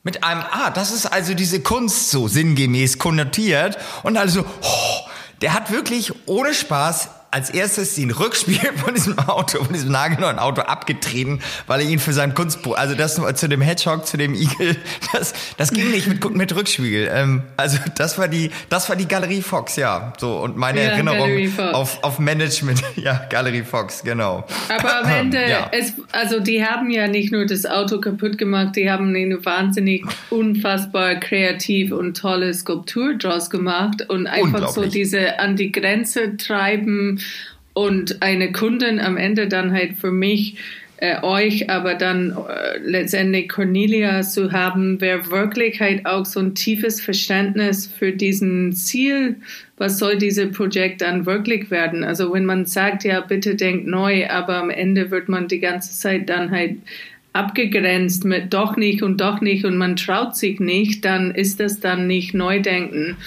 mit 0.07 0.23
einem, 0.23 0.41
ah, 0.51 0.69
das 0.69 0.93
ist 0.93 1.05
also 1.05 1.33
diese 1.33 1.59
Kunst 1.59 2.11
so 2.11 2.29
sinngemäß 2.29 2.97
konnotiert. 2.97 3.77
Und 4.03 4.15
also, 4.15 4.45
oh, 4.61 5.09
der 5.41 5.53
hat 5.53 5.69
wirklich 5.69 6.13
ohne 6.27 6.53
Spaß 6.53 7.09
als 7.31 7.49
erstes 7.49 7.95
den 7.95 8.11
Rückspiegel 8.11 8.71
von 8.77 8.93
diesem 8.93 9.19
Auto, 9.19 9.63
von 9.63 9.73
diesem 9.73 9.91
nagelneuen 9.91 10.39
Auto 10.39 10.61
abgetreten, 10.61 11.39
weil 11.67 11.81
er 11.81 11.87
ihn 11.87 11.99
für 11.99 12.13
sein 12.13 12.33
Kunstbuch, 12.33 12.77
also 12.77 12.95
das 12.95 13.19
zu 13.35 13.49
dem 13.49 13.61
Hedgehog, 13.61 14.05
zu 14.05 14.17
dem 14.17 14.33
Igel, 14.33 14.77
das, 15.13 15.33
das 15.57 15.71
ging 15.71 15.91
nicht 15.91 16.07
mit, 16.07 16.35
mit 16.35 16.55
Rückspiegel. 16.55 17.09
Ähm, 17.11 17.43
also 17.57 17.77
das 17.95 18.17
war 18.17 18.27
die, 18.27 18.51
das 18.69 18.87
war 18.89 18.95
die 18.95 19.07
Galerie 19.07 19.41
Fox, 19.41 19.75
ja. 19.75 20.13
So, 20.17 20.37
und 20.37 20.57
meine 20.57 20.83
ja, 20.83 20.91
Erinnerung 20.91 21.29
auf, 21.73 22.01
auf 22.03 22.19
Management, 22.19 22.81
ja, 22.95 23.25
Galerie 23.29 23.63
Fox, 23.63 24.03
genau. 24.03 24.45
Aber 24.69 25.03
am 25.03 25.09
Ende, 25.09 25.49
ja. 25.49 25.69
es, 25.71 25.93
also 26.11 26.39
die 26.39 26.63
haben 26.63 26.89
ja 26.89 27.07
nicht 27.07 27.31
nur 27.31 27.45
das 27.45 27.65
Auto 27.65 27.99
kaputt 27.99 28.37
gemacht, 28.37 28.75
die 28.75 28.89
haben 28.89 29.13
eine 29.13 29.43
wahnsinnig 29.43 30.05
unfassbar 30.29 31.15
kreativ 31.15 31.91
und 31.91 32.15
tolle 32.15 32.53
Skulptur 32.53 33.15
draus 33.15 33.49
gemacht 33.49 34.07
und 34.07 34.27
einfach 34.27 34.69
so 34.69 34.85
diese 34.85 35.39
an 35.39 35.55
die 35.55 35.71
Grenze 35.71 36.37
treiben 36.37 37.16
und 37.73 38.21
eine 38.21 38.51
Kundin 38.51 38.99
am 38.99 39.17
Ende 39.17 39.47
dann 39.47 39.71
halt 39.71 39.93
für 39.93 40.11
mich 40.11 40.57
äh, 40.97 41.21
euch, 41.21 41.69
aber 41.69 41.93
dann 41.93 42.31
äh, 42.31 42.79
letztendlich 42.79 43.49
Cornelia 43.49 44.23
zu 44.23 44.51
haben, 44.51 44.99
wer 44.99 45.29
wirklich 45.29 45.79
halt 45.79 46.07
auch 46.07 46.25
so 46.25 46.39
ein 46.39 46.55
tiefes 46.55 47.01
Verständnis 47.01 47.85
für 47.85 48.11
diesen 48.11 48.73
Ziel, 48.73 49.35
was 49.77 49.99
soll 49.99 50.17
dieses 50.17 50.51
Projekt 50.51 51.01
dann 51.01 51.27
wirklich 51.27 51.69
werden? 51.69 52.03
Also 52.03 52.33
wenn 52.33 52.45
man 52.45 52.65
sagt, 52.65 53.03
ja, 53.03 53.21
bitte 53.21 53.53
denkt 53.53 53.85
neu, 53.85 54.27
aber 54.27 54.55
am 54.55 54.71
Ende 54.71 55.11
wird 55.11 55.29
man 55.29 55.47
die 55.47 55.59
ganze 55.59 55.93
Zeit 55.93 56.29
dann 56.29 56.49
halt 56.49 56.77
abgegrenzt 57.33 58.25
mit 58.25 58.53
doch 58.53 58.77
nicht 58.77 59.03
und 59.03 59.21
doch 59.21 59.41
nicht 59.41 59.63
und 59.63 59.77
man 59.77 59.95
traut 59.95 60.35
sich 60.35 60.59
nicht, 60.59 61.05
dann 61.05 61.31
ist 61.35 61.59
das 61.59 61.79
dann 61.79 62.07
nicht 62.07 62.33
Neudenken. 62.33 63.17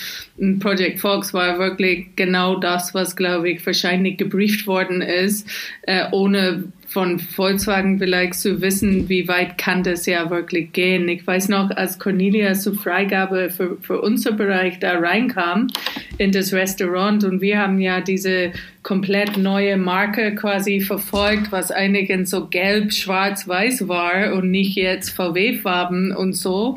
Project 0.59 1.01
Fox 1.01 1.33
war 1.33 1.59
wirklich 1.59 2.17
genau 2.17 2.57
das, 2.57 2.93
was, 2.95 3.15
glaube 3.15 3.51
ich, 3.51 3.65
wahrscheinlich 3.65 4.17
gebrieft 4.17 4.67
worden 4.67 5.01
ist, 5.01 5.49
äh, 5.83 6.07
ohne 6.11 6.65
von 6.91 7.21
Volkswagen 7.21 8.01
vielleicht 8.01 8.35
zu 8.35 8.61
wissen, 8.61 9.09
wie 9.09 9.29
weit 9.29 9.59
kann 9.59 9.85
das 9.85 10.07
ja 10.07 10.29
wirklich 10.29 10.73
gehen. 10.73 11.09
Ich 11.09 11.25
weiß 11.25 11.49
noch, 11.49 11.71
als 11.71 12.01
Cornelia 12.01 12.55
zur 12.55 12.75
Freigabe 12.75 13.51
für, 13.51 13.77
für 13.81 14.01
unser 14.01 14.33
Bereich 14.33 14.81
da 14.81 14.99
reinkam 14.99 15.69
in 16.19 16.33
das 16.33 16.53
Restaurant 16.53 17.23
und 17.23 17.41
wir 17.41 17.59
haben 17.59 17.79
ja 17.79 18.01
diese 18.01 18.51
komplett 18.83 19.37
neue 19.37 19.77
Marke 19.77 20.35
quasi 20.35 20.81
verfolgt, 20.81 21.53
was 21.53 21.71
in 21.71 22.27
so 22.27 22.49
gelb, 22.49 22.93
schwarz, 22.93 23.47
weiß 23.47 23.87
war 23.87 24.33
und 24.35 24.51
nicht 24.51 24.75
jetzt 24.75 25.11
VW-Farben 25.11 26.11
und 26.15 26.33
so 26.33 26.75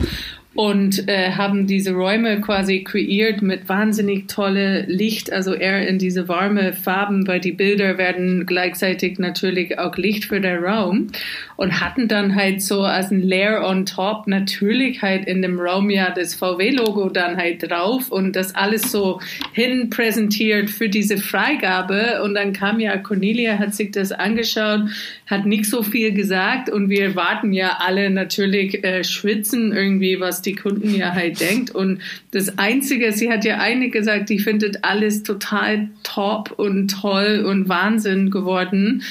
und 0.55 1.09
äh, 1.09 1.31
haben 1.31 1.65
diese 1.65 1.93
Räume 1.93 2.39
quasi 2.39 2.83
kreiert 2.83 3.41
mit 3.41 3.67
wahnsinnig 3.67 4.27
tolle 4.27 4.85
Licht, 4.87 5.33
also 5.33 5.53
eher 5.53 5.87
in 5.87 5.97
diese 5.97 6.27
warme 6.27 6.73
Farben, 6.73 7.27
weil 7.27 7.39
die 7.39 7.53
Bilder 7.53 7.97
werden 7.97 8.45
gleichzeitig 8.45 9.17
natürlich 9.17 9.79
auch 9.79 9.97
Licht 9.97 10.25
für 10.25 10.39
den 10.39 10.63
Raum. 10.63 11.07
Und 11.55 11.81
hatten 11.81 12.07
dann 12.07 12.35
halt 12.35 12.61
so 12.61 12.81
als 12.81 13.09
ein 13.09 13.21
Layer 13.21 13.67
on 13.67 13.85
top 13.85 14.27
natürlich 14.27 15.01
halt 15.01 15.25
in 15.25 15.41
dem 15.41 15.59
Raum 15.59 15.89
ja 15.89 16.11
das 16.11 16.35
VW-Logo 16.35 17.09
dann 17.09 17.37
halt 17.37 17.69
drauf 17.69 18.11
und 18.11 18.35
das 18.35 18.53
alles 18.53 18.91
so 18.91 19.19
hin 19.53 19.89
präsentiert 19.89 20.69
für 20.69 20.89
diese 20.89 21.17
Freigabe. 21.17 22.21
Und 22.23 22.35
dann 22.35 22.53
kam 22.53 22.79
ja 22.79 22.97
Cornelia, 22.97 23.57
hat 23.57 23.73
sich 23.73 23.91
das 23.91 24.11
angeschaut, 24.11 24.81
hat 25.25 25.45
nicht 25.45 25.65
so 25.65 25.81
viel 25.81 26.13
gesagt. 26.13 26.69
Und 26.69 26.89
wir 26.89 27.15
warten 27.15 27.53
ja 27.53 27.77
alle 27.79 28.09
natürlich 28.09 28.83
äh, 28.83 29.03
schwitzen 29.03 29.71
irgendwie, 29.71 30.19
was 30.19 30.42
die 30.45 30.55
Kunden 30.55 30.93
ja 30.93 31.13
halt 31.13 31.39
denkt. 31.39 31.71
Und 31.71 31.99
das 32.31 32.57
Einzige, 32.57 33.11
sie 33.11 33.31
hat 33.31 33.45
ja 33.45 33.59
eigentlich 33.59 33.91
gesagt, 33.91 34.29
die 34.29 34.39
findet 34.39 34.83
alles 34.83 35.23
total 35.23 35.89
top 36.03 36.51
und 36.57 36.89
toll 36.89 37.45
und 37.47 37.69
Wahnsinn 37.69 38.31
geworden. 38.31 39.03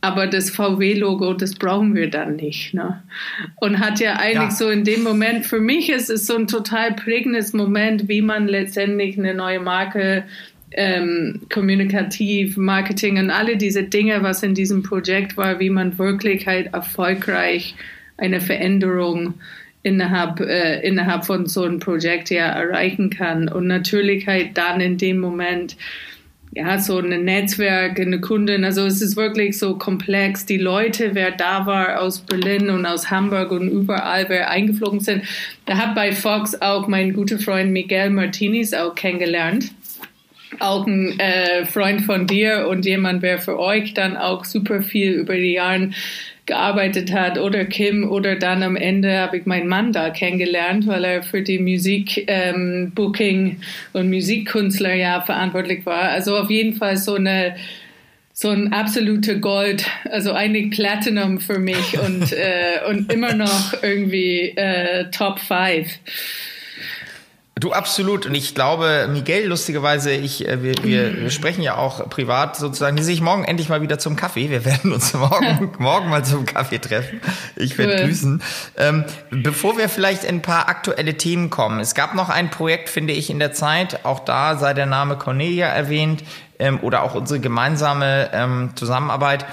Aber 0.00 0.28
das 0.28 0.50
VW-Logo, 0.50 1.34
das 1.34 1.54
brauchen 1.54 1.94
wir 1.94 2.08
dann 2.08 2.36
nicht. 2.36 2.72
Ne? 2.72 3.02
Und 3.56 3.80
hat 3.80 3.98
ja 3.98 4.14
eigentlich 4.14 4.50
ja. 4.50 4.50
so 4.50 4.68
in 4.68 4.84
dem 4.84 5.02
Moment, 5.02 5.44
für 5.44 5.60
mich 5.60 5.90
ist 5.90 6.08
es 6.08 6.26
so 6.26 6.36
ein 6.36 6.46
total 6.46 6.92
prägendes 6.92 7.52
Moment, 7.52 8.08
wie 8.08 8.22
man 8.22 8.46
letztendlich 8.46 9.18
eine 9.18 9.34
neue 9.34 9.58
Marke 9.58 10.24
ähm, 10.70 11.40
kommunikativ, 11.52 12.56
Marketing 12.56 13.18
und 13.18 13.30
alle 13.30 13.56
diese 13.56 13.84
Dinge, 13.84 14.22
was 14.22 14.42
in 14.42 14.54
diesem 14.54 14.82
Projekt 14.82 15.36
war, 15.36 15.58
wie 15.60 15.70
man 15.70 15.98
wirklich 15.98 16.46
halt 16.46 16.72
erfolgreich 16.74 17.74
eine 18.16 18.40
Veränderung 18.40 19.34
innerhalb, 19.82 20.40
äh, 20.40 20.80
innerhalb 20.80 21.24
von 21.24 21.46
so 21.46 21.64
einem 21.64 21.78
Projekt 21.78 22.30
ja 22.30 22.46
erreichen 22.46 23.10
kann. 23.10 23.48
Und 23.48 23.66
natürlich 23.66 24.26
halt 24.26 24.56
dann 24.56 24.80
in 24.80 24.98
dem 24.98 25.18
Moment, 25.18 25.76
ja, 26.52 26.78
so 26.78 26.98
ein 26.98 27.24
Netzwerk, 27.24 28.00
eine 28.00 28.20
Kundin, 28.20 28.64
also 28.64 28.86
es 28.86 29.02
ist 29.02 29.16
wirklich 29.16 29.58
so 29.58 29.76
komplex. 29.76 30.46
Die 30.46 30.56
Leute, 30.56 31.14
wer 31.14 31.30
da 31.30 31.66
war 31.66 32.00
aus 32.00 32.20
Berlin 32.20 32.70
und 32.70 32.86
aus 32.86 33.10
Hamburg 33.10 33.50
und 33.50 33.68
überall, 33.68 34.28
wer 34.28 34.50
eingeflogen 34.50 35.00
sind, 35.00 35.24
da 35.66 35.76
hat 35.76 35.94
bei 35.94 36.12
Fox 36.12 36.60
auch 36.60 36.88
mein 36.88 37.12
guter 37.12 37.38
Freund 37.38 37.72
Miguel 37.72 38.10
Martinez 38.10 38.72
auch 38.72 38.94
kennengelernt 38.94 39.72
auch 40.60 40.86
ein 40.86 41.18
äh, 41.20 41.66
Freund 41.66 42.02
von 42.02 42.26
dir 42.26 42.68
und 42.68 42.86
jemand, 42.86 43.22
wer 43.22 43.38
für 43.38 43.58
euch 43.58 43.94
dann 43.94 44.16
auch 44.16 44.44
super 44.44 44.82
viel 44.82 45.12
über 45.12 45.36
die 45.36 45.52
Jahre 45.52 45.90
gearbeitet 46.48 47.12
hat 47.12 47.38
oder 47.38 47.64
Kim 47.64 48.10
oder 48.10 48.34
dann 48.34 48.64
am 48.64 48.74
Ende 48.74 49.18
habe 49.20 49.36
ich 49.36 49.46
meinen 49.46 49.68
Mann 49.68 49.92
da 49.92 50.10
kennengelernt, 50.10 50.88
weil 50.88 51.04
er 51.04 51.22
für 51.22 51.42
die 51.42 51.60
Musik 51.60 52.24
ähm, 52.26 52.90
Booking 52.94 53.60
und 53.92 54.08
Musikkünstler 54.08 54.94
ja 54.94 55.20
verantwortlich 55.20 55.86
war. 55.86 56.08
Also 56.10 56.36
auf 56.36 56.50
jeden 56.50 56.74
Fall 56.74 56.96
so 56.96 57.14
eine 57.14 57.54
so 58.32 58.50
ein 58.50 58.72
absolute 58.72 59.40
Gold, 59.40 59.84
also 60.04 60.32
eigentlich 60.32 60.70
Platinum 60.70 61.40
für 61.40 61.58
mich 61.58 61.98
und 62.00 62.32
äh, 62.32 62.88
und 62.88 63.12
immer 63.12 63.34
noch 63.34 63.82
irgendwie 63.82 64.50
äh, 64.56 65.10
Top 65.10 65.38
5. 65.40 65.88
Du 67.60 67.72
absolut. 67.72 68.26
Und 68.26 68.34
ich 68.34 68.54
glaube, 68.54 69.08
Miguel, 69.10 69.46
lustigerweise, 69.46 70.12
ich, 70.12 70.46
äh, 70.46 70.62
wir, 70.62 70.74
wir, 70.82 71.20
wir 71.22 71.30
sprechen 71.30 71.62
ja 71.62 71.76
auch 71.76 72.08
privat 72.08 72.56
sozusagen. 72.56 72.96
Die 72.96 73.02
sehe 73.02 73.14
ich 73.14 73.20
morgen 73.20 73.44
endlich 73.44 73.68
mal 73.68 73.82
wieder 73.82 73.98
zum 73.98 74.16
Kaffee. 74.16 74.50
Wir 74.50 74.64
werden 74.64 74.92
uns 74.92 75.12
morgen, 75.14 75.72
morgen 75.78 76.08
mal 76.08 76.24
zum 76.24 76.46
Kaffee 76.46 76.78
treffen. 76.78 77.20
Ich 77.56 77.76
werde 77.78 77.94
cool. 77.94 78.06
grüßen. 78.06 78.42
Ähm, 78.76 79.04
bevor 79.30 79.76
wir 79.78 79.88
vielleicht 79.88 80.24
in 80.24 80.36
ein 80.36 80.42
paar 80.42 80.68
aktuelle 80.68 81.16
Themen 81.16 81.50
kommen. 81.50 81.80
Es 81.80 81.94
gab 81.94 82.14
noch 82.14 82.28
ein 82.28 82.50
Projekt, 82.50 82.88
finde 82.88 83.12
ich, 83.12 83.30
in 83.30 83.38
der 83.38 83.52
Zeit. 83.52 84.04
Auch 84.04 84.20
da 84.20 84.56
sei 84.56 84.74
der 84.74 84.86
Name 84.86 85.16
Cornelia 85.16 85.66
erwähnt 85.66 86.22
ähm, 86.58 86.80
oder 86.82 87.02
auch 87.02 87.14
unsere 87.14 87.40
gemeinsame 87.40 88.30
ähm, 88.32 88.70
Zusammenarbeit. 88.74 89.46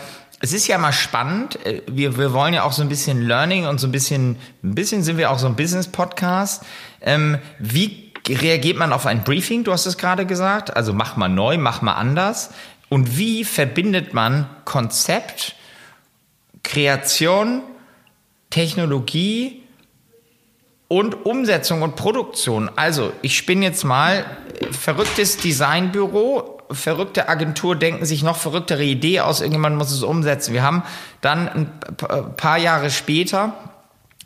Es 0.46 0.54
ist 0.54 0.68
ja 0.68 0.78
mal 0.78 0.94
spannend. 0.94 1.66
Äh, 1.66 1.82
wir, 1.88 2.20
wir 2.20 2.32
wollen 2.32 2.54
ja 2.54 2.66
auch 2.66 2.72
so 2.72 2.84
ein 2.84 2.88
bisschen 2.88 3.20
Learning 3.24 3.66
und 3.66 3.80
so 3.80 3.88
ein 3.88 3.92
bisschen, 3.92 4.38
ein 4.64 4.76
bisschen 4.76 5.02
sind 5.02 5.18
wir 5.18 5.32
auch 5.32 5.40
so 5.40 5.48
ein 5.48 5.56
Business-Podcast. 5.56 6.64
Ähm, 7.02 7.40
wie 7.58 8.14
reagiert 8.30 8.78
man 8.78 8.94
auf 8.94 9.08
ein 9.08 9.24
Briefing? 9.24 9.64
Du 9.64 9.72
hast 9.72 9.88
es 9.88 9.98
gerade 9.98 10.28
gesagt. 10.28 10.76
Also 10.76 10.94
mach 10.94 11.18
mal 11.18 11.30
neu, 11.30 11.58
mach 11.58 11.82
mal 11.82 11.94
anders. 11.94 12.52
Und 12.90 13.18
wie 13.18 13.44
verbindet 13.44 14.14
man 14.14 14.48
Konzept, 14.66 15.56
Kreation, 16.62 17.64
Technologie 18.52 19.64
und 20.90 21.26
Umsetzung 21.26 21.82
und 21.82 21.96
Produktion? 21.96 22.70
Also 22.76 23.14
ich 23.24 23.36
spinne 23.36 23.66
jetzt 23.66 23.84
mal 23.84 24.24
verrücktes 24.70 25.38
Designbüro, 25.38 26.55
verrückte 26.72 27.30
Agentur 27.30 27.76
denken 27.76 28.06
sich 28.06 28.24
noch 28.24 28.38
verrücktere 28.38 28.84
Idee 28.84 29.22
aus, 29.22 29.42
irgendjemand 29.42 29.78
muss 29.78 29.92
es 29.92 30.04
umsetzen. 30.04 30.54
Wir 30.54 30.64
haben 30.64 30.84
dann 31.22 31.48
ein 31.48 32.36
paar 32.36 32.58
Jahre 32.58 32.90
später 32.90 33.54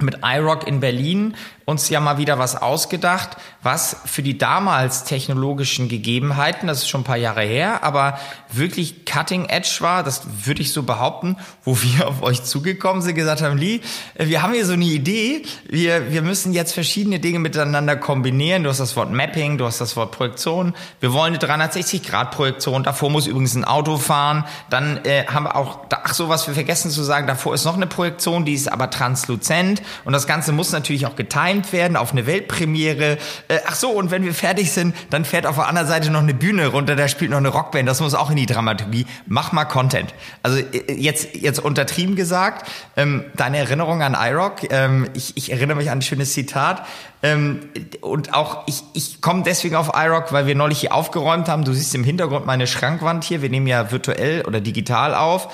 mit 0.01 0.19
iRock 0.23 0.67
in 0.67 0.79
Berlin 0.79 1.35
uns 1.69 1.89
ja 1.89 1.99
mal 1.99 2.17
wieder 2.17 2.39
was 2.39 2.55
ausgedacht, 2.55 3.37
was 3.61 3.97
für 4.05 4.23
die 4.23 4.37
damals 4.37 5.03
technologischen 5.03 5.89
Gegebenheiten, 5.89 6.67
das 6.67 6.79
ist 6.79 6.89
schon 6.89 7.01
ein 7.01 7.05
paar 7.05 7.17
Jahre 7.17 7.41
her, 7.41 7.83
aber 7.83 8.17
wirklich 8.51 9.05
cutting 9.05 9.45
edge 9.45 9.77
war, 9.79 10.03
das 10.03 10.23
würde 10.45 10.61
ich 10.61 10.73
so 10.73 10.83
behaupten, 10.83 11.37
wo 11.63 11.77
wir 11.81 12.07
auf 12.07 12.21
euch 12.21 12.43
zugekommen 12.43 13.01
sind, 13.01 13.15
gesagt 13.15 13.41
haben, 13.41 13.57
Lee, 13.57 13.81
wir 14.17 14.41
haben 14.41 14.53
hier 14.53 14.65
so 14.65 14.73
eine 14.73 14.85
Idee, 14.85 15.43
wir, 15.67 16.11
wir 16.11 16.21
müssen 16.21 16.53
jetzt 16.53 16.73
verschiedene 16.73 17.19
Dinge 17.19 17.39
miteinander 17.39 17.95
kombinieren. 17.95 18.63
Du 18.63 18.69
hast 18.69 18.79
das 18.79 18.95
Wort 18.95 19.11
Mapping, 19.11 19.57
du 19.57 19.65
hast 19.65 19.81
das 19.81 19.95
Wort 19.95 20.11
Projektion. 20.11 20.73
Wir 20.99 21.13
wollen 21.13 21.35
eine 21.35 21.43
360-Grad-Projektion, 21.43 22.83
davor 22.83 23.09
muss 23.09 23.27
übrigens 23.27 23.55
ein 23.55 23.65
Auto 23.65 23.97
fahren. 23.97 24.45
Dann 24.69 25.03
äh, 25.05 25.25
haben 25.27 25.43
wir 25.45 25.55
auch, 25.55 25.79
ach 25.89 26.13
so, 26.13 26.29
was 26.29 26.47
wir 26.47 26.53
vergessen 26.53 26.91
zu 26.91 27.03
sagen, 27.03 27.27
davor 27.27 27.53
ist 27.53 27.65
noch 27.65 27.75
eine 27.75 27.87
Projektion, 27.87 28.45
die 28.45 28.53
ist 28.53 28.71
aber 28.71 28.89
transluzent 28.89 29.81
und 30.05 30.13
das 30.13 30.27
Ganze 30.27 30.51
muss 30.51 30.71
natürlich 30.71 31.05
auch 31.05 31.15
getimed 31.59 31.73
werden 31.73 31.97
auf 31.97 32.11
eine 32.11 32.25
Weltpremiere. 32.25 33.17
Äh, 33.47 33.59
ach 33.67 33.75
so, 33.75 33.89
und 33.89 34.11
wenn 34.11 34.23
wir 34.23 34.33
fertig 34.33 34.71
sind, 34.71 34.95
dann 35.09 35.25
fährt 35.25 35.45
auf 35.45 35.55
der 35.55 35.67
anderen 35.67 35.87
Seite 35.87 36.09
noch 36.11 36.21
eine 36.21 36.33
Bühne 36.33 36.67
runter, 36.67 36.95
da 36.95 37.07
spielt 37.07 37.31
noch 37.31 37.37
eine 37.37 37.49
Rockband, 37.49 37.87
das 37.87 37.99
muss 38.01 38.13
auch 38.13 38.29
in 38.29 38.37
die 38.37 38.45
Dramaturgie. 38.45 39.05
Mach 39.27 39.51
mal 39.51 39.65
Content. 39.65 40.13
Also 40.43 40.59
äh, 40.59 40.93
jetzt, 40.93 41.35
jetzt 41.35 41.59
untertrieben 41.59 42.15
gesagt, 42.15 42.69
ähm, 42.95 43.25
deine 43.35 43.57
Erinnerung 43.57 44.01
an 44.01 44.15
iRock, 44.19 44.71
ähm, 44.71 45.07
ich, 45.13 45.37
ich 45.37 45.51
erinnere 45.51 45.77
mich 45.77 45.89
an 45.89 45.99
ein 45.99 46.01
schönes 46.01 46.33
Zitat, 46.33 46.85
ähm, 47.21 47.69
und 47.99 48.33
auch 48.33 48.65
ich, 48.67 48.81
ich 48.93 49.21
komme 49.21 49.43
deswegen 49.43 49.75
auf 49.75 49.91
iRock, 49.93 50.31
weil 50.31 50.47
wir 50.47 50.55
neulich 50.55 50.79
hier 50.79 50.93
aufgeräumt 50.93 51.49
haben. 51.49 51.65
Du 51.65 51.73
siehst 51.73 51.93
im 51.93 52.05
Hintergrund 52.05 52.45
meine 52.45 52.65
Schrankwand 52.65 53.25
hier. 53.25 53.41
Wir 53.41 53.49
nehmen 53.49 53.67
ja 53.67 53.91
virtuell 53.91 54.43
oder 54.45 54.61
digital 54.61 55.13
auf. 55.13 55.49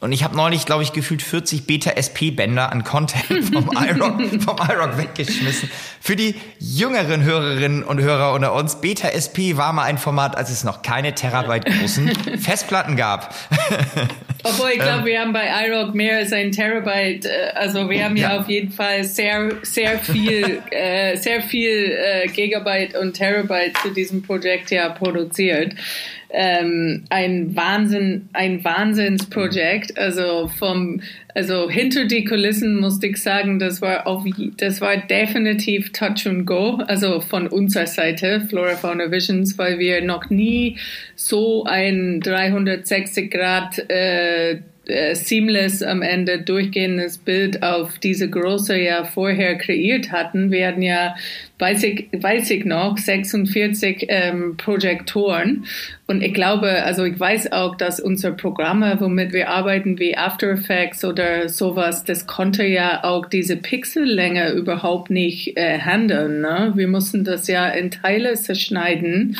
Und 0.00 0.12
ich 0.12 0.24
habe 0.24 0.34
neulich, 0.34 0.64
glaube 0.64 0.82
ich, 0.82 0.94
gefühlt 0.94 1.20
40 1.20 1.66
Beta-SP-Bänder 1.66 2.72
an 2.72 2.84
Content 2.84 3.44
vom 3.52 3.70
iRock, 3.70 4.18
vom 4.42 4.56
iRock 4.56 4.96
weggeschmissen. 4.96 5.70
Für 6.00 6.16
die 6.16 6.34
jüngeren 6.58 7.22
Hörerinnen 7.22 7.82
und 7.82 8.00
Hörer 8.00 8.32
unter 8.32 8.54
uns, 8.54 8.80
Beta-SP 8.80 9.58
war 9.58 9.74
mal 9.74 9.84
ein 9.84 9.98
Format, 9.98 10.38
als 10.38 10.48
es 10.50 10.64
noch 10.64 10.80
keine 10.80 11.14
Terabyte 11.14 11.66
großen 11.66 12.08
Festplatten 12.38 12.96
gab. 12.96 13.34
Obwohl, 14.42 14.70
ich 14.70 14.78
glaube, 14.78 15.00
ähm, 15.00 15.04
wir 15.04 15.20
haben 15.20 15.32
bei 15.34 15.50
iRock 15.66 15.94
mehr 15.94 16.16
als 16.16 16.32
ein 16.32 16.50
Terabyte. 16.50 17.26
Äh, 17.26 17.50
also 17.54 17.90
wir 17.90 18.02
haben 18.02 18.16
ja, 18.16 18.32
ja 18.32 18.40
auf 18.40 18.48
jeden 18.48 18.72
Fall 18.72 19.04
sehr, 19.04 19.50
sehr 19.62 19.98
viel, 19.98 20.62
äh, 20.70 21.18
sehr 21.18 21.42
viel 21.42 21.92
äh, 21.92 22.26
Gigabyte 22.28 22.96
und 22.96 23.12
Terabyte 23.12 23.76
zu 23.82 23.90
diesem 23.90 24.22
Projekt 24.22 24.70
ja 24.70 24.88
produziert 24.88 25.74
ähm, 26.32 27.04
ein 27.10 27.56
Wahnsinn, 27.56 28.28
ein 28.32 28.62
Wahnsinnsprojekt. 28.64 29.98
Also 29.98 30.48
vom, 30.48 31.02
also 31.34 31.68
hinter 31.68 32.06
die 32.06 32.24
Kulissen 32.24 32.78
musste 32.78 33.08
ich 33.08 33.22
sagen, 33.22 33.58
das 33.58 33.82
war 33.82 34.06
auf, 34.06 34.24
das 34.56 34.80
war 34.80 34.96
definitiv 34.96 35.92
Touch 35.92 36.26
and 36.26 36.46
Go. 36.46 36.80
Also 36.86 37.20
von 37.20 37.46
unserer 37.48 37.86
Seite, 37.86 38.42
Flora 38.48 38.76
Fauna 38.76 39.10
Visions, 39.10 39.58
weil 39.58 39.78
wir 39.78 40.02
noch 40.02 40.30
nie 40.30 40.78
so 41.16 41.64
ein 41.64 42.20
360 42.20 43.30
Grad 43.30 43.78
äh, 43.90 44.60
seamless 45.14 45.82
am 45.82 46.02
Ende 46.02 46.42
durchgehendes 46.42 47.18
Bild 47.18 47.62
auf 47.62 47.98
diese 47.98 48.28
große 48.28 48.78
ja 48.78 49.04
vorher 49.04 49.56
kreiert 49.56 50.12
hatten. 50.12 50.50
Wir 50.50 50.68
hatten 50.68 50.82
ja, 50.82 51.14
weiß 51.58 51.82
ich, 51.84 52.08
weiß 52.12 52.50
ich 52.50 52.64
noch, 52.64 52.98
46 52.98 54.06
ähm, 54.08 54.56
Projektoren. 54.56 55.66
Und 56.06 56.22
ich 56.22 56.34
glaube, 56.34 56.82
also 56.82 57.04
ich 57.04 57.18
weiß 57.18 57.52
auch, 57.52 57.76
dass 57.76 58.00
unsere 58.00 58.32
Programme, 58.32 58.96
womit 58.98 59.32
wir 59.32 59.50
arbeiten, 59.50 59.98
wie 59.98 60.16
After 60.16 60.50
Effects 60.50 61.04
oder 61.04 61.48
sowas, 61.48 62.04
das 62.04 62.26
konnte 62.26 62.66
ja 62.66 63.04
auch 63.04 63.26
diese 63.26 63.56
Pixellänge 63.56 64.50
überhaupt 64.50 65.10
nicht 65.10 65.56
äh, 65.56 65.78
handeln. 65.78 66.40
Ne? 66.40 66.72
Wir 66.74 66.88
mussten 66.88 67.24
das 67.24 67.46
ja 67.46 67.68
in 67.68 67.90
Teile 67.90 68.34
zerschneiden. 68.34 69.36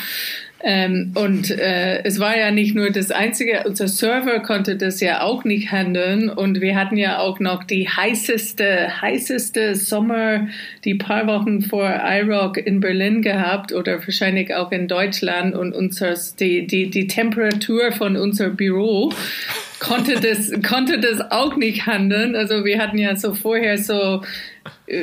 Ähm, 0.63 1.11
und 1.15 1.49
äh, 1.49 2.03
es 2.03 2.19
war 2.19 2.37
ja 2.37 2.51
nicht 2.51 2.75
nur 2.75 2.91
das 2.91 3.11
Einzige, 3.11 3.63
unser 3.65 3.87
Server 3.87 4.39
konnte 4.39 4.75
das 4.75 4.99
ja 4.99 5.21
auch 5.21 5.43
nicht 5.43 5.71
handeln. 5.71 6.29
Und 6.29 6.61
wir 6.61 6.75
hatten 6.75 6.97
ja 6.97 7.19
auch 7.19 7.39
noch 7.39 7.63
die 7.63 7.87
heißeste, 7.87 9.01
heißeste 9.01 9.75
Sommer, 9.75 10.47
die 10.85 10.95
paar 10.95 11.27
Wochen 11.27 11.61
vor 11.61 12.01
iRock 12.03 12.57
in 12.57 12.79
Berlin 12.79 13.21
gehabt 13.21 13.73
oder 13.73 13.99
wahrscheinlich 14.05 14.53
auch 14.53 14.71
in 14.71 14.87
Deutschland. 14.87 15.55
Und 15.55 15.73
unser, 15.73 16.13
die, 16.39 16.67
die, 16.67 16.89
die 16.89 17.07
Temperatur 17.07 17.91
von 17.91 18.15
unser 18.15 18.49
Büro 18.49 19.11
konnte 19.81 20.19
das, 20.19 20.51
konnte 20.67 20.99
das 20.99 21.31
auch 21.31 21.55
nicht 21.55 21.87
handeln. 21.87 22.35
Also 22.35 22.63
wir 22.63 22.79
hatten 22.79 22.97
ja 22.97 23.15
so 23.15 23.33
vorher 23.33 23.77
so 23.77 24.21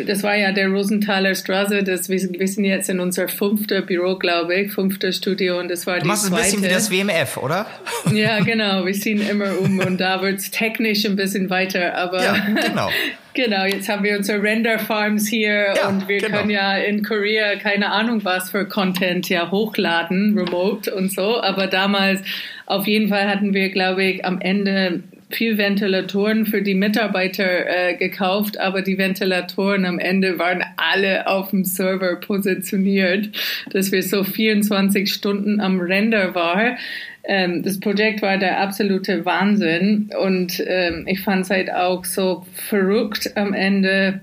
das 0.07 0.23
war 0.23 0.37
ja 0.37 0.53
der 0.53 0.69
Rosenthaler 0.69 1.35
Straße, 1.35 1.83
das, 1.83 2.09
wir, 2.09 2.21
wir 2.21 2.49
sind 2.49 2.65
jetzt 2.65 2.91
in 2.91 3.01
unser 3.01 3.27
fünfter 3.27 3.83
Büro, 3.83 4.17
glaube 4.17 4.55
ich, 4.55 4.73
fünfter 4.73 5.13
Studio 5.13 5.59
und 5.59 5.69
das 5.69 5.87
war 5.87 5.97
du 5.97 6.03
die 6.03 6.09
machst 6.09 6.27
zweite. 6.27 6.43
ein 6.43 6.45
bisschen 6.45 6.63
wie 6.63 6.69
das 6.69 6.91
WMF, 6.91 7.37
oder? 7.39 7.67
Ja, 8.13 8.41
genau, 8.41 8.85
wir 8.85 8.93
ziehen 8.93 9.27
immer 9.27 9.59
um 9.59 9.81
und 9.81 9.99
da 9.99 10.21
wird 10.23 10.39
es 10.39 10.51
technisch 10.51 11.05
ein 11.07 11.17
bisschen 11.17 11.51
weiter, 11.51 11.95
aber 11.95 12.23
ja, 12.23 12.37
genau. 12.67 12.91
genau, 13.35 13.65
jetzt 13.65 13.89
haben 13.89 14.05
wir 14.05 14.17
unsere 14.17 14.43
Render 14.43 14.79
Farms 14.79 15.27
hier 15.27 15.75
ja, 15.75 15.89
und 15.89 16.07
wir 16.07 16.19
genau. 16.19 16.39
können 16.39 16.51
ja 16.51 16.77
in 16.77 17.03
Korea 17.03 17.57
keine 17.57 17.91
Ahnung 17.91 18.25
was 18.25 18.51
für 18.51 18.67
Content 18.67 19.29
ja 19.29 19.51
hochladen, 19.51 20.39
remote 20.39 20.95
und 20.95 21.13
so, 21.13 21.41
aber 21.41 21.67
damals 21.67 22.21
auf 22.69 22.87
jeden 22.87 23.09
Fall 23.09 23.27
hatten 23.29 23.55
wir, 23.55 23.71
glaube 23.71 24.05
ich, 24.05 24.25
am 24.27 24.41
Ende 24.41 25.03
viel 25.31 25.57
Ventilatoren 25.57 26.45
für 26.45 26.63
die 26.63 26.75
Mitarbeiter 26.75 27.45
äh, 27.67 27.95
gekauft, 27.97 28.59
aber 28.59 28.83
die 28.83 28.99
Ventilatoren 28.99 29.87
am 29.87 29.99
Ende 29.99 30.39
waren 30.39 30.63
alle 30.77 31.27
auf 31.27 31.51
dem 31.51 31.65
Server 31.65 32.17
positioniert, 32.17 33.31
dass 33.71 33.91
wir 33.91 34.03
so 34.03 34.23
24 34.23 35.13
Stunden 35.13 35.61
am 35.61 35.81
Render 35.81 36.35
waren. 36.35 36.77
Ähm, 37.25 37.63
das 37.63 37.81
Projekt 37.81 38.21
war 38.21 38.37
der 38.37 38.61
absolute 38.61 39.25
Wahnsinn 39.25 40.11
und 40.23 40.63
ähm, 40.67 41.05
ich 41.07 41.21
fand 41.21 41.45
es 41.45 41.51
halt 41.51 41.73
auch 41.73 42.05
so 42.05 42.47
verrückt 42.53 43.33
am 43.35 43.55
Ende, 43.55 44.21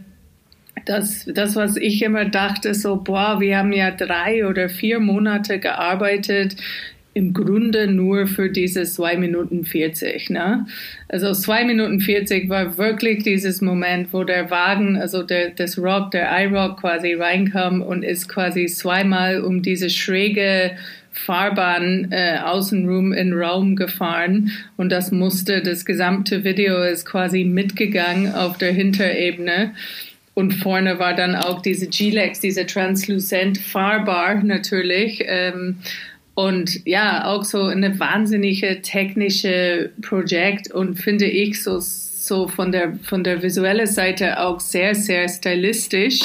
das, 0.86 1.26
das, 1.26 1.56
was 1.56 1.78
ich 1.78 2.04
immer 2.04 2.26
dachte, 2.26 2.76
so, 2.76 2.98
boah, 2.98 3.40
wir 3.40 3.58
haben 3.58 3.74
ja 3.74 3.92
drei 3.92 4.46
oder 4.46 4.70
vier 4.70 5.00
Monate 5.00 5.60
gearbeitet, 5.60 6.58
im 7.16 7.34
Grunde 7.34 7.88
nur 7.88 8.28
für 8.28 8.50
diese 8.50 8.84
zwei 8.84 9.16
Minuten 9.16 9.64
40. 9.64 10.30
Ne? 10.32 10.68
Also 11.08 11.32
zwei 11.32 11.64
Minuten 11.64 12.02
40 12.02 12.50
war 12.50 12.78
wirklich 12.78 13.24
dieses 13.24 13.62
Moment, 13.62 14.12
wo 14.12 14.26
der 14.26 14.52
Wagen, 14.52 14.98
also 14.98 15.24
der, 15.24 15.52
das 15.52 15.78
Rock, 15.78 16.12
der 16.12 16.30
iRock 16.44 16.82
quasi 16.82 17.14
reinkam 17.14 17.82
und 17.82 18.04
ist 18.04 18.28
quasi 18.28 18.66
zweimal 18.66 19.40
um 19.42 19.62
diese 19.62 19.90
schräge 19.90 20.72
Fahrbahn 21.14 22.12
äh, 22.12 22.40
außenrum 22.44 23.14
in 23.14 23.32
Raum 23.32 23.78
gefahren 23.78 24.52
und 24.76 24.92
das 24.92 25.14
musste, 25.14 25.62
das 25.62 25.86
gesamte 25.86 26.44
Video 26.44 26.84
ist 26.84 27.06
quasi 27.06 27.46
mitgegangen 27.46 28.36
auf 28.36 28.58
der 28.58 28.74
Hinterebene. 28.74 29.72
Und 30.34 30.52
vorne 30.56 31.00
war 31.00 31.16
dann 31.16 31.34
auch 31.34 31.62
diese 31.62 31.88
G-Lex, 31.88 32.42
diese 32.42 32.66
Translucent 32.66 33.58
Fahrbar 33.58 34.44
natürlich. 34.44 35.24
Ähm, 35.26 35.78
und 36.36 36.86
ja, 36.86 37.26
auch 37.26 37.46
so 37.46 37.64
eine 37.64 37.98
wahnsinnige 37.98 38.82
technische 38.82 39.92
Projekt 40.02 40.70
und 40.70 40.96
finde 40.96 41.26
ich 41.26 41.64
so, 41.64 41.80
so 41.80 42.50
von 42.50 42.74
der, 42.74 43.00
von 43.04 43.24
der 43.24 43.42
visuellen 43.42 43.88
Seite 43.88 44.42
auch 44.42 44.60
sehr, 44.60 44.96
sehr 44.96 45.30
stylistisch, 45.30 46.20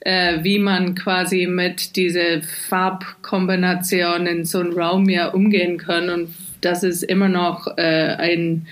äh, 0.00 0.44
wie 0.44 0.60
man 0.60 0.94
quasi 0.94 1.46
mit 1.46 1.96
dieser 1.96 2.42
Farbkombination 2.68 4.26
in 4.26 4.44
so 4.44 4.60
einem 4.60 4.78
Raum 4.78 5.08
ja 5.08 5.28
umgehen 5.28 5.76
kann. 5.76 6.08
Und 6.08 6.34
das 6.60 6.84
ist 6.84 7.02
immer 7.02 7.28
noch 7.28 7.66
äh, 7.76 8.14
ein 8.18 8.68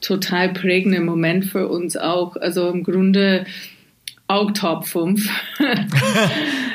total 0.00 0.48
prägender 0.48 1.00
Moment 1.00 1.44
für 1.44 1.68
uns 1.68 1.96
auch. 1.96 2.34
Also 2.34 2.68
im 2.70 2.82
Grunde 2.82 3.46
auch 4.32 4.50
Top 4.52 4.86
5. 4.86 5.28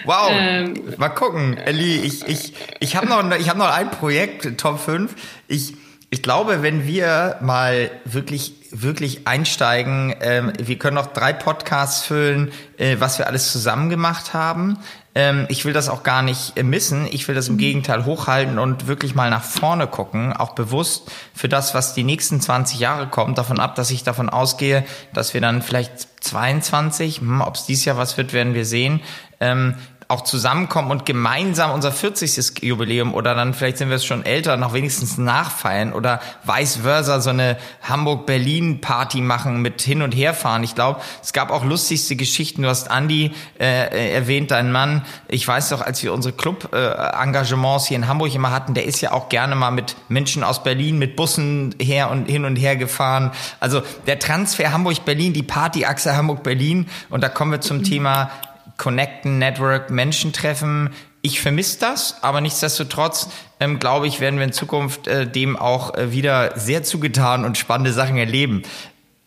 wow. 0.06 0.30
Ähm, 0.32 0.74
Mal 0.98 1.10
gucken, 1.10 1.58
Ellie, 1.58 2.02
ich, 2.04 2.26
ich, 2.28 2.54
ich 2.80 2.96
habe 2.96 3.08
noch, 3.08 3.24
ich 3.36 3.50
hab 3.50 3.58
noch 3.58 3.70
ein 3.70 3.92
Projekt, 3.92 4.58
Top 4.58 4.80
5. 4.80 5.16
Ich, 5.48 5.76
ich 6.10 6.24
glaube, 6.24 6.62
wenn 6.62 6.86
wir 6.86 7.38
mal 7.42 7.92
wirklich, 8.06 8.54
wirklich 8.72 9.28
einsteigen, 9.28 10.16
ähm, 10.22 10.54
wir 10.58 10.78
können 10.78 10.96
noch 10.96 11.08
drei 11.08 11.34
Podcasts 11.34 12.06
füllen, 12.06 12.52
äh, 12.78 12.98
was 13.00 13.18
wir 13.18 13.28
alles 13.28 13.52
zusammen 13.52 13.90
gemacht 13.90 14.34
haben. 14.34 14.78
Ähm, 15.16 15.48
ich 15.50 15.66
will 15.66 15.74
das 15.74 15.90
auch 15.90 16.04
gar 16.04 16.22
nicht 16.22 16.58
äh, 16.58 16.64
missen. 16.64 17.08
Ich 17.10 17.28
will 17.28 17.34
das 17.34 17.48
im 17.48 17.56
mhm. 17.56 17.60
Gegenteil 17.60 18.06
hochhalten 18.06 18.60
und 18.60 18.88
wirklich 18.88 19.16
mal 19.16 19.32
nach 19.32 19.44
vorne 19.44 19.88
gucken, 19.88 20.32
auch 20.32 20.54
bewusst 20.54 21.12
für 21.34 21.50
das, 21.50 21.74
was 21.74 21.96
die 21.96 22.04
nächsten 22.04 22.40
20 22.40 22.80
Jahre 22.80 23.08
kommt, 23.08 23.38
davon 23.38 23.60
ab, 23.60 23.74
dass 23.76 23.90
ich 23.90 24.04
davon 24.04 24.30
ausgehe, 24.30 24.86
dass 25.14 25.34
wir 25.34 25.42
dann 25.42 25.64
vielleicht 25.64 26.24
22, 26.24 27.22
hm, 27.22 27.42
ob 27.42 27.56
es 27.56 27.66
dieses 27.66 27.86
Jahr 27.86 27.98
was 27.98 28.18
wird, 28.18 28.32
werden 28.32 28.54
wir 28.54 28.66
sehen, 28.66 29.02
ähm, 29.40 29.76
auch 30.10 30.22
zusammenkommen 30.22 30.90
und 30.90 31.06
gemeinsam 31.06 31.72
unser 31.72 31.92
40. 31.92 32.64
Jubiläum 32.64 33.14
oder 33.14 33.36
dann 33.36 33.54
vielleicht 33.54 33.78
sind 33.78 33.90
wir 33.90 33.98
es 33.98 34.06
schon 34.06 34.26
älter, 34.26 34.56
noch 34.56 34.74
wenigstens 34.74 35.18
nachfeiern 35.18 35.92
oder 35.92 36.22
vice 36.44 36.78
versa 36.78 37.20
so 37.20 37.30
eine 37.30 37.58
Hamburg-Berlin-Party 37.84 39.20
machen 39.20 39.62
mit 39.62 39.82
hin 39.82 40.02
und 40.02 40.14
herfahren. 40.14 40.64
Ich 40.64 40.76
glaube, 40.76 41.02
es 41.22 41.34
gab 41.34 41.52
auch 41.52 41.66
lustigste 41.66 42.16
Geschichten. 42.16 42.62
Du 42.62 42.70
hast 42.70 42.90
Andi 42.90 43.32
äh, 43.60 44.14
erwähnt, 44.14 44.52
dein 44.52 44.72
Mann. 44.72 45.04
Ich 45.28 45.46
weiß 45.46 45.70
doch, 45.70 45.82
als 45.82 46.02
wir 46.04 46.14
unsere 46.14 46.34
Club-Engagements 46.34 47.86
äh, 47.86 47.88
hier 47.90 47.98
in 47.98 48.08
Hamburg 48.08 48.34
immer 48.34 48.52
hatten, 48.52 48.76
der 48.76 48.86
ist 48.86 49.02
ja 49.02 49.12
auch 49.12 49.28
gerne 49.28 49.56
mal 49.56 49.72
mit 49.72 49.98
Menschen 50.08 50.44
aus 50.44 50.64
Berlin 50.64 51.00
mit 51.00 51.18
Bussen 51.18 51.76
her 51.82 52.10
und 52.12 52.30
hin 52.30 52.46
und 52.46 52.56
her 52.56 52.78
gefahren. 52.78 53.32
Also 53.60 53.82
der 54.06 54.20
Transfer 54.20 54.72
Hamburg-Berlin, 54.72 55.34
die 55.34 55.44
Party-Achse 55.44 56.16
Hamburg-Berlin 56.16 56.88
und 57.10 57.22
da 57.22 57.30
kommen 57.30 57.52
wir 57.52 57.60
zum 57.60 57.84
Thema 57.84 58.32
Connecten, 58.78 59.40
Network, 59.40 59.90
Menschen 59.90 60.34
treffen. 60.34 60.92
Ich 61.22 61.42
vermisse 61.42 61.80
das, 61.80 62.24
aber 62.24 62.42
nichtsdestotrotz 62.42 63.30
ähm, 63.60 63.80
glaube 63.80 64.08
ich, 64.08 64.20
werden 64.20 64.38
wir 64.38 64.46
in 64.46 64.54
Zukunft 64.54 65.08
äh, 65.08 65.28
dem 65.28 65.58
auch 65.58 65.96
äh, 65.96 66.12
wieder 66.12 66.58
sehr 66.58 66.84
zugetan 66.84 67.44
und 67.44 67.58
spannende 67.58 67.92
Sachen 67.92 68.18
erleben. 68.18 68.64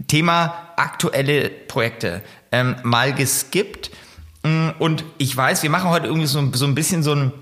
Thema 0.06 0.68
aktuelle 0.76 1.50
Projekte. 1.50 2.22
Ähm, 2.52 2.76
mal 2.82 3.12
geskippt. 3.12 3.90
Mm, 4.42 4.68
und 4.78 5.04
ich 5.18 5.36
weiß, 5.36 5.62
wir 5.62 5.70
machen 5.70 5.90
heute 5.90 6.06
irgendwie 6.06 6.26
so, 6.26 6.50
so 6.52 6.64
ein 6.64 6.74
bisschen 6.74 7.02
so 7.02 7.14
ein 7.14 7.32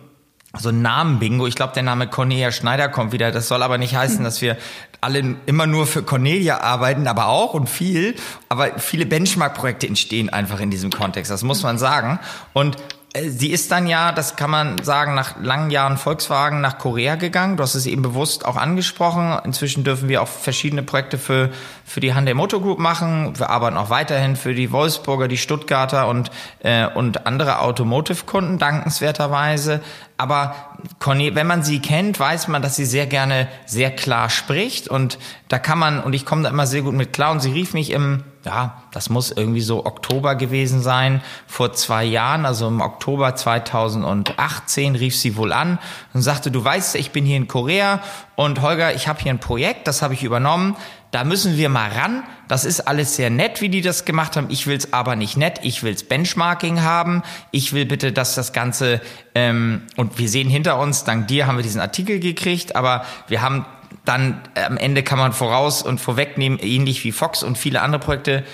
so 0.61 0.71
ein 0.71 0.83
Namen-Bingo. 0.83 1.47
Ich 1.47 1.55
glaube, 1.55 1.73
der 1.75 1.83
Name 1.83 2.09
Cornelia 2.09 2.53
Schneider 2.53 2.89
kommt 2.89 3.13
wieder. 3.13 3.31
Das 3.31 3.49
soll 3.49 3.63
aber 3.63 3.79
nicht 3.79 3.95
heißen, 3.97 4.25
dass 4.25 4.41
wir 4.43 4.57
alle 5.01 5.37
immer 5.47 5.67
nur 5.67 5.87
für 5.87 6.03
Cornelia 6.03 6.61
arbeiten, 6.61 7.07
aber 7.07 7.29
auch 7.29 7.55
und 7.55 7.69
viel. 7.69 8.15
Aber 8.49 8.79
viele 8.79 9.07
Benchmark-Projekte 9.07 9.87
entstehen 9.87 10.29
einfach 10.29 10.61
in 10.61 10.71
diesem 10.71 10.91
Kontext. 10.91 11.31
Das 11.31 11.43
muss 11.43 11.63
man 11.63 11.79
sagen. 11.79 12.19
Und 12.53 12.77
sie 13.17 13.51
ist 13.51 13.73
dann 13.73 13.87
ja, 13.87 14.13
das 14.13 14.37
kann 14.37 14.51
man 14.51 14.85
sagen, 14.85 15.15
nach 15.15 15.41
langen 15.41 15.71
Jahren 15.71 15.97
Volkswagen 15.97 16.61
nach 16.61 16.79
Korea 16.79 17.15
gegangen. 17.15 17.57
Du 17.57 17.63
hast 17.63 17.75
es 17.75 17.87
eben 17.87 18.03
bewusst 18.03 18.45
auch 18.45 18.57
angesprochen. 18.57 19.39
Inzwischen 19.45 19.83
dürfen 19.83 20.09
wir 20.09 20.23
auch 20.23 20.29
verschiedene 20.29 20.83
Projekte 20.83 21.17
für, 21.17 21.51
für 21.85 22.01
die 22.01 22.15
Hyundai 22.15 22.35
Motor 22.35 22.61
Group 22.61 22.79
machen. 22.79 23.39
Wir 23.39 23.49
arbeiten 23.49 23.79
auch 23.79 23.89
weiterhin 23.89 24.37
für 24.37 24.55
die 24.55 24.73
Wolfsburger, 24.73 25.27
die 25.27 25.39
Stuttgarter 25.39 26.07
und, 26.07 26.31
äh, 26.61 26.87
und 26.87 27.27
andere 27.27 27.61
Automotive-Kunden, 27.61 28.59
dankenswerterweise. 28.59 29.81
Aber 30.19 30.55
Corne 30.99 31.35
wenn 31.35 31.47
man 31.47 31.63
sie 31.63 31.81
kennt, 31.81 32.21
weiß 32.21 32.49
man, 32.49 32.61
dass 32.61 32.77
sie 32.77 32.85
sehr 32.85 33.07
gerne 33.07 33.49
sehr 33.65 33.91
klar 33.91 34.29
spricht. 34.29 34.87
Und 34.87 35.19
da 35.49 35.59
kann 35.59 35.79
man, 35.79 36.03
und 36.03 36.13
ich 36.13 36.27
komme 36.27 36.43
da 36.43 36.51
immer 36.51 36.67
sehr 36.67 36.83
gut 36.83 36.95
mit 36.95 37.15
klar. 37.15 37.33
Und 37.33 37.41
sie 37.41 37.53
rief 37.53 37.73
mich 37.73 37.91
im 37.91 38.23
ja, 38.45 38.82
das 38.93 39.11
muss 39.11 39.30
irgendwie 39.30 39.61
so 39.61 39.84
Oktober 39.84 40.34
gewesen 40.34 40.80
sein, 40.80 41.22
vor 41.47 41.72
zwei 41.72 42.05
Jahren, 42.05 42.47
also 42.47 42.68
im 42.68 42.80
Oktober 42.80 43.34
2018 43.34 44.95
rief 44.95 45.16
sie 45.16 45.36
wohl 45.36 45.53
an 45.53 45.78
und 46.14 46.22
sagte, 46.22 46.51
du 46.51 46.64
weißt, 46.64 46.95
ich 46.95 47.11
bin 47.11 47.24
hier 47.24 47.36
in 47.36 47.49
Korea 47.49 48.01
und 48.36 48.62
Holger, 48.62 48.95
ich 48.95 49.09
habe 49.09 49.20
hier 49.20 49.32
ein 49.32 49.41
Projekt, 49.41 49.89
das 49.89 50.03
habe 50.03 50.14
ich 50.14 50.22
übernommen, 50.22 50.76
da 51.11 51.24
müssen 51.24 51.57
wir 51.57 51.70
mal 51.70 51.91
ran. 51.91 52.22
Das 52.49 52.64
ist 52.64 52.80
alles 52.80 53.16
sehr 53.16 53.30
nett, 53.30 53.62
wie 53.62 53.70
die 53.70 53.80
das 53.80 54.05
gemacht 54.05 54.36
haben. 54.36 54.49
Ich 54.51 54.66
will's 54.66 54.93
aber 54.93 55.16
nicht 55.16 55.39
nett. 55.39 55.61
Ich 55.62 55.82
will's 55.82 56.03
Benchmarking 56.03 56.82
haben. 56.82 57.22
Ich 57.51 57.72
will 57.72 57.86
bitte, 57.86 58.12
dass 58.12 58.34
das 58.34 58.53
Ganze 58.53 59.01
ähm, 59.34 59.82
und 59.97 60.18
wir 60.18 60.28
sehen 60.28 60.51
hinter 60.51 60.78
uns, 60.78 61.05
dank 61.05 61.28
dir 61.28 61.47
haben 61.47 61.57
wir 61.57 61.62
diesen 61.62 61.80
Artikel 61.80 62.20
gekriegt, 62.20 62.76
aber 62.76 63.05
wir 63.26 63.41
haben 63.41 63.64
dann 64.05 64.41
äh, 64.55 64.64
am 64.64 64.76
Ende 64.76 65.03
kann 65.03 65.18
man 65.18 65.32
voraus 65.32 65.82
und 65.82 66.01
vorwegnehmen, 66.01 66.59
ähnlich 66.59 67.05
wie 67.05 67.12
Fox 67.12 67.43
und 67.43 67.59
viele 67.59 67.82
andere 67.82 68.01
Projekte, 68.01 68.45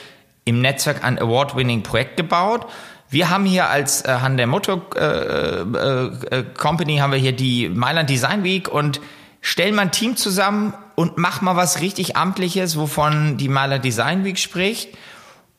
im 0.45 0.61
Netzwerk 0.61 1.05
ein 1.05 1.19
Award-winning 1.19 1.83
Projekt 1.83 2.17
gebaut. 2.17 2.67
Wir 3.09 3.31
haben 3.31 3.45
hier 3.45 3.71
als 3.71 4.03
äh, 4.03 4.19
Hyundai 4.21 4.47
Motor 4.47 4.83
äh, 4.97 5.01
äh, 5.01 6.07
äh, 6.31 6.45
Company 6.57 6.99
haben 6.99 7.13
wir 7.13 7.19
hier 7.19 7.33
die 7.33 7.69
Mailand 7.69 8.11
Design 8.11 8.45
Week 8.45 8.69
und 8.69 9.01
stellen 9.41 9.75
mal 9.75 9.83
ein 9.83 9.93
Team 9.93 10.17
zusammen 10.17 10.75
und 10.97 11.19
mach 11.19 11.41
mal 11.41 11.57
was 11.57 11.81
richtig 11.81 12.17
amtliches, 12.17 12.77
wovon 12.77 13.37
die 13.37 13.49
Mailand 13.49 13.85
Design 13.85 14.25
Week 14.25 14.39
spricht. 14.39 14.89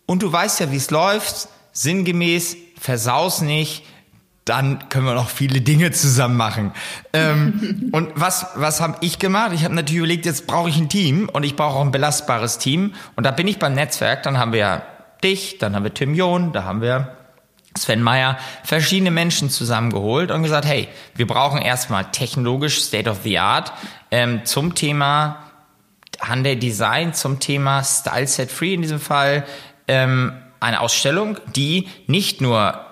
Und 0.05 0.21
du 0.21 0.31
weißt 0.31 0.59
ja, 0.59 0.71
wie 0.71 0.77
es 0.77 0.91
läuft. 0.91 1.47
Sinngemäß, 1.71 2.57
versaus 2.79 3.41
nicht, 3.41 3.83
dann 4.45 4.89
können 4.89 5.07
wir 5.07 5.15
noch 5.15 5.29
viele 5.29 5.59
Dinge 5.59 5.91
zusammen 5.91 6.37
machen. 6.37 6.71
Ähm, 7.13 7.89
und 7.91 8.11
was, 8.15 8.45
was 8.55 8.79
habe 8.79 8.97
ich 9.01 9.17
gemacht? 9.17 9.51
Ich 9.53 9.63
habe 9.63 9.73
natürlich 9.73 9.97
überlegt, 9.97 10.25
jetzt 10.25 10.45
brauche 10.45 10.69
ich 10.69 10.77
ein 10.77 10.87
Team 10.87 11.29
und 11.33 11.43
ich 11.43 11.55
brauche 11.55 11.75
auch 11.75 11.81
ein 11.81 11.91
belastbares 11.91 12.59
Team. 12.59 12.93
Und 13.15 13.25
da 13.25 13.31
bin 13.31 13.47
ich 13.47 13.57
beim 13.57 13.73
Netzwerk, 13.73 14.21
dann 14.23 14.37
haben 14.37 14.53
wir 14.53 14.83
dich, 15.23 15.57
dann 15.57 15.75
haben 15.75 15.83
wir 15.83 15.93
Tim 15.93 16.13
John, 16.13 16.53
da 16.53 16.63
haben 16.63 16.81
wir 16.81 17.17
Sven 17.75 18.01
Meyer, 18.01 18.37
verschiedene 18.63 19.11
Menschen 19.11 19.49
zusammengeholt 19.49 20.31
und 20.31 20.43
gesagt, 20.43 20.65
hey, 20.65 20.87
wir 21.15 21.27
brauchen 21.27 21.61
erstmal 21.61 22.05
technologisch 22.11 22.81
State 22.81 23.09
of 23.09 23.21
the 23.23 23.39
Art 23.39 23.73
ähm, 24.11 24.45
zum 24.45 24.75
Thema 24.75 25.43
Hyundai 26.21 26.55
Design, 26.55 27.13
zum 27.13 27.39
Thema 27.39 27.83
Style 27.83 28.27
Set 28.27 28.51
Free 28.51 28.75
in 28.75 28.81
diesem 28.81 28.99
Fall, 28.99 29.45
ähm, 29.87 30.33
eine 30.59 30.79
Ausstellung, 30.79 31.37
die 31.55 31.89
nicht 32.07 32.39
nur 32.39 32.84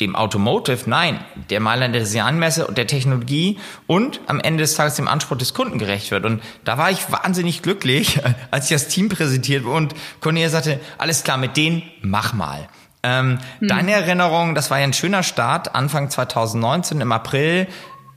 dem 0.00 0.14
Automotive, 0.14 0.88
nein, 0.90 1.20
der 1.48 1.60
Mailänder 1.60 2.00
Designmesse 2.00 2.66
und 2.66 2.76
der 2.76 2.86
Technologie 2.86 3.58
und 3.86 4.20
am 4.26 4.40
Ende 4.40 4.62
des 4.62 4.74
Tages 4.74 4.96
dem 4.96 5.08
Anspruch 5.08 5.38
des 5.38 5.54
Kunden 5.54 5.78
gerecht 5.78 6.10
wird. 6.10 6.26
Und 6.26 6.42
da 6.64 6.76
war 6.76 6.90
ich 6.90 7.10
wahnsinnig 7.10 7.62
glücklich, 7.62 8.20
als 8.50 8.66
ich 8.66 8.76
das 8.76 8.88
Team 8.88 9.08
präsentiert 9.08 9.64
und 9.64 9.94
Cornelia 10.20 10.50
sagte, 10.50 10.80
alles 10.98 11.24
klar, 11.24 11.38
mit 11.38 11.56
denen 11.56 11.82
mach 12.02 12.34
mal. 12.34 12.68
Ähm, 13.02 13.38
hm. 13.60 13.68
Deine 13.68 13.92
Erinnerung, 13.92 14.54
das 14.54 14.70
war 14.70 14.78
ja 14.78 14.84
ein 14.84 14.92
schöner 14.92 15.22
Start, 15.22 15.74
Anfang 15.74 16.10
2019 16.10 17.00
im 17.00 17.12
April 17.12 17.66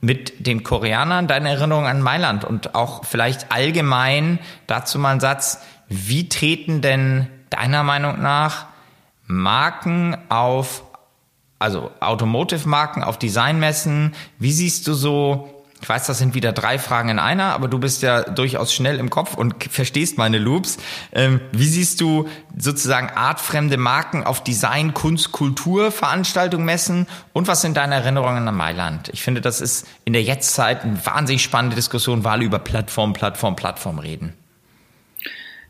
mit 0.02 0.46
den 0.46 0.62
Koreanern, 0.62 1.28
deine 1.28 1.50
Erinnerung 1.50 1.86
an 1.86 2.00
Mailand 2.02 2.44
und 2.44 2.74
auch 2.74 3.04
vielleicht 3.04 3.52
allgemein 3.52 4.38
dazu 4.66 4.98
mal 4.98 5.12
ein 5.12 5.20
Satz, 5.20 5.60
wie 5.88 6.28
treten 6.28 6.80
denn 6.80 7.28
deiner 7.50 7.82
Meinung 7.82 8.20
nach 8.20 8.66
Marken 9.26 10.16
auf 10.28 10.82
also 11.60 11.90
Automotive-Marken 12.00 13.04
auf 13.04 13.18
Designmessen. 13.18 14.14
Wie 14.38 14.50
siehst 14.50 14.88
du 14.88 14.94
so, 14.94 15.62
ich 15.82 15.88
weiß, 15.88 16.06
das 16.06 16.18
sind 16.18 16.34
wieder 16.34 16.52
drei 16.52 16.78
Fragen 16.78 17.10
in 17.10 17.18
einer, 17.18 17.52
aber 17.52 17.68
du 17.68 17.78
bist 17.78 18.02
ja 18.02 18.22
durchaus 18.22 18.72
schnell 18.72 18.98
im 18.98 19.10
Kopf 19.10 19.34
und 19.34 19.62
verstehst 19.64 20.16
meine 20.16 20.38
Loops. 20.38 20.78
Ähm, 21.12 21.40
wie 21.52 21.66
siehst 21.66 22.00
du 22.00 22.28
sozusagen 22.56 23.10
artfremde 23.10 23.76
Marken 23.76 24.24
auf 24.24 24.42
Design, 24.42 24.94
Kunst, 24.94 25.32
Kultur, 25.32 25.92
Veranstaltungen 25.92 26.64
messen? 26.64 27.06
Und 27.34 27.46
was 27.46 27.60
sind 27.60 27.76
deine 27.76 27.96
Erinnerungen 27.96 28.48
an 28.48 28.56
Mailand? 28.56 29.10
Ich 29.12 29.22
finde, 29.22 29.42
das 29.42 29.60
ist 29.60 29.86
in 30.06 30.14
der 30.14 30.22
Jetztzeit 30.22 30.82
eine 30.82 30.98
wahnsinnig 31.04 31.42
spannende 31.42 31.76
Diskussion, 31.76 32.24
weil 32.24 32.42
über 32.42 32.58
Plattform, 32.58 33.12
Plattform, 33.12 33.54
Plattform 33.54 33.98
reden. 33.98 34.32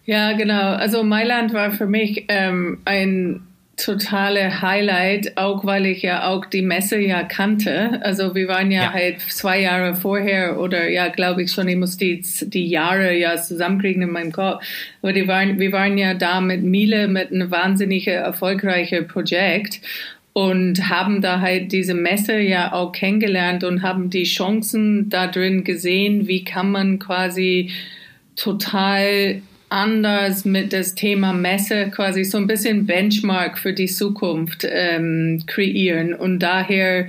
Ja, 0.04 0.32
genau. 0.34 0.74
Also 0.74 1.02
Mailand 1.02 1.52
war 1.52 1.72
für 1.72 1.86
mich 1.86 2.26
ähm, 2.28 2.78
ein 2.84 3.42
totale 3.84 4.62
Highlight, 4.62 5.36
auch 5.36 5.64
weil 5.64 5.86
ich 5.86 6.02
ja 6.02 6.28
auch 6.28 6.46
die 6.46 6.62
Messe 6.62 6.98
ja 6.98 7.22
kannte. 7.22 8.00
Also 8.02 8.34
wir 8.34 8.48
waren 8.48 8.70
ja, 8.70 8.82
ja. 8.82 8.92
halt 8.92 9.20
zwei 9.20 9.60
Jahre 9.60 9.94
vorher 9.94 10.60
oder 10.60 10.88
ja, 10.88 11.08
glaube 11.08 11.42
ich 11.42 11.52
schon, 11.52 11.68
ich 11.68 11.76
muss 11.76 11.96
die, 11.96 12.22
die 12.42 12.66
Jahre 12.66 13.16
ja 13.16 13.36
zusammenkriegen 13.36 14.02
in 14.02 14.10
meinem 14.10 14.32
Kopf. 14.32 14.62
Aber 15.02 15.12
die 15.12 15.26
waren, 15.26 15.58
wir 15.58 15.72
waren 15.72 15.98
ja 15.98 16.14
da 16.14 16.40
mit 16.40 16.62
Miele 16.62 17.08
mit 17.08 17.32
einem 17.32 17.50
wahnsinnig 17.50 18.06
erfolgreichen 18.06 19.06
Projekt 19.08 19.80
und 20.32 20.88
haben 20.88 21.22
da 21.22 21.40
halt 21.40 21.72
diese 21.72 21.94
Messe 21.94 22.38
ja 22.38 22.72
auch 22.72 22.92
kennengelernt 22.92 23.64
und 23.64 23.82
haben 23.82 24.10
die 24.10 24.24
Chancen 24.24 25.08
da 25.08 25.26
drin 25.26 25.64
gesehen, 25.64 26.28
wie 26.28 26.44
kann 26.44 26.70
man 26.70 26.98
quasi 26.98 27.70
total 28.36 29.42
anders 29.70 30.44
mit 30.44 30.72
das 30.72 30.94
Thema 30.94 31.32
Messe 31.32 31.90
quasi 31.90 32.24
so 32.24 32.36
ein 32.38 32.46
bisschen 32.46 32.86
Benchmark 32.86 33.58
für 33.58 33.72
die 33.72 33.86
Zukunft 33.86 34.66
ähm, 34.68 35.44
kreieren. 35.46 36.12
Und 36.12 36.40
daher 36.40 37.08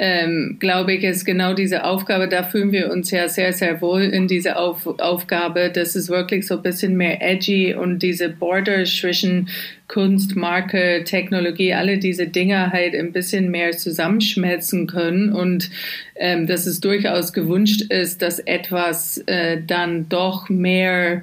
ähm, 0.00 0.56
glaube 0.60 0.94
ich, 0.94 1.02
ist 1.02 1.24
genau 1.24 1.54
diese 1.54 1.84
Aufgabe, 1.84 2.28
da 2.28 2.44
fühlen 2.44 2.70
wir 2.70 2.92
uns 2.92 3.10
ja 3.10 3.28
sehr, 3.28 3.52
sehr 3.52 3.80
wohl 3.80 4.02
in 4.02 4.28
dieser 4.28 4.58
Auf 4.58 4.86
Aufgabe. 4.86 5.70
Das 5.74 5.96
ist 5.96 6.08
wirklich 6.08 6.46
so 6.46 6.54
ein 6.54 6.62
bisschen 6.62 6.96
mehr 6.96 7.20
edgy 7.20 7.74
und 7.74 7.98
diese 7.98 8.28
Border 8.28 8.84
zwischen 8.84 9.48
Kunst, 9.88 10.36
Marke, 10.36 11.02
Technologie, 11.04 11.74
alle 11.74 11.98
diese 11.98 12.28
Dinge 12.28 12.70
halt 12.72 12.94
ein 12.94 13.10
bisschen 13.10 13.50
mehr 13.50 13.72
zusammenschmelzen 13.72 14.86
können 14.86 15.32
und 15.32 15.68
ähm, 16.14 16.46
dass 16.46 16.66
es 16.66 16.78
durchaus 16.80 17.32
gewünscht 17.32 17.82
ist, 17.90 18.22
dass 18.22 18.38
etwas 18.38 19.18
äh, 19.26 19.60
dann 19.66 20.08
doch 20.08 20.48
mehr 20.48 21.22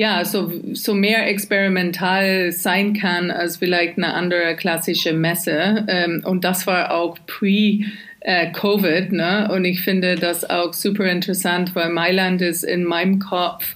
ja, 0.00 0.24
so, 0.24 0.50
so 0.72 0.94
mehr 0.94 1.28
experimental 1.28 2.52
sein 2.52 2.94
kann 2.94 3.30
als 3.30 3.58
vielleicht 3.58 3.98
eine 3.98 4.14
andere 4.14 4.56
klassische 4.56 5.12
Messe. 5.12 5.84
Ähm, 5.88 6.22
und 6.24 6.42
das 6.42 6.66
war 6.66 6.94
auch 6.94 7.18
pre- 7.26 7.84
äh, 8.20 8.50
Covid, 8.50 9.12
ne? 9.12 9.50
Und 9.52 9.66
ich 9.66 9.82
finde 9.82 10.14
das 10.14 10.48
auch 10.48 10.72
super 10.72 11.04
interessant, 11.04 11.74
weil 11.74 11.90
Mailand 11.90 12.40
ist 12.40 12.64
in 12.64 12.84
meinem 12.84 13.18
Kopf 13.18 13.74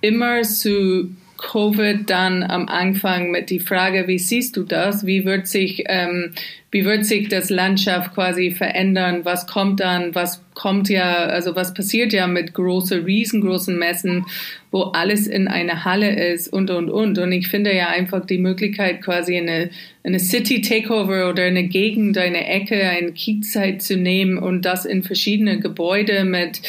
immer 0.00 0.42
zu 0.42 1.10
Covid 1.38 2.08
dann 2.08 2.44
am 2.44 2.68
Anfang 2.68 3.32
mit 3.32 3.50
die 3.50 3.60
Frage, 3.60 4.06
wie 4.06 4.18
siehst 4.20 4.56
du 4.56 4.62
das? 4.62 5.06
Wie 5.06 5.24
wird 5.24 5.48
sich 5.48 5.82
ähm, 5.88 6.34
wie 6.70 6.84
wird 6.84 7.06
sich 7.06 7.28
das 7.28 7.48
Landschaft 7.48 8.14
quasi 8.14 8.50
verändern? 8.50 9.20
Was 9.24 9.46
kommt 9.46 9.80
dann? 9.80 10.14
Was 10.14 10.44
kommt 10.54 10.88
ja, 10.88 11.24
also 11.24 11.56
was 11.56 11.72
passiert 11.72 12.12
ja 12.12 12.26
mit 12.26 12.52
großen, 12.52 13.04
riesengroßen 13.04 13.78
Messen, 13.78 14.26
wo 14.70 14.82
alles 14.82 15.26
in 15.26 15.48
einer 15.48 15.84
Halle 15.84 16.14
ist 16.32 16.52
und, 16.52 16.70
und, 16.70 16.90
und. 16.90 17.18
Und 17.18 17.32
ich 17.32 17.48
finde 17.48 17.74
ja 17.74 17.88
einfach 17.88 18.26
die 18.26 18.38
Möglichkeit, 18.38 19.00
quasi 19.00 19.36
eine, 19.36 19.70
eine 20.04 20.20
City 20.20 20.60
Takeover 20.60 21.30
oder 21.30 21.44
eine 21.44 21.64
Gegend, 21.64 22.18
eine 22.18 22.46
Ecke, 22.46 22.88
eine 22.88 23.12
Kiezzeit 23.12 23.80
zu 23.80 23.96
nehmen 23.96 24.36
und 24.36 24.62
das 24.62 24.84
in 24.84 25.02
verschiedene 25.02 25.58
Gebäude 25.58 26.24
mit, 26.24 26.60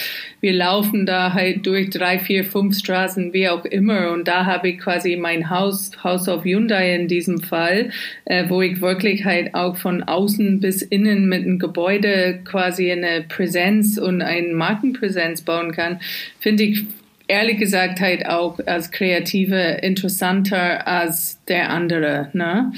wir 0.42 0.54
laufen 0.54 1.06
da 1.06 1.34
halt 1.34 1.66
durch 1.66 1.90
drei, 1.90 2.20
vier, 2.20 2.46
fünf 2.46 2.78
Straßen, 2.78 3.34
wie 3.34 3.50
auch 3.50 3.66
immer. 3.66 4.12
Und 4.12 4.30
da 4.30 4.46
habe 4.46 4.70
ich 4.70 4.80
quasi 4.80 5.18
mein 5.18 5.50
Haus, 5.50 5.92
House 6.02 6.30
of 6.30 6.46
Hyundai 6.46 6.96
in 6.96 7.10
diesem 7.10 7.42
Fall, 7.42 7.90
äh, 8.26 8.46
wo 8.48 8.62
ich 8.62 8.80
wirklich 8.80 9.26
halt 9.26 9.54
auch 9.54 9.76
von 9.76 10.04
außen 10.04 10.62
bis 10.62 10.82
innen 10.82 11.28
mit 11.28 11.44
einem 11.44 11.60
Gebäude 11.60 12.40
quasi 12.46 12.90
eine 12.92 13.26
Präsenz 13.28 13.98
und 13.98 14.22
eine 14.22 14.54
Markenpräsenz 14.54 15.42
bauen 15.42 15.74
kann, 15.74 16.00
finde 16.40 16.64
ich 16.64 16.86
ehrlich 17.30 17.58
gesagt 17.58 18.02
halt 18.02 18.26
auch 18.26 18.60
als 18.66 18.92
Kreative 18.92 19.80
interessanter 19.82 20.86
als 20.88 21.40
der 21.48 21.70
andere. 21.70 22.30
Ne? 22.34 22.74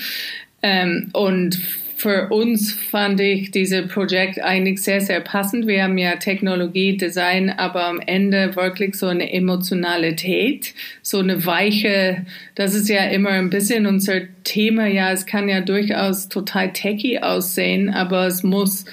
Ähm, 0.62 1.10
und 1.14 1.60
für 1.96 2.30
uns 2.30 2.74
fand 2.74 3.22
ich 3.22 3.52
dieses 3.52 3.88
Projekt 3.88 4.42
eigentlich 4.42 4.82
sehr, 4.82 5.02
sehr 5.02 5.20
passend. 5.20 5.68
Wir 5.68 5.84
haben 5.84 6.00
ja 6.00 6.16
Technologie, 6.16 6.98
Design, 6.98 7.52
aber 7.52 7.86
am 7.86 8.00
Ende 8.00 8.56
wirklich 8.56 8.96
so 8.96 9.06
eine 9.06 9.32
Emotionalität, 9.32 10.74
so 11.04 11.20
eine 11.20 11.46
weiche, 11.46 12.26
das 12.56 12.74
ist 12.74 12.90
ja 12.90 13.04
immer 13.06 13.30
ein 13.30 13.52
bisschen 13.52 13.86
unser 13.86 14.22
Thema. 14.44 14.88
Ja, 14.88 15.12
es 15.12 15.28
kann 15.28 15.48
ja 15.48 15.62
durchaus 15.62 16.28
total 16.28 16.74
techy 16.74 17.20
aussehen, 17.20 17.92
aber 17.92 18.26
es 18.26 18.42
muss 18.42 18.86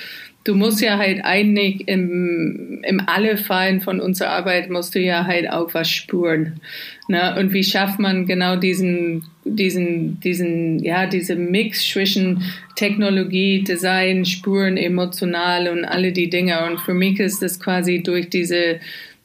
du 0.49 0.55
musst 0.55 0.81
ja 0.81 0.97
halt 0.97 1.21
eigentlich 1.25 1.87
im, 1.89 2.81
im 2.83 3.03
alle 3.07 3.37
Fallen 3.37 3.83
von 3.83 4.01
unserer 4.01 4.31
Arbeit 4.31 4.71
musst 4.71 4.95
du 4.95 4.99
ja 4.99 5.27
halt 5.27 5.51
auch 5.51 5.75
was 5.75 5.91
spüren. 5.91 6.61
Ne? 7.07 7.37
Und 7.39 7.53
wie 7.53 7.63
schafft 7.63 7.99
man 7.99 8.25
genau 8.25 8.57
diesen, 8.57 9.25
diesen, 9.45 10.19
diesen, 10.21 10.79
ja, 10.83 11.05
diese 11.05 11.37
Mix 11.37 11.87
zwischen 11.87 12.43
Technologie, 12.77 13.63
Design, 13.63 14.25
Spuren, 14.25 14.79
emotional 14.79 15.69
und 15.69 15.85
alle 15.85 16.13
die 16.13 16.31
Dinge. 16.31 16.65
Und 16.65 16.81
für 16.81 16.95
mich 16.95 17.21
ist 17.21 17.43
das 17.43 17.61
quasi 17.61 18.03
durch 18.03 18.31
diese, 18.31 18.81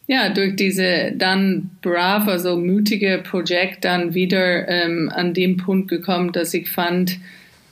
ja, 0.08 0.28
durch 0.28 0.58
diese 0.58 1.14
dann 1.16 1.70
brave, 1.82 2.32
also 2.32 2.58
mutige 2.58 3.24
Projekt 3.24 3.86
dann 3.86 4.14
wieder 4.14 4.68
ähm, 4.68 5.10
an 5.16 5.34
dem 5.34 5.56
Punkt 5.56 5.88
gekommen, 5.88 6.34
dass 6.34 6.54
ich 6.54 6.70
fand, 6.70 7.18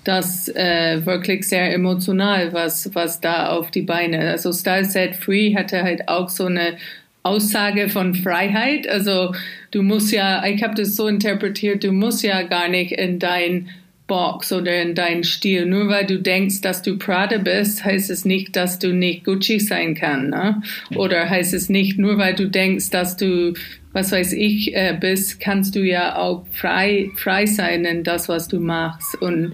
das 0.03 0.47
äh, 0.49 1.05
wirklich 1.05 1.47
sehr 1.47 1.73
emotional, 1.73 2.53
was, 2.53 2.93
was 2.95 3.21
da 3.21 3.49
auf 3.49 3.71
die 3.71 3.83
Beine. 3.83 4.31
Also 4.31 4.51
Style 4.51 4.85
Set 4.85 5.15
Free 5.15 5.55
hatte 5.55 5.83
halt 5.83 6.07
auch 6.07 6.29
so 6.29 6.45
eine 6.45 6.77
Aussage 7.23 7.89
von 7.89 8.15
Freiheit. 8.15 8.87
Also 8.87 9.33
du 9.71 9.83
musst 9.83 10.11
ja, 10.11 10.45
ich 10.45 10.63
habe 10.63 10.75
das 10.75 10.95
so 10.95 11.07
interpretiert, 11.07 11.83
du 11.83 11.91
musst 11.91 12.23
ja 12.23 12.41
gar 12.43 12.67
nicht 12.67 12.93
in 12.93 13.19
dein 13.19 13.69
Box 14.07 14.51
oder 14.51 14.81
in 14.81 14.95
deinen 14.95 15.23
Stil. 15.23 15.65
Nur 15.65 15.87
weil 15.87 16.05
du 16.05 16.19
denkst, 16.19 16.61
dass 16.61 16.81
du 16.81 16.97
Prada 16.97 17.37
bist, 17.37 17.85
heißt 17.85 18.09
es 18.09 18.25
nicht, 18.25 18.55
dass 18.55 18.79
du 18.79 18.93
nicht 18.93 19.23
Gucci 19.23 19.59
sein 19.59 19.95
kann. 19.95 20.31
Ne? 20.31 20.61
Oder 20.95 21.29
heißt 21.29 21.53
es 21.53 21.69
nicht, 21.69 21.97
nur 21.97 22.17
weil 22.17 22.35
du 22.35 22.49
denkst, 22.49 22.89
dass 22.89 23.15
du, 23.15 23.53
was 23.93 24.11
weiß 24.11 24.33
ich, 24.33 24.75
äh, 24.75 24.97
bist, 24.99 25.39
kannst 25.39 25.75
du 25.75 25.81
ja 25.81 26.15
auch 26.15 26.45
frei, 26.53 27.11
frei 27.15 27.45
sein 27.45 27.85
in 27.85 28.03
das, 28.03 28.29
was 28.29 28.47
du 28.47 28.59
machst. 28.59 29.21
Und 29.21 29.53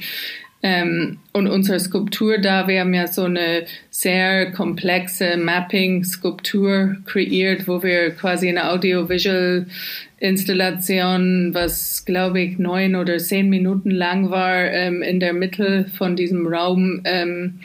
ähm, 0.63 1.19
und 1.33 1.47
unsere 1.47 1.79
Skulptur 1.79 2.39
da, 2.39 2.67
wir 2.67 2.79
haben 2.79 2.95
ja 2.95 3.05
so 3.05 3.25
eine 3.25 3.67
sehr 3.91 4.49
komplexe 4.51 5.37
Mapping-Skulptur 5.37 6.95
kreiert, 7.05 7.67
wo 7.67 7.83
wir 7.83 8.09
quasi 8.11 8.49
eine 8.49 8.71
Audiovisual-Installation, 8.71 11.51
was 11.53 12.05
glaube 12.05 12.41
ich 12.41 12.57
neun 12.57 12.95
oder 12.95 13.19
zehn 13.19 13.49
Minuten 13.49 13.91
lang 13.91 14.31
war, 14.31 14.71
ähm, 14.71 15.03
in 15.03 15.19
der 15.19 15.33
Mitte 15.33 15.85
von 15.95 16.15
diesem 16.15 16.47
Raum 16.47 17.01
ähm, 17.03 17.59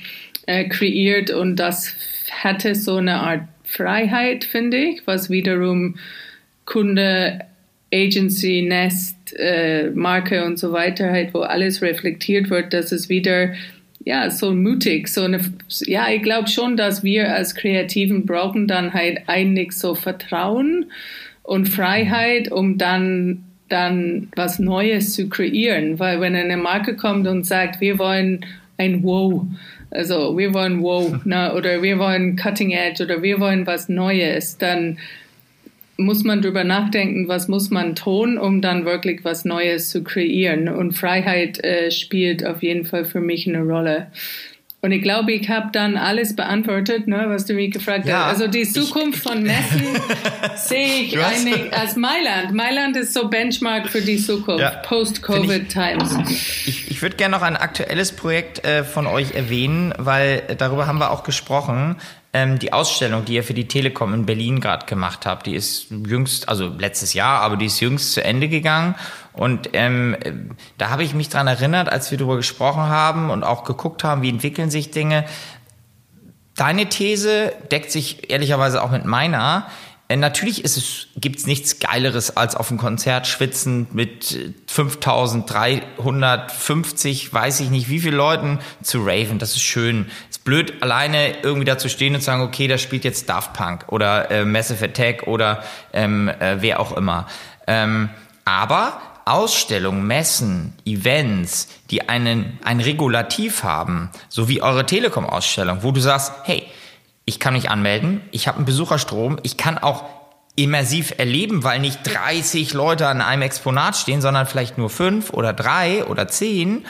äh, 0.45 0.69
kreiert. 0.69 1.31
Und 1.31 1.57
das 1.57 1.95
hatte 2.31 2.75
so 2.75 2.97
eine 2.97 3.21
Art 3.21 3.49
Freiheit, 3.65 4.45
finde 4.45 4.77
ich, 4.77 5.07
was 5.07 5.31
wiederum 5.31 5.95
Kunde 6.65 7.41
Agency, 7.93 8.63
Nest, 8.63 9.17
äh, 9.37 9.91
Marke 9.91 10.45
und 10.45 10.59
so 10.59 10.73
weiter, 10.73 11.11
halt, 11.11 11.35
wo 11.35 11.41
alles 11.41 11.83
reflektiert 11.83 12.51
wird, 12.51 12.73
dass 12.73 12.93
es 12.93 13.09
wieder 13.09 13.53
ja, 14.05 14.31
so 14.31 14.53
mutig, 14.53 15.09
so 15.09 15.23
eine, 15.23 15.41
ja, 15.81 16.09
ich 16.11 16.23
glaube 16.23 16.49
schon, 16.49 16.77
dass 16.77 17.05
wir 17.05 17.33
als 17.33 17.55
Kreativen 17.55 18.27
brauchen 18.27 18.67
dann 18.67 18.95
halt 18.95 19.21
eigentlich 19.27 19.73
so 19.73 19.95
Vertrauen 19.95 20.87
und 21.43 21.69
Freiheit, 21.69 22.51
um 22.51 22.79
dann, 22.79 23.45
dann 23.69 24.29
was 24.35 24.59
Neues 24.59 25.15
zu 25.15 25.29
kreieren. 25.29 25.99
Weil 25.99 26.21
wenn 26.21 26.35
eine 26.35 26.57
Marke 26.57 26.97
kommt 26.97 27.27
und 27.29 27.47
sagt, 27.47 27.81
wir 27.81 27.99
wollen 27.99 28.45
ein 28.77 29.03
Wow, 29.05 29.47
also 29.91 30.37
wir 30.37 30.53
wollen 30.53 30.83
Wow, 30.83 31.21
ne, 31.25 31.55
oder 31.55 31.83
wir 31.83 31.99
wollen 31.99 32.37
Cutting 32.37 32.73
Edge 32.73 33.05
oder 33.05 33.23
wir 33.23 33.39
wollen 33.39 33.67
was 33.67 33.89
Neues, 33.89 34.59
dann 34.59 34.99
muss 36.05 36.25
man 36.25 36.43
drüber 36.43 36.65
nachdenken, 36.65 37.29
was 37.29 37.49
muss 37.49 37.71
man 37.71 37.95
tun, 37.95 38.39
um 38.39 38.61
dann 38.61 38.85
wirklich 38.85 39.25
was 39.25 39.45
Neues 39.45 39.91
zu 39.91 40.05
kreieren. 40.05 40.69
Und 40.69 40.93
Freiheit 40.93 41.63
äh, 41.65 41.91
spielt 41.91 42.45
auf 42.47 42.63
jeden 42.63 42.85
Fall 42.85 43.05
für 43.05 43.21
mich 43.21 43.49
eine 43.49 43.63
Rolle. 43.63 44.09
Und 44.85 44.91
ich 44.91 45.01
glaube, 45.01 45.31
ich 45.31 45.49
habe 45.49 45.69
dann 45.73 45.97
alles 45.97 46.35
beantwortet, 46.35 47.07
ne, 47.07 47.27
was 47.29 47.47
du 47.47 47.55
mich 47.55 47.71
gefragt 47.71 48.05
ja, 48.05 48.25
hast. 48.25 48.41
Also 48.41 48.49
die 48.49 48.65
Zukunft 48.65 49.19
ich, 49.19 49.23
von 49.23 49.43
Messen 49.45 49.81
sehe 50.57 51.05
ich 51.05 51.17
eigentlich 51.17 51.73
als 51.73 51.95
Mailand. 51.95 52.53
Mailand 52.53 52.97
ist 52.97 53.15
so 53.15 53.29
Benchmark 53.29 53.89
für 53.89 54.01
die 54.01 54.17
Zukunft, 54.17 54.61
ja, 54.61 54.71
Post-Covid-Times. 54.71 56.19
Ich, 56.67 56.91
ich 56.91 57.01
würde 57.01 57.15
gerne 57.15 57.37
noch 57.37 57.43
ein 57.43 57.57
aktuelles 57.57 58.11
Projekt 58.11 58.65
äh, 58.65 58.83
von 58.83 59.07
euch 59.07 59.37
erwähnen, 59.37 59.95
weil 59.99 60.43
darüber 60.59 60.89
haben 60.89 60.99
wir 60.99 61.13
auch 61.13 61.23
gesprochen 61.23 61.95
ähm, 62.33 62.59
die 62.59 62.73
Ausstellung, 62.73 63.25
die 63.25 63.35
ihr 63.35 63.45
für 63.45 63.55
die 63.55 63.69
Telekom 63.69 64.15
in 64.15 64.25
Berlin 64.25 64.61
gerade 64.61 64.87
gemacht 64.87 65.27
habt, 65.27 65.47
die 65.47 65.55
ist 65.55 65.89
jüngst, 65.91 66.49
also 66.49 66.69
letztes 66.79 67.13
Jahr, 67.13 67.41
aber 67.43 67.57
die 67.57 67.67
ist 67.67 67.81
jüngst 67.81 68.13
zu 68.13 68.25
Ende 68.25 68.49
gegangen. 68.49 68.95
Und 69.35 69.71
ähm, 69.75 70.17
da 70.79 70.89
habe 70.91 71.05
ich 71.05 71.15
mich 71.15 71.29
dran 71.29 71.47
erinnert, 71.47 71.91
als 71.91 72.11
wir 72.11 72.19
darüber 72.19 72.37
gesprochen 72.37 72.85
haben 72.85 73.31
und 73.31 73.45
auch 73.45 73.65
geguckt 73.65 74.03
haben, 74.03 74.23
wie 74.23 74.31
entwickeln 74.31 74.71
sich 74.71 74.91
Dinge. 74.91 75.25
Deine 76.57 76.89
These 76.89 77.53
deckt 77.71 77.91
sich 77.91 78.31
ehrlicherweise 78.31 78.83
auch 78.83 78.91
mit 78.91 79.05
meiner. 79.05 79.67
Äh, 80.09 80.17
natürlich 80.17 80.65
ist 80.65 80.77
es, 80.77 81.07
gibt's 81.17 81.47
nichts 81.47 81.79
Geileres 81.79 82.37
als 82.37 82.55
auf 82.55 82.69
einem 82.71 82.79
Konzert 82.79 83.27
schwitzen 83.27 83.87
mit 83.93 84.53
5350, 84.67 87.33
weiß 87.33 87.61
ich 87.61 87.71
nicht 87.71 87.89
wie 87.89 88.01
viele 88.01 88.17
Leuten 88.17 88.59
zu 88.83 89.03
raven. 89.03 89.39
Das 89.39 89.53
ist 89.53 89.63
schön. 89.63 90.11
ist 90.31 90.45
blöd, 90.45 90.83
alleine 90.83 91.39
irgendwie 91.43 91.65
da 91.65 91.79
zu 91.79 91.89
stehen 91.89 92.15
und 92.15 92.21
zu 92.21 92.27
sagen, 92.27 92.43
okay, 92.43 92.69
da 92.69 92.77
spielt 92.79 93.05
jetzt 93.05 93.29
Daft 93.29 93.55
Punk 93.55 93.87
oder 93.89 94.31
äh, 94.31 94.45
Massive 94.45 94.85
Attack 94.85 95.27
oder 95.27 95.65
ähm, 95.93 96.29
äh, 96.29 96.61
wer 96.61 96.79
auch 96.81 96.97
immer. 96.97 97.27
Ähm, 97.67 98.11
aber 98.45 99.01
Ausstellungen, 99.25 100.07
Messen, 100.07 100.75
Events, 100.85 101.69
die 101.91 102.09
einen, 102.09 102.59
ein 102.65 102.81
Regulativ 102.81 103.63
haben, 103.63 104.11
so 104.29 104.49
wie 104.49 104.63
eure 104.63 104.85
Telekom-Ausstellung, 104.85 105.83
wo 105.83 105.93
du 105.93 106.01
sagst, 106.01 106.33
hey, 106.45 106.67
ich 107.25 107.39
kann 107.39 107.55
mich 107.55 107.71
anmelden, 107.71 108.21
ich 108.31 108.49
habe 108.49 108.57
einen 108.57 108.67
Besucherstrom, 108.67 109.39
ich 109.43 109.57
kann 109.57 109.79
auch 109.79 110.05
immersiv 110.57 111.15
erleben, 111.17 111.65
weil 111.65 111.81
nicht 111.81 112.01
30 112.05 112.75
Leute 112.75 113.07
an 113.09 113.21
einem 113.21 113.43
Exponat 113.43 113.97
stehen, 113.97 114.21
sondern 114.21 114.47
vielleicht 114.47 114.77
nur 114.77 114.91
fünf 114.91 115.31
oder 115.31 115.53
drei 115.53 116.05
oder 116.05 116.29
zehn. 116.29 116.85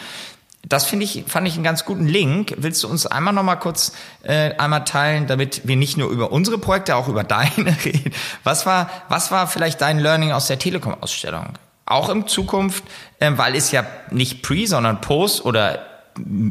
Das 0.67 0.87
finde 0.87 1.05
ich, 1.05 1.25
fand 1.27 1.47
ich 1.47 1.55
einen 1.55 1.65
ganz 1.65 1.85
guten 1.85 2.07
Link. 2.07 2.55
Willst 2.57 2.83
du 2.83 2.89
uns 2.89 3.07
einmal 3.07 3.35
noch 3.35 3.43
mal 3.43 3.57
kurz 3.57 3.93
äh, 4.23 4.55
einmal 4.57 4.85
teilen, 4.85 5.27
damit 5.27 5.67
wir 5.67 5.77
nicht 5.77 5.97
nur 5.97 6.09
über 6.11 6.33
unsere 6.33 6.59
Projekte, 6.59 6.97
auch 6.97 7.09
über 7.09 7.25
deine 7.25 7.77
reden? 7.85 8.13
Was 8.43 8.67
war, 8.67 8.91
was 9.09 9.31
war 9.31 9.47
vielleicht 9.47 9.81
dein 9.81 9.99
Learning 9.99 10.33
aus 10.33 10.47
der 10.47 10.59
Telekom-Ausstellung? 10.59 11.55
Auch 11.85 12.09
in 12.09 12.27
Zukunft, 12.27 12.85
äh, 13.19 13.33
weil 13.37 13.55
es 13.55 13.71
ja 13.71 13.85
nicht 14.11 14.43
Pre, 14.43 14.67
sondern 14.67 15.01
Post 15.01 15.45
oder 15.45 15.87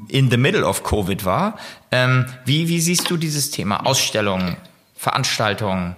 in 0.07 0.29
the 0.29 0.37
middle 0.37 0.65
of 0.65 0.83
Covid 0.83 1.23
war. 1.25 1.57
Ähm, 1.91 2.25
wie, 2.45 2.67
wie 2.67 2.79
siehst 2.79 3.09
du 3.09 3.17
dieses 3.17 3.51
Thema? 3.51 3.85
Ausstellungen, 3.85 4.55
Veranstaltungen, 4.95 5.95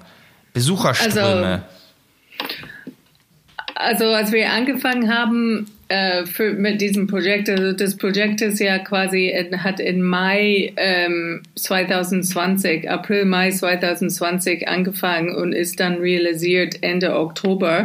Besucherströme? 0.54 1.64
Also, 3.76 4.06
also 4.06 4.06
als 4.06 4.32
wir 4.32 4.52
angefangen 4.52 5.14
haben 5.14 5.68
äh, 5.89 6.26
für, 6.26 6.54
mit 6.54 6.82
diesem 6.82 7.06
Projekt, 7.06 7.50
also 7.50 7.74
das 7.74 7.98
Projekt 7.98 8.41
ist 8.41 8.60
ja 8.60 8.80
quasi, 8.80 9.28
in, 9.30 9.64
hat 9.64 9.80
in 9.80 10.02
Mai 10.02 10.74
ähm, 10.78 11.44
2020, 11.56 12.89
April, 12.89 13.26
Mai 13.26 13.52
2020 13.52 14.68
angefangen 14.68 15.36
und 15.36 15.54
ist 15.54 15.80
dann 15.80 15.98
realisiert 15.98 16.82
Ende 16.82 17.16
Oktober 17.16 17.84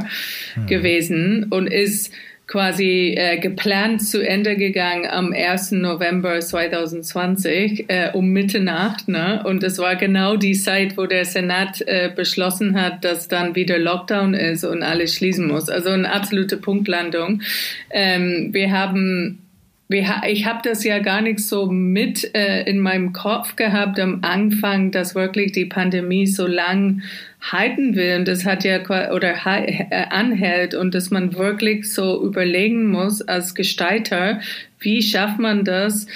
hm. 0.55 0.67
gewesen 0.67 1.47
und 1.51 1.67
ist 1.67 2.13
quasi 2.49 3.15
äh, 3.17 3.39
geplant 3.39 4.03
zu 4.03 4.27
Ende 4.27 4.57
gegangen 4.57 5.07
am 5.07 5.33
1. 5.35 5.73
November 5.73 6.41
2020 6.41 7.85
äh, 7.89 8.11
um 8.15 8.31
Mitternacht. 8.31 9.07
Ne? 9.07 9.43
Und 9.45 9.63
es 9.63 9.79
war 9.79 9.97
genau 9.97 10.37
die 10.37 10.55
Zeit, 10.55 10.97
wo 10.97 11.05
der 11.05 11.27
Senat 11.27 11.83
äh, 11.83 12.11
beschlossen 12.15 12.81
hat, 12.81 13.05
dass 13.05 13.29
dann 13.29 13.55
wieder 13.55 13.79
Lockdown 13.79 14.33
ist 14.33 14.65
und 14.65 14.83
alles 14.83 15.15
schließen 15.15 15.47
muss. 15.47 15.69
Also 15.69 15.91
eine 15.91 16.11
absolute 16.11 16.57
Punktlandung. 16.57 17.43
Ähm, 17.91 18.49
wir 18.53 18.73
haben 18.73 19.48
ich 19.91 20.45
habe 20.45 20.61
das 20.63 20.85
ja 20.85 20.99
gar 20.99 21.23
nicht 21.23 21.41
so 21.41 21.67
mit 21.67 22.35
äh, 22.35 22.63
in 22.65 22.79
meinem 22.79 23.15
Kopf 23.15 23.57
gehabt 23.57 23.99
am 23.99 24.19
Anfang, 24.21 24.91
dass 24.91 25.15
wirklich 25.15 25.53
die 25.53 25.65
Pandemie 25.65 26.27
so 26.27 26.47
lang 26.47 27.03
halten 27.41 27.97
will 27.97 28.17
und 28.19 28.29
das 28.29 28.45
hat 28.45 28.65
ja 28.65 28.81
oder 29.13 29.35
äh, 29.47 30.05
anhält 30.11 30.75
und 30.75 30.95
dass 30.95 31.11
man 31.11 31.35
wirklich 31.35 31.91
so 31.91 32.23
überlegen 32.23 32.91
muss 32.91 33.23
als 33.23 33.55
Gestalter, 33.55 34.41
wie 34.79 35.03
schafft 35.03 35.39
man 35.39 35.65
das, 35.65 36.07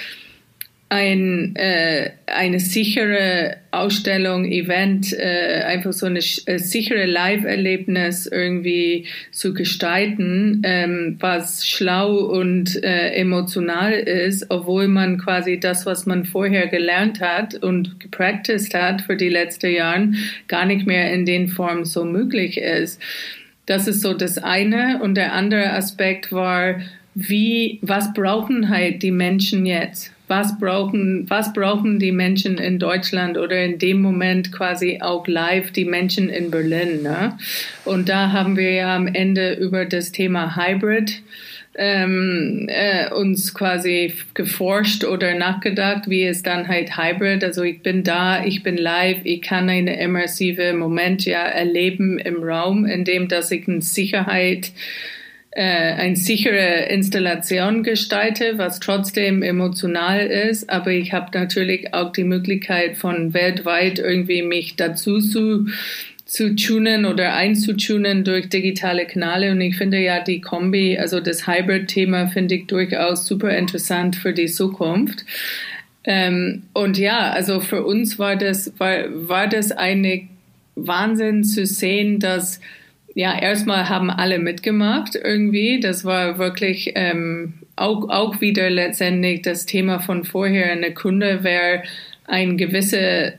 ein, 0.93 1.55
äh, 1.55 2.11
eine 2.27 2.59
sichere 2.59 3.57
Ausstellung, 3.71 4.45
Event, 4.45 5.11
äh, 5.11 5.63
einfach 5.65 5.91
so 5.91 6.05
eine 6.05 6.19
äh, 6.19 6.59
sichere 6.59 7.05
Live-Erlebnis 7.05 8.27
irgendwie 8.27 9.07
zu 9.31 9.55
gestalten, 9.55 10.61
ähm, 10.63 11.17
was 11.19 11.67
schlau 11.67 12.17
und 12.17 12.83
äh, 12.83 13.09
emotional 13.15 13.93
ist, 13.93 14.51
obwohl 14.51 14.87
man 14.87 15.17
quasi 15.17 15.59
das, 15.59 15.87
was 15.87 16.05
man 16.05 16.25
vorher 16.25 16.67
gelernt 16.67 17.21
hat 17.21 17.55
und 17.55 17.99
gepracticed 17.99 18.75
hat 18.75 19.01
für 19.01 19.17
die 19.17 19.29
letzten 19.29 19.71
Jahren, 19.71 20.17
gar 20.47 20.67
nicht 20.67 20.85
mehr 20.85 21.11
in 21.11 21.25
den 21.25 21.47
Formen 21.47 21.85
so 21.85 22.05
möglich 22.05 22.59
ist. 22.59 23.01
Das 23.65 23.87
ist 23.87 24.01
so 24.01 24.13
das 24.13 24.37
eine. 24.37 25.01
Und 25.01 25.15
der 25.15 25.33
andere 25.33 25.71
Aspekt 25.73 26.31
war, 26.31 26.75
wie, 27.15 27.79
was 27.81 28.13
brauchen 28.13 28.69
halt 28.69 29.01
die 29.01 29.11
Menschen 29.11 29.65
jetzt? 29.65 30.12
Was 30.33 30.57
brauchen, 30.57 31.29
was 31.29 31.53
brauchen 31.53 31.99
die 31.99 32.11
Menschen 32.11 32.57
in 32.57 32.79
Deutschland 32.79 33.37
oder 33.37 33.63
in 33.63 33.77
dem 33.77 34.01
Moment 34.01 34.51
quasi 34.51 34.99
auch 34.99 35.27
live 35.27 35.71
die 35.71 35.85
Menschen 35.85 36.29
in 36.29 36.49
Berlin. 36.49 37.03
Ne? 37.03 37.37
Und 37.85 38.09
da 38.09 38.31
haben 38.31 38.57
wir 38.57 38.71
ja 38.71 38.95
am 38.95 39.07
Ende 39.07 39.53
über 39.53 39.85
das 39.85 40.11
Thema 40.11 40.55
Hybrid 40.55 41.21
ähm, 41.75 42.67
äh, 42.67 43.11
uns 43.11 43.53
quasi 43.53 44.13
geforscht 44.33 45.03
oder 45.03 45.35
nachgedacht, 45.35 46.09
wie 46.09 46.23
es 46.23 46.41
dann 46.43 46.67
halt 46.67 46.97
Hybrid, 46.97 47.43
also 47.43 47.63
ich 47.63 47.81
bin 47.81 48.03
da, 48.03 48.43
ich 48.43 48.63
bin 48.63 48.77
live, 48.77 49.19
ich 49.23 49.41
kann 49.41 49.69
eine 49.69 49.99
immersive 49.99 50.73
Moment 50.73 51.25
ja 51.25 51.43
erleben 51.43 52.19
im 52.19 52.43
Raum, 52.43 52.85
in 52.85 53.05
dem 53.05 53.27
dass 53.27 53.51
ich 53.51 53.67
eine 53.67 53.81
Sicherheit 53.81 54.71
eine 55.61 56.15
sichere 56.15 56.85
Installation 56.89 57.83
gestalte, 57.83 58.57
was 58.57 58.79
trotzdem 58.79 59.43
emotional 59.43 60.25
ist. 60.25 60.69
Aber 60.69 60.91
ich 60.91 61.13
habe 61.13 61.37
natürlich 61.37 61.93
auch 61.93 62.11
die 62.11 62.23
Möglichkeit 62.23 62.97
von 62.97 63.33
weltweit 63.33 63.99
irgendwie 63.99 64.41
mich 64.41 64.75
dazu 64.75 65.19
zu 65.19 65.67
zu 66.25 66.55
tunen 66.55 67.05
oder 67.05 67.35
einzutunen 67.35 68.23
durch 68.23 68.49
digitale 68.49 69.05
Kanäle. 69.05 69.51
Und 69.51 69.61
ich 69.61 69.77
finde 69.77 69.99
ja 69.99 70.19
die 70.19 70.41
Kombi, 70.41 70.97
also 70.97 71.19
das 71.19 71.45
Hybrid-Thema 71.45 72.27
finde 72.27 72.55
ich 72.55 72.65
durchaus 72.65 73.27
super 73.27 73.55
interessant 73.55 74.15
für 74.15 74.33
die 74.33 74.47
Zukunft. 74.47 75.25
Ähm, 76.05 76.63
und 76.73 76.97
ja, 76.97 77.29
also 77.31 77.59
für 77.59 77.85
uns 77.85 78.17
war 78.17 78.35
das, 78.35 78.73
war, 78.79 79.03
war 79.11 79.47
das 79.47 79.71
eine 79.71 80.27
Wahnsinn 80.75 81.43
zu 81.43 81.67
sehen, 81.67 82.19
dass 82.19 82.59
ja, 83.15 83.37
erstmal 83.37 83.89
haben 83.89 84.09
alle 84.09 84.39
mitgemacht 84.39 85.15
irgendwie. 85.15 85.79
Das 85.79 86.03
war 86.03 86.37
wirklich 86.39 86.93
ähm, 86.95 87.53
auch, 87.75 88.09
auch 88.09 88.41
wieder 88.41 88.69
letztendlich 88.69 89.41
das 89.41 89.65
Thema 89.65 89.99
von 89.99 90.23
vorher. 90.23 90.71
Eine 90.71 90.93
Kunde, 90.93 91.39
wer 91.41 91.83
ein 92.25 92.57
gewisse 92.57 93.33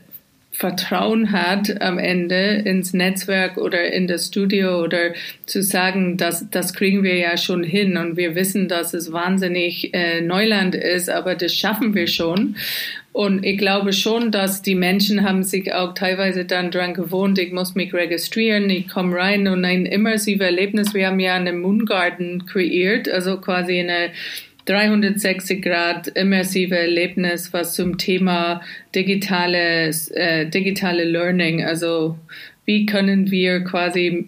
Vertrauen 0.57 1.31
hat 1.31 1.81
am 1.81 1.97
Ende 1.97 2.61
ins 2.65 2.93
Netzwerk 2.93 3.57
oder 3.57 3.91
in 3.91 4.07
das 4.07 4.27
Studio 4.27 4.81
oder 4.81 5.13
zu 5.45 5.61
sagen, 5.61 6.17
dass 6.17 6.49
das 6.49 6.73
kriegen 6.73 7.03
wir 7.03 7.17
ja 7.17 7.37
schon 7.37 7.63
hin 7.63 7.97
und 7.97 8.15
wir 8.15 8.35
wissen, 8.35 8.67
dass 8.67 8.93
es 8.93 9.11
wahnsinnig 9.11 9.93
äh, 9.93 10.21
Neuland 10.21 10.75
ist, 10.75 11.09
aber 11.09 11.35
das 11.35 11.53
schaffen 11.53 11.93
wir 11.93 12.07
schon. 12.07 12.55
Und 13.11 13.45
ich 13.45 13.57
glaube 13.57 13.93
schon, 13.93 14.31
dass 14.31 14.61
die 14.61 14.75
Menschen 14.75 15.23
haben 15.23 15.43
sich 15.43 15.73
auch 15.73 15.93
teilweise 15.93 16.43
dann 16.43 16.69
dran 16.69 16.93
gewohnt, 16.93 17.39
ich 17.39 17.53
muss 17.53 17.73
mich 17.73 17.93
registrieren, 17.93 18.69
ich 18.69 18.89
komme 18.89 19.15
rein 19.15 19.47
und 19.47 19.63
ein 19.63 19.85
immersives 19.85 20.45
Erlebnis. 20.45 20.93
Wir 20.93 21.07
haben 21.07 21.19
ja 21.21 21.35
einen 21.35 21.61
Moongarden 21.61 22.45
kreiert, 22.45 23.07
also 23.07 23.37
quasi 23.37 23.79
eine 23.79 24.11
360 24.65 25.61
Grad 25.61 26.07
immersive 26.15 26.77
Erlebnis, 26.77 27.53
was 27.53 27.75
zum 27.75 27.97
Thema 27.97 28.61
digitales, 28.93 30.09
äh, 30.11 30.47
digitale 30.47 31.03
Learning, 31.03 31.63
also 31.63 32.17
wie 32.65 32.85
können 32.87 33.29
wir 33.29 33.63
quasi 33.63 34.25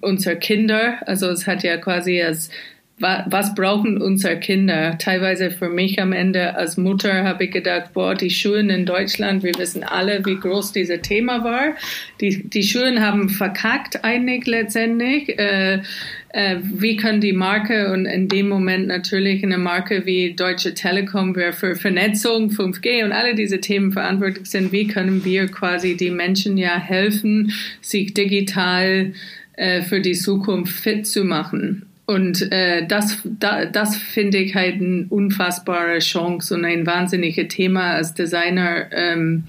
unsere 0.00 0.36
Kinder, 0.36 1.06
also 1.06 1.28
es 1.28 1.46
hat 1.46 1.62
ja 1.62 1.76
quasi 1.76 2.22
als 2.22 2.50
was 2.98 3.54
brauchen 3.56 4.00
unsere 4.00 4.38
Kinder? 4.38 4.96
Teilweise 4.98 5.50
für 5.50 5.68
mich 5.68 6.00
am 6.00 6.12
Ende 6.12 6.54
als 6.54 6.76
Mutter 6.76 7.24
habe 7.24 7.44
ich 7.44 7.50
gedacht, 7.50 7.92
boah, 7.92 8.14
die 8.14 8.30
Schulen 8.30 8.70
in 8.70 8.86
Deutschland, 8.86 9.42
wir 9.42 9.54
wissen 9.58 9.82
alle, 9.82 10.24
wie 10.24 10.38
groß 10.38 10.70
dieses 10.72 11.02
Thema 11.02 11.42
war. 11.42 11.74
Die, 12.20 12.48
die 12.48 12.62
Schulen 12.62 13.00
haben 13.00 13.30
verkackt 13.30 14.04
eigentlich 14.04 14.46
letztendlich. 14.46 15.36
Äh, 15.36 15.82
äh, 16.28 16.56
wie 16.62 16.96
kann 16.96 17.20
die 17.20 17.32
Marke 17.32 17.92
und 17.92 18.06
in 18.06 18.28
dem 18.28 18.48
Moment 18.48 18.86
natürlich 18.86 19.42
eine 19.42 19.58
Marke 19.58 20.06
wie 20.06 20.34
Deutsche 20.34 20.74
Telekom, 20.74 21.34
wer 21.34 21.52
für 21.52 21.74
Vernetzung, 21.74 22.50
5G 22.50 23.04
und 23.04 23.10
alle 23.10 23.34
diese 23.34 23.60
Themen 23.60 23.90
verantwortlich 23.90 24.46
sind, 24.46 24.70
wie 24.70 24.86
können 24.86 25.24
wir 25.24 25.48
quasi 25.48 25.96
die 25.96 26.10
Menschen 26.10 26.56
ja 26.56 26.78
helfen, 26.78 27.52
sich 27.80 28.14
digital 28.14 29.14
äh, 29.54 29.82
für 29.82 30.00
die 30.00 30.14
Zukunft 30.14 30.72
fit 30.72 31.08
zu 31.08 31.24
machen? 31.24 31.86
Und 32.06 32.52
äh, 32.52 32.86
das, 32.86 33.18
da, 33.24 33.64
das 33.64 33.96
finde 33.96 34.38
ich 34.38 34.54
halt 34.54 34.74
eine 34.74 35.06
unfassbare 35.08 35.98
Chance 36.00 36.54
und 36.54 36.64
ein 36.64 36.86
wahnsinniges 36.86 37.48
Thema 37.48 37.92
als 37.92 38.12
Designer, 38.12 38.92
ähm, 38.92 39.44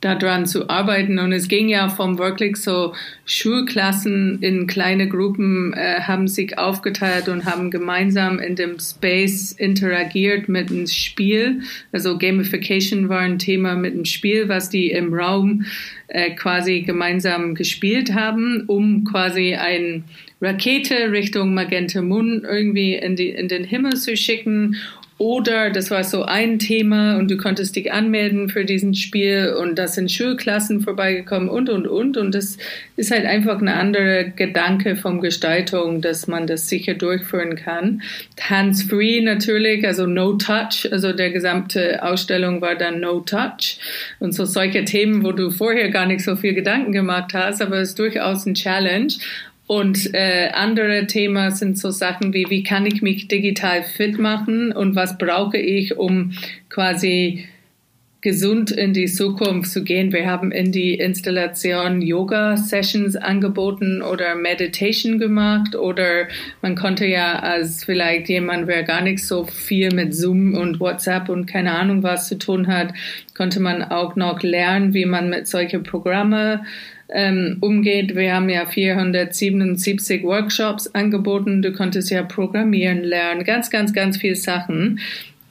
daran 0.00 0.46
zu 0.46 0.68
arbeiten. 0.68 1.18
Und 1.18 1.32
es 1.32 1.48
ging 1.48 1.68
ja 1.68 1.88
vom 1.88 2.18
wirklich 2.18 2.56
so 2.56 2.94
Schulklassen 3.24 4.38
in 4.42 4.66
kleine 4.66 5.08
Gruppen 5.08 5.72
äh, 5.72 6.00
haben 6.00 6.28
sich 6.28 6.58
aufgeteilt 6.58 7.28
und 7.28 7.46
haben 7.46 7.70
gemeinsam 7.70 8.38
in 8.38 8.56
dem 8.56 8.78
Space 8.78 9.52
interagiert 9.52 10.48
mit 10.48 10.70
einem 10.70 10.86
Spiel. 10.86 11.62
Also 11.92 12.18
Gamification 12.18 13.08
war 13.08 13.20
ein 13.20 13.38
Thema 13.38 13.74
mit 13.74 13.94
einem 13.94 14.04
Spiel, 14.04 14.48
was 14.48 14.68
die 14.68 14.90
im 14.90 15.14
Raum 15.14 15.64
äh, 16.08 16.32
quasi 16.32 16.82
gemeinsam 16.82 17.54
gespielt 17.54 18.14
haben, 18.14 18.64
um 18.66 19.04
quasi 19.04 19.54
ein 19.54 20.04
Rakete 20.40 21.12
Richtung 21.12 21.54
Magenta 21.54 22.02
Moon 22.02 22.44
irgendwie 22.46 22.94
in, 22.94 23.16
die, 23.16 23.30
in 23.30 23.48
den 23.48 23.64
Himmel 23.64 23.96
zu 23.96 24.16
schicken 24.16 24.76
oder 25.18 25.70
das 25.70 25.90
war 25.90 26.04
so 26.04 26.24
ein 26.24 26.58
Thema 26.58 27.16
und 27.16 27.30
du 27.30 27.38
konntest 27.38 27.74
dich 27.74 27.90
anmelden 27.90 28.50
für 28.50 28.66
diesen 28.66 28.94
Spiel 28.94 29.56
und 29.58 29.78
da 29.78 29.88
sind 29.88 30.12
Schulklassen 30.12 30.82
vorbeigekommen 30.82 31.48
und, 31.48 31.70
und, 31.70 31.86
und. 31.86 32.18
Und 32.18 32.34
das 32.34 32.58
ist 32.96 33.10
halt 33.10 33.24
einfach 33.24 33.58
eine 33.58 33.74
andere 33.74 34.32
Gedanke 34.36 34.94
vom 34.94 35.22
Gestaltung, 35.22 36.02
dass 36.02 36.26
man 36.26 36.46
das 36.46 36.68
sicher 36.68 36.92
durchführen 36.92 37.56
kann. 37.56 38.02
Hands-free 38.38 39.22
natürlich, 39.22 39.86
also 39.86 40.06
no 40.06 40.34
touch, 40.34 40.86
also 40.92 41.14
der 41.14 41.30
gesamte 41.30 42.02
Ausstellung 42.02 42.60
war 42.60 42.74
dann 42.74 43.00
no 43.00 43.20
touch. 43.20 43.78
Und 44.18 44.32
so 44.32 44.44
solche 44.44 44.84
Themen, 44.84 45.24
wo 45.24 45.32
du 45.32 45.50
vorher 45.50 45.88
gar 45.88 46.04
nicht 46.04 46.24
so 46.24 46.36
viel 46.36 46.52
Gedanken 46.52 46.92
gemacht 46.92 47.32
hast, 47.32 47.62
aber 47.62 47.78
es 47.78 47.90
ist 47.90 47.98
durchaus 47.98 48.44
ein 48.44 48.52
Challenge. 48.52 49.14
Und 49.66 50.14
äh, 50.14 50.50
andere 50.52 51.06
Themen 51.06 51.50
sind 51.50 51.78
so 51.78 51.90
Sachen 51.90 52.32
wie, 52.32 52.46
wie 52.48 52.62
kann 52.62 52.86
ich 52.86 53.02
mich 53.02 53.26
digital 53.26 53.82
fit 53.82 54.18
machen 54.18 54.72
und 54.72 54.94
was 54.94 55.18
brauche 55.18 55.58
ich, 55.58 55.96
um 55.96 56.32
quasi 56.68 57.46
gesund 58.26 58.72
in 58.72 58.92
die 58.92 59.06
Zukunft 59.06 59.70
zu 59.70 59.84
gehen. 59.84 60.12
Wir 60.12 60.26
haben 60.26 60.50
in 60.50 60.72
die 60.72 60.94
Installation 60.94 62.02
Yoga-Sessions 62.02 63.14
angeboten 63.14 64.02
oder 64.02 64.34
Meditation 64.34 65.20
gemacht 65.20 65.76
oder 65.76 66.26
man 66.60 66.74
konnte 66.74 67.06
ja 67.06 67.38
als 67.38 67.84
vielleicht 67.84 68.28
jemand, 68.28 68.66
wer 68.66 68.82
gar 68.82 69.00
nicht 69.00 69.24
so 69.24 69.44
viel 69.44 69.94
mit 69.94 70.12
Zoom 70.12 70.54
und 70.54 70.80
WhatsApp 70.80 71.28
und 71.28 71.46
keine 71.46 71.72
Ahnung 71.72 72.02
was 72.02 72.26
zu 72.26 72.36
tun 72.36 72.66
hat, 72.66 72.92
konnte 73.36 73.60
man 73.60 73.84
auch 73.84 74.16
noch 74.16 74.42
lernen, 74.42 74.92
wie 74.92 75.06
man 75.06 75.30
mit 75.30 75.46
solchen 75.46 75.84
Programme 75.84 76.64
ähm, 77.08 77.58
umgeht. 77.60 78.14
Wir 78.16 78.34
haben 78.34 78.48
ja 78.48 78.66
477 78.66 80.22
Workshops 80.24 80.88
angeboten. 80.88 81.62
Du 81.62 81.72
konntest 81.72 82.10
ja 82.10 82.22
programmieren 82.22 83.04
lernen, 83.04 83.44
ganz, 83.44 83.70
ganz, 83.70 83.92
ganz 83.92 84.16
viele 84.16 84.36
Sachen. 84.36 85.00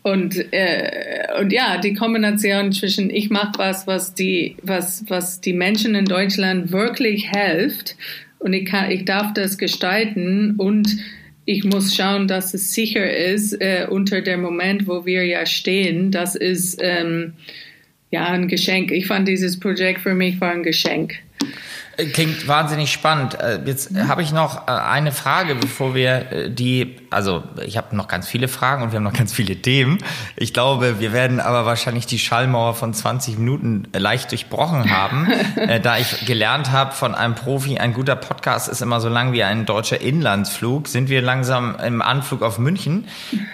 Und, 0.04 0.54
äh, 0.54 1.28
und 1.40 1.52
ja, 1.52 1.80
die 1.80 1.96
Kombination 1.96 2.72
zwischen 2.72 3.10
ich 3.10 3.32
mache 3.32 3.54
was, 3.58 3.88
was 3.88 4.14
die, 4.14 4.56
was, 4.62 5.04
was 5.08 5.42
die 5.42 5.54
Menschen 5.54 5.96
in 5.96 6.06
Deutschland 6.06 6.72
wirklich 6.72 7.32
hilft 7.32 7.96
und 8.38 8.54
ich, 8.54 8.66
kann, 8.66 8.92
ich 8.92 9.06
darf 9.06 9.34
das 9.34 9.58
gestalten 9.58 10.54
und 10.58 10.96
ich 11.46 11.64
muss 11.64 11.96
schauen, 11.96 12.28
dass 12.28 12.54
es 12.54 12.74
sicher 12.74 13.12
ist 13.12 13.54
äh, 13.54 13.88
unter 13.90 14.22
dem 14.22 14.42
Moment, 14.42 14.88
wo 14.88 15.08
wir 15.08 15.26
ja 15.26 15.48
stehen. 15.48 16.12
Das 16.12 16.36
ist 16.36 16.80
ähm, 16.84 17.34
ja 18.12 18.26
ein 18.28 18.48
Geschenk. 18.48 18.92
Ich 18.92 19.08
fand 19.08 19.28
dieses 19.28 19.60
Projekt 19.60 20.02
für 20.02 20.14
mich 20.14 20.40
war 20.40 20.52
ein 20.52 20.62
Geschenk. 20.62 21.16
Klingt 21.98 22.48
wahnsinnig 22.48 22.92
spannend. 22.92 23.40
Äh, 23.40 23.62
jetzt 23.66 23.92
mhm. 23.92 24.10
habe 24.10 24.22
ich 24.22 24.34
noch 24.34 24.68
äh, 24.68 24.72
eine 24.72 25.14
Frage, 25.14 25.56
bevor 25.56 25.96
wir 25.96 26.32
äh, 26.32 26.50
die, 26.50 26.98
also 27.10 27.44
ich 27.66 27.78
habe 27.78 27.96
noch 27.96 28.10
ganz 28.10 28.28
viele 28.28 28.50
Fragen 28.50 28.84
und 28.84 28.92
wir 28.92 28.98
haben 28.98 29.04
noch 29.04 29.14
ganz 29.14 29.32
viele 29.32 29.56
Themen. 29.56 30.00
Ich 30.36 30.54
glaube, 30.54 31.00
wir 31.00 31.14
werden 31.14 31.40
aber 31.40 31.66
wahrscheinlich 31.66 32.06
die 32.06 32.20
Schallmauer 32.20 32.74
von 32.74 32.94
20 32.94 33.38
Minuten 33.38 33.88
leicht 33.94 34.32
durchbrochen 34.32 34.92
haben, 34.92 35.32
da 35.84 35.98
ich 35.98 36.26
gelernt 36.26 36.72
habe 36.72 36.92
von 36.92 37.16
einem 37.16 37.36
Profi, 37.36 37.78
ein 37.78 37.94
guter 37.94 38.18
Podcast 38.18 38.68
ist 38.68 38.82
immer 38.82 39.00
so 39.00 39.08
lang 39.08 39.32
wie 39.32 39.44
ein 39.44 39.66
deutscher 39.66 40.02
Inlandsflug. 40.02 40.88
Sind 40.90 41.10
wir 41.10 41.22
langsam 41.22 41.78
im 41.80 42.02
Anflug 42.02 42.42
auf 42.42 42.60
München? 42.60 43.08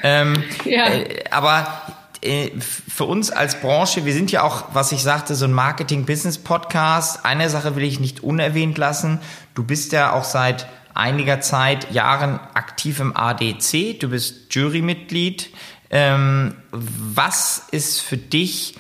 Ähm, 0.03 0.43
ja. 0.65 0.85
aber 1.29 1.59
äh, 1.59 1.91
für 2.21 3.05
uns 3.05 3.31
als 3.31 3.59
Branche, 3.61 4.05
wir 4.05 4.13
sind 4.13 4.31
ja 4.31 4.43
auch, 4.43 4.65
was 4.73 4.91
ich 4.91 5.01
sagte, 5.01 5.33
so 5.33 5.45
ein 5.45 5.53
Marketing-Business-Podcast. 5.53 7.25
Eine 7.25 7.49
Sache 7.49 7.75
will 7.75 7.83
ich 7.83 7.99
nicht 7.99 8.21
unerwähnt 8.21 8.77
lassen. 8.77 9.19
Du 9.55 9.63
bist 9.63 9.91
ja 9.91 10.13
auch 10.13 10.23
seit 10.23 10.67
einiger 10.93 11.41
Zeit, 11.41 11.91
Jahren 11.91 12.39
aktiv 12.53 12.99
im 12.99 13.15
ADC. 13.15 13.99
Du 13.99 14.09
bist 14.09 14.53
Jurymitglied. 14.53 15.49
Ähm, 15.89 16.55
was 16.71 17.63
ist 17.71 18.01
für 18.01 18.17
dich 18.17 18.75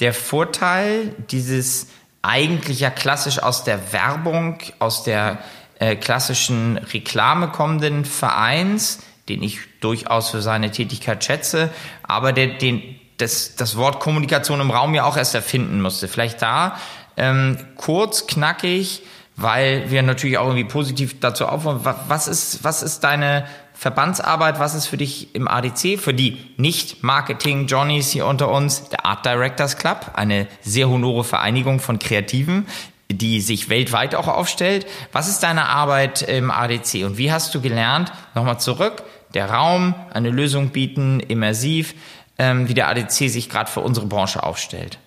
der 0.00 0.12
Vorteil 0.12 1.14
dieses 1.30 1.86
eigentlich 2.22 2.80
ja 2.80 2.90
klassisch 2.90 3.42
aus 3.42 3.64
der 3.64 3.92
Werbung, 3.92 4.58
aus 4.78 5.04
der 5.04 5.38
äh, 5.78 5.96
klassischen 5.96 6.76
Reklame 6.76 7.48
kommenden 7.48 8.04
Vereins, 8.04 8.98
den 9.28 9.42
ich 9.42 9.58
durchaus 9.80 10.30
für 10.30 10.42
seine 10.42 10.70
Tätigkeit 10.70 11.24
schätze, 11.24 11.70
aber 12.02 12.32
der, 12.32 12.58
den, 12.58 12.82
das, 13.18 13.56
das 13.56 13.76
Wort 13.76 14.00
Kommunikation 14.00 14.60
im 14.60 14.70
Raum 14.70 14.94
ja 14.94 15.04
auch 15.04 15.16
erst 15.16 15.34
erfinden 15.34 15.80
musste. 15.80 16.08
Vielleicht 16.08 16.42
da 16.42 16.76
ähm, 17.16 17.58
kurz, 17.76 18.26
knackig, 18.26 19.02
weil 19.36 19.90
wir 19.90 20.02
natürlich 20.02 20.38
auch 20.38 20.46
irgendwie 20.46 20.64
positiv 20.64 21.20
dazu 21.20 21.46
aufrufen. 21.46 21.80
Was 22.08 22.28
ist, 22.28 22.64
was 22.64 22.82
ist 22.82 23.00
deine 23.00 23.46
Verbandsarbeit? 23.74 24.58
Was 24.58 24.74
ist 24.74 24.86
für 24.86 24.98
dich 24.98 25.34
im 25.34 25.48
ADC? 25.48 25.98
Für 25.98 26.12
die 26.12 26.36
Nicht-Marketing-Johnnies 26.58 28.10
hier 28.10 28.26
unter 28.26 28.50
uns, 28.50 28.90
der 28.90 29.06
Art 29.06 29.24
Directors 29.24 29.78
Club, 29.78 30.10
eine 30.14 30.46
sehr 30.60 30.88
honore 30.88 31.24
Vereinigung 31.24 31.80
von 31.80 31.98
Kreativen, 31.98 32.66
die 33.10 33.40
sich 33.40 33.68
weltweit 33.68 34.14
auch 34.14 34.28
aufstellt. 34.28 34.86
Was 35.12 35.28
ist 35.28 35.40
deine 35.40 35.66
Arbeit 35.66 36.22
im 36.22 36.50
ADC 36.50 37.04
und 37.04 37.18
wie 37.18 37.32
hast 37.32 37.54
du 37.54 37.60
gelernt, 37.60 38.12
nochmal 38.34 38.60
zurück, 38.60 39.02
der 39.34 39.50
Raum, 39.50 39.94
eine 40.12 40.30
Lösung 40.30 40.70
bieten, 40.70 41.20
immersiv, 41.20 41.94
ähm, 42.38 42.68
wie 42.68 42.74
der 42.74 42.88
ADC 42.88 43.28
sich 43.28 43.48
gerade 43.48 43.70
für 43.70 43.80
unsere 43.80 44.06
Branche 44.06 44.42
aufstellt. 44.42 44.98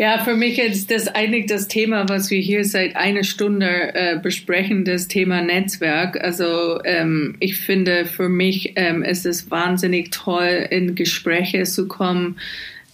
Ja, 0.00 0.16
für 0.16 0.34
mich 0.34 0.58
ist 0.58 0.90
das 0.90 1.08
eigentlich 1.08 1.44
das 1.44 1.68
Thema, 1.68 2.08
was 2.08 2.30
wir 2.30 2.40
hier 2.40 2.64
seit 2.64 2.96
einer 2.96 3.22
Stunde 3.22 3.94
äh, 3.94 4.18
besprechen, 4.18 4.86
das 4.86 5.08
Thema 5.08 5.42
Netzwerk. 5.42 6.18
Also 6.18 6.82
ähm, 6.84 7.36
ich 7.38 7.58
finde, 7.58 8.06
für 8.06 8.30
mich 8.30 8.72
ähm, 8.76 9.02
ist 9.02 9.26
es 9.26 9.50
wahnsinnig 9.50 10.10
toll, 10.10 10.66
in 10.70 10.94
Gespräche 10.94 11.64
zu 11.64 11.86
kommen, 11.86 12.38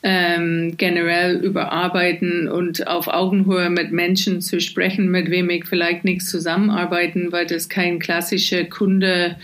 ähm, 0.09 0.75
generell 0.77 1.35
überarbeiten 1.35 2.47
und 2.47 2.87
auf 2.87 3.09
Augenhöhe 3.09 3.71
mit 3.71 3.91
Menschen 3.91 4.41
zu 4.41 4.61
sprechen, 4.61 5.11
mit 5.11 5.33
wem 5.33 5.51
ich 5.51 5.65
vielleicht 5.65 6.05
nichts 6.05 6.31
zusammenarbeiten, 6.31 7.33
weil 7.33 7.45
das 7.45 7.69
kein 7.69 7.99
klassischer 7.99 8.63
Kunde 8.67 9.35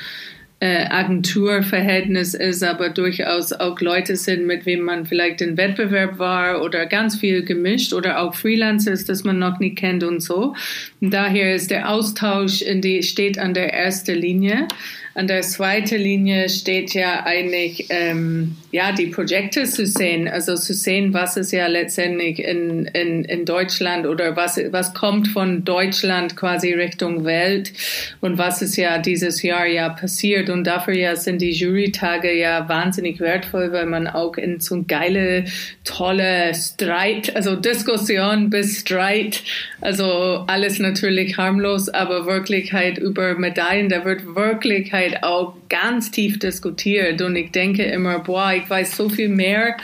äh, 0.60 0.86
Agenturverhältnis 0.88 2.34
ist, 2.34 2.62
aber 2.62 2.90
durchaus 2.90 3.52
auch 3.52 3.80
Leute 3.80 4.14
sind, 4.14 4.46
mit 4.46 4.64
wem 4.64 4.82
man 4.82 5.04
vielleicht 5.04 5.40
in 5.40 5.56
Wettbewerb 5.56 6.20
war 6.20 6.62
oder 6.62 6.86
ganz 6.86 7.16
viel 7.16 7.42
gemischt 7.42 7.92
oder 7.92 8.20
auch 8.20 8.36
Freelancers, 8.36 9.04
das 9.04 9.24
man 9.24 9.40
noch 9.40 9.58
nie 9.58 9.74
kennt 9.74 10.04
und 10.04 10.20
so. 10.20 10.54
Und 11.00 11.12
daher 11.12 11.56
ist 11.56 11.72
der 11.72 11.90
Austausch 11.90 12.62
in 12.62 12.80
die, 12.80 13.02
steht 13.02 13.40
an 13.40 13.52
der 13.52 13.74
ersten 13.74 14.14
Linie. 14.16 14.68
An 15.14 15.26
der 15.26 15.42
zweiten 15.42 15.98
Linie 15.98 16.48
steht 16.48 16.94
ja 16.94 17.26
eigentlich, 17.26 17.86
ähm, 17.90 18.56
ja, 18.70 18.92
die 18.92 19.08
Projekte 19.08 19.64
zu 19.64 19.84
sehen, 19.84 20.26
also 20.26 20.54
zu 20.54 20.72
sehen, 20.72 21.12
was 21.12 21.36
ist 21.36 21.52
ja 21.52 21.66
letztendlich 21.66 22.38
in, 22.38 22.86
in, 22.86 23.24
in 23.24 23.44
Deutschland 23.44 24.06
oder 24.06 24.36
was, 24.36 24.58
was 24.70 24.94
kommt 24.94 25.28
von 25.28 25.64
Deutschland 25.64 26.34
quasi 26.34 26.72
Richtung 26.72 27.26
Welt 27.26 27.74
und 28.22 28.38
was 28.38 28.62
ist 28.62 28.76
ja 28.76 28.96
dieses 28.96 29.42
Jahr 29.42 29.66
ja 29.66 29.90
passiert. 29.90 30.48
Und 30.48 30.64
dafür 30.64 30.94
ja 30.94 31.14
sind 31.14 31.42
die 31.42 31.52
Jurytage 31.52 32.32
ja 32.32 32.66
wahnsinnig 32.70 33.20
wertvoll, 33.20 33.70
weil 33.72 33.86
man 33.86 34.06
auch 34.06 34.38
in 34.38 34.60
so 34.60 34.82
geile, 34.88 35.44
tolle 35.84 36.54
Streit, 36.54 37.36
also 37.36 37.54
Diskussion 37.54 38.48
bis 38.48 38.80
Streit, 38.80 39.42
also 39.82 40.44
alles 40.46 40.78
natürlich 40.78 41.36
harmlos, 41.36 41.90
aber 41.90 42.24
Wirklichkeit 42.24 42.96
über 42.96 43.34
Medaillen, 43.34 43.90
da 43.90 44.06
wird 44.06 44.34
Wirklichkeit 44.34 45.01
Vergangenheit 45.02 45.22
auch 45.22 45.54
ganz 45.68 46.10
tief 46.10 46.38
diskutiert 46.38 47.20
und 47.22 47.36
ich 47.36 47.50
denke 47.50 47.84
immer, 47.84 48.20
boah, 48.20 48.52
ich 48.54 48.68
weiß 48.68 48.96
so 48.96 49.08
viel 49.08 49.28
mehr 49.28 49.76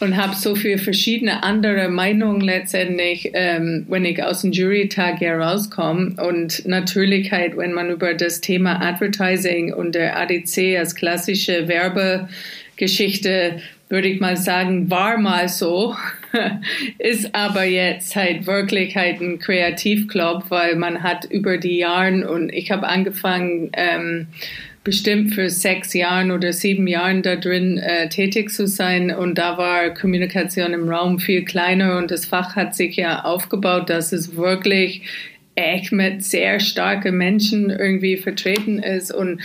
und 0.00 0.16
habe 0.16 0.34
so 0.36 0.54
viele 0.54 0.78
verschiedene 0.78 1.42
andere 1.42 1.88
Meinungen 1.88 2.40
letztendlich, 2.40 3.30
ähm, 3.34 3.84
wenn 3.88 4.04
ich 4.04 4.22
aus 4.22 4.42
dem 4.42 4.52
Jurytag 4.52 5.20
herauskomme. 5.20 6.14
Und 6.22 6.64
natürlich 6.66 7.32
halt, 7.32 7.56
wenn 7.56 7.72
man 7.72 7.90
über 7.90 8.14
das 8.14 8.40
Thema 8.40 8.80
Advertising 8.80 9.74
und 9.74 9.96
der 9.96 10.16
ADC 10.16 10.78
als 10.78 10.94
klassische 10.94 11.66
Werbegeschichte, 11.66 13.60
würde 13.88 14.08
ich 14.08 14.20
mal 14.20 14.36
sagen, 14.36 14.90
war 14.90 15.18
mal 15.18 15.48
so. 15.48 15.96
ist 16.98 17.34
aber 17.34 17.64
jetzt 17.64 18.14
halt 18.14 18.46
wirklich 18.46 18.96
halt 18.96 19.20
ein 19.20 19.38
Kreativclub, 19.38 20.44
weil 20.50 20.76
man 20.76 21.02
hat 21.02 21.24
über 21.24 21.56
die 21.56 21.78
Jahre 21.78 22.30
und 22.30 22.52
ich 22.52 22.70
habe 22.70 22.86
angefangen, 22.86 23.70
ähm, 23.72 24.26
bestimmt 24.84 25.34
für 25.34 25.50
sechs 25.50 25.92
Jahren 25.92 26.30
oder 26.30 26.52
sieben 26.52 26.86
Jahren 26.86 27.22
da 27.22 27.36
drin 27.36 27.76
äh, 27.76 28.08
tätig 28.08 28.50
zu 28.50 28.66
sein 28.66 29.10
und 29.10 29.36
da 29.36 29.58
war 29.58 29.92
Kommunikation 29.92 30.72
im 30.72 30.88
Raum 30.88 31.18
viel 31.18 31.44
kleiner 31.44 31.98
und 31.98 32.10
das 32.10 32.24
Fach 32.24 32.56
hat 32.56 32.74
sich 32.74 32.96
ja 32.96 33.24
aufgebaut, 33.24 33.90
dass 33.90 34.12
es 34.12 34.36
wirklich 34.36 35.02
echt 35.56 35.92
mit 35.92 36.24
sehr 36.24 36.60
starken 36.60 37.16
Menschen 37.16 37.68
irgendwie 37.68 38.16
vertreten 38.16 38.78
ist 38.78 39.12
und 39.12 39.42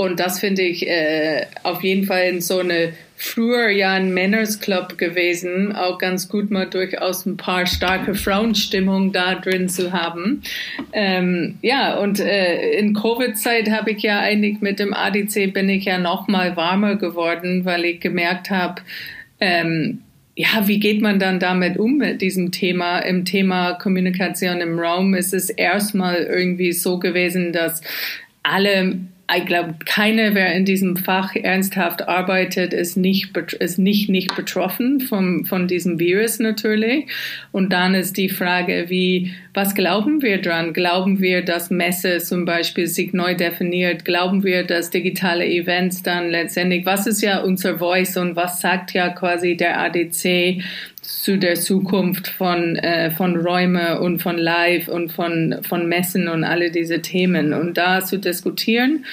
und 0.00 0.18
das 0.18 0.40
finde 0.40 0.62
ich 0.62 0.88
äh, 0.88 1.44
auf 1.62 1.82
jeden 1.82 2.06
Fall 2.06 2.22
in 2.22 2.40
so 2.40 2.60
eine 2.60 2.94
früher 3.16 3.68
ja 3.68 3.92
ein 3.92 4.14
Männers 4.14 4.58
Club 4.58 4.96
gewesen, 4.96 5.76
auch 5.76 5.98
ganz 5.98 6.30
gut 6.30 6.50
mal 6.50 6.64
durchaus 6.64 7.26
ein 7.26 7.36
paar 7.36 7.66
starke 7.66 8.14
Frauenstimmung 8.14 9.12
da 9.12 9.34
drin 9.34 9.68
zu 9.68 9.92
haben. 9.92 10.40
Ähm, 10.94 11.58
ja, 11.60 11.98
und 11.98 12.18
äh, 12.18 12.78
in 12.78 12.94
Covid-Zeit 12.94 13.70
habe 13.70 13.90
ich 13.90 14.02
ja 14.02 14.20
eigentlich 14.20 14.62
mit 14.62 14.78
dem 14.78 14.94
ADC 14.94 15.52
bin 15.52 15.68
ich 15.68 15.84
ja 15.84 15.98
noch 15.98 16.28
mal 16.28 16.56
warmer 16.56 16.96
geworden, 16.96 17.66
weil 17.66 17.84
ich 17.84 18.00
gemerkt 18.00 18.48
habe, 18.48 18.80
ähm, 19.38 20.00
ja, 20.34 20.66
wie 20.66 20.80
geht 20.80 21.02
man 21.02 21.18
dann 21.18 21.40
damit 21.40 21.76
um 21.76 21.98
mit 21.98 22.22
diesem 22.22 22.52
Thema? 22.52 23.00
Im 23.00 23.26
Thema 23.26 23.74
Kommunikation 23.74 24.62
im 24.62 24.78
Raum 24.78 25.12
ist 25.12 25.34
es 25.34 25.50
erstmal 25.50 26.22
irgendwie 26.22 26.72
so 26.72 26.98
gewesen, 26.98 27.52
dass 27.52 27.82
alle 28.42 28.96
ich 29.36 29.46
glaube, 29.46 29.74
keiner, 29.84 30.34
wer 30.34 30.54
in 30.54 30.64
diesem 30.64 30.96
Fach 30.96 31.34
ernsthaft 31.36 32.08
arbeitet, 32.08 32.72
ist 32.72 32.96
nicht, 32.96 33.36
ist 33.36 33.78
nicht, 33.78 34.08
nicht 34.08 34.34
betroffen 34.34 35.00
vom, 35.00 35.44
von 35.44 35.68
diesem 35.68 35.98
Virus 35.98 36.38
natürlich. 36.38 37.06
Und 37.52 37.72
dann 37.72 37.94
ist 37.94 38.16
die 38.16 38.28
Frage, 38.28 38.86
wie, 38.88 39.32
was 39.54 39.74
glauben 39.74 40.22
wir 40.22 40.40
dran? 40.40 40.72
Glauben 40.72 41.20
wir, 41.20 41.44
dass 41.44 41.70
Messe 41.70 42.18
zum 42.18 42.44
Beispiel 42.44 42.86
sich 42.86 43.12
neu 43.12 43.34
definiert? 43.34 44.04
Glauben 44.04 44.42
wir, 44.42 44.64
dass 44.64 44.90
digitale 44.90 45.46
Events 45.46 46.02
dann 46.02 46.30
letztendlich, 46.30 46.86
was 46.86 47.06
ist 47.06 47.22
ja 47.22 47.40
unser 47.40 47.78
Voice 47.78 48.16
und 48.16 48.36
was 48.36 48.60
sagt 48.60 48.94
ja 48.94 49.10
quasi 49.10 49.56
der 49.56 49.80
ADC 49.80 50.62
zu 51.10 51.36
der 51.36 51.56
Zukunft 51.56 52.28
von, 52.28 52.76
äh, 52.76 53.10
von 53.10 53.36
Räume 53.36 54.00
und 54.00 54.22
von 54.22 54.38
Live 54.38 54.88
und 54.88 55.12
von, 55.12 55.58
von 55.62 55.88
Messen 55.88 56.28
und 56.28 56.44
alle 56.44 56.70
diese 56.70 57.02
Themen. 57.02 57.52
Und 57.52 57.76
da 57.76 58.04
zu 58.04 58.18
diskutieren, 58.18 59.04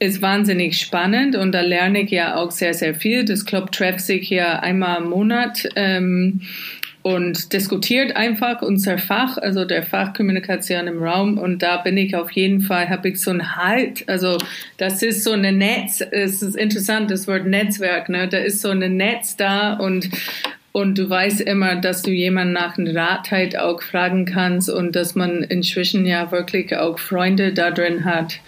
ist 0.00 0.22
wahnsinnig 0.22 0.78
spannend 0.78 1.34
und 1.36 1.52
da 1.52 1.60
lerne 1.60 2.02
ich 2.02 2.10
ja 2.10 2.36
auch 2.36 2.50
sehr, 2.50 2.74
sehr 2.74 2.94
viel. 2.94 3.24
Das 3.24 3.44
Club 3.44 3.72
trefft 3.72 4.00
sich 4.00 4.30
ja 4.30 4.60
einmal 4.60 5.02
im 5.02 5.10
Monat. 5.10 5.68
Ähm, 5.76 6.42
und 7.02 7.54
diskutiert 7.54 8.16
einfach 8.16 8.60
unser 8.60 8.98
Fach, 8.98 9.38
also 9.38 9.64
der 9.64 9.82
Fachkommunikation 9.82 10.88
im 10.88 11.02
Raum. 11.02 11.38
Und 11.38 11.62
da 11.62 11.78
bin 11.78 11.96
ich 11.96 12.14
auf 12.14 12.30
jeden 12.32 12.60
Fall, 12.60 12.90
habe 12.90 13.08
ich 13.08 13.20
so 13.20 13.30
ein 13.30 13.56
Halt. 13.56 14.06
Also 14.08 14.36
das 14.76 15.02
ist 15.02 15.24
so 15.24 15.32
ein 15.32 15.56
Netz. 15.56 16.02
Es 16.10 16.42
ist 16.42 16.56
interessant, 16.56 17.10
das 17.10 17.26
Wort 17.26 17.46
Netzwerk. 17.46 18.10
Ne? 18.10 18.28
Da 18.28 18.38
ist 18.38 18.60
so 18.60 18.68
ein 18.70 18.96
Netz 18.96 19.36
da 19.36 19.74
und 19.74 20.10
und 20.72 20.98
du 20.98 21.08
weißt 21.08 21.40
immer, 21.40 21.76
dass 21.76 22.02
du 22.02 22.10
jemanden 22.10 22.52
nach 22.52 22.76
einem 22.76 22.94
Rat 22.94 23.30
halt 23.30 23.58
auch 23.58 23.82
fragen 23.82 24.26
kannst 24.26 24.68
und 24.68 24.94
dass 24.94 25.14
man 25.14 25.42
inzwischen 25.42 26.04
ja 26.04 26.30
wirklich 26.30 26.76
auch 26.76 26.98
Freunde 26.98 27.52
da 27.52 27.70
drin 27.70 28.04
hat. 28.04 28.40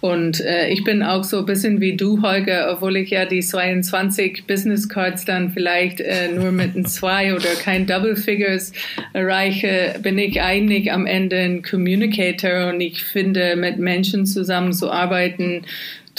Und 0.00 0.40
äh, 0.40 0.70
ich 0.70 0.82
bin 0.82 1.02
auch 1.02 1.24
so 1.24 1.40
ein 1.40 1.46
bisschen 1.46 1.80
wie 1.80 1.96
du, 1.96 2.22
Holger, 2.22 2.72
obwohl 2.72 2.96
ich 2.96 3.10
ja 3.10 3.26
die 3.26 3.40
22 3.40 4.46
Business 4.46 4.88
Cards 4.88 5.24
dann 5.24 5.50
vielleicht 5.50 6.00
äh, 6.00 6.32
nur 6.32 6.52
mit 6.52 6.74
einem 6.74 6.86
zwei 6.86 7.34
oder 7.34 7.54
kein 7.62 7.86
Double 7.86 8.16
Figures 8.16 8.72
erreiche, 9.12 9.96
bin 10.02 10.18
ich 10.18 10.40
eigentlich 10.40 10.90
am 10.90 11.06
Ende 11.06 11.36
ein 11.36 11.62
Communicator 11.62 12.68
und 12.70 12.80
ich 12.80 13.04
finde, 13.04 13.56
mit 13.56 13.78
Menschen 13.78 14.24
zusammenzuarbeiten, 14.24 15.66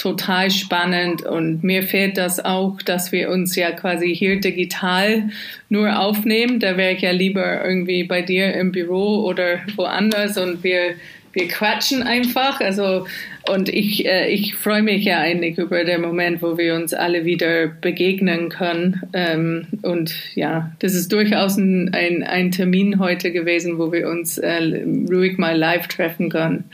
total 0.00 0.50
spannend 0.50 1.22
und 1.22 1.62
mir 1.62 1.82
fehlt 1.82 2.16
das 2.16 2.42
auch, 2.42 2.80
dass 2.80 3.12
wir 3.12 3.28
uns 3.28 3.54
ja 3.54 3.70
quasi 3.72 4.14
hier 4.14 4.40
digital 4.40 5.28
nur 5.68 5.98
aufnehmen. 5.98 6.58
Da 6.58 6.78
wäre 6.78 6.94
ich 6.94 7.02
ja 7.02 7.10
lieber 7.10 7.62
irgendwie 7.62 8.04
bei 8.04 8.22
dir 8.22 8.54
im 8.54 8.72
Büro 8.72 9.24
oder 9.26 9.60
woanders 9.76 10.38
und 10.38 10.64
wir 10.64 10.94
wir 11.32 11.48
quatschen 11.48 12.02
einfach. 12.02 12.60
Also 12.60 13.06
und 13.48 13.68
ich, 13.68 14.04
äh, 14.06 14.28
ich 14.28 14.54
freue 14.54 14.82
mich 14.82 15.04
ja 15.04 15.18
eigentlich 15.18 15.58
über 15.58 15.84
den 15.84 16.02
Moment, 16.02 16.42
wo 16.42 16.58
wir 16.58 16.74
uns 16.74 16.92
alle 16.92 17.24
wieder 17.24 17.68
begegnen 17.68 18.48
können. 18.48 19.02
Ähm, 19.12 19.66
und 19.82 20.14
ja, 20.34 20.72
das 20.80 20.94
ist 20.94 21.12
durchaus 21.12 21.56
ein, 21.56 21.92
ein, 21.94 22.22
ein 22.22 22.50
Termin 22.50 22.98
heute 22.98 23.32
gewesen, 23.32 23.78
wo 23.78 23.92
wir 23.92 24.08
uns 24.08 24.38
äh, 24.38 24.84
ruhig 25.10 25.38
mal 25.38 25.56
live 25.56 25.88
treffen 25.88 26.28
können. 26.30 26.64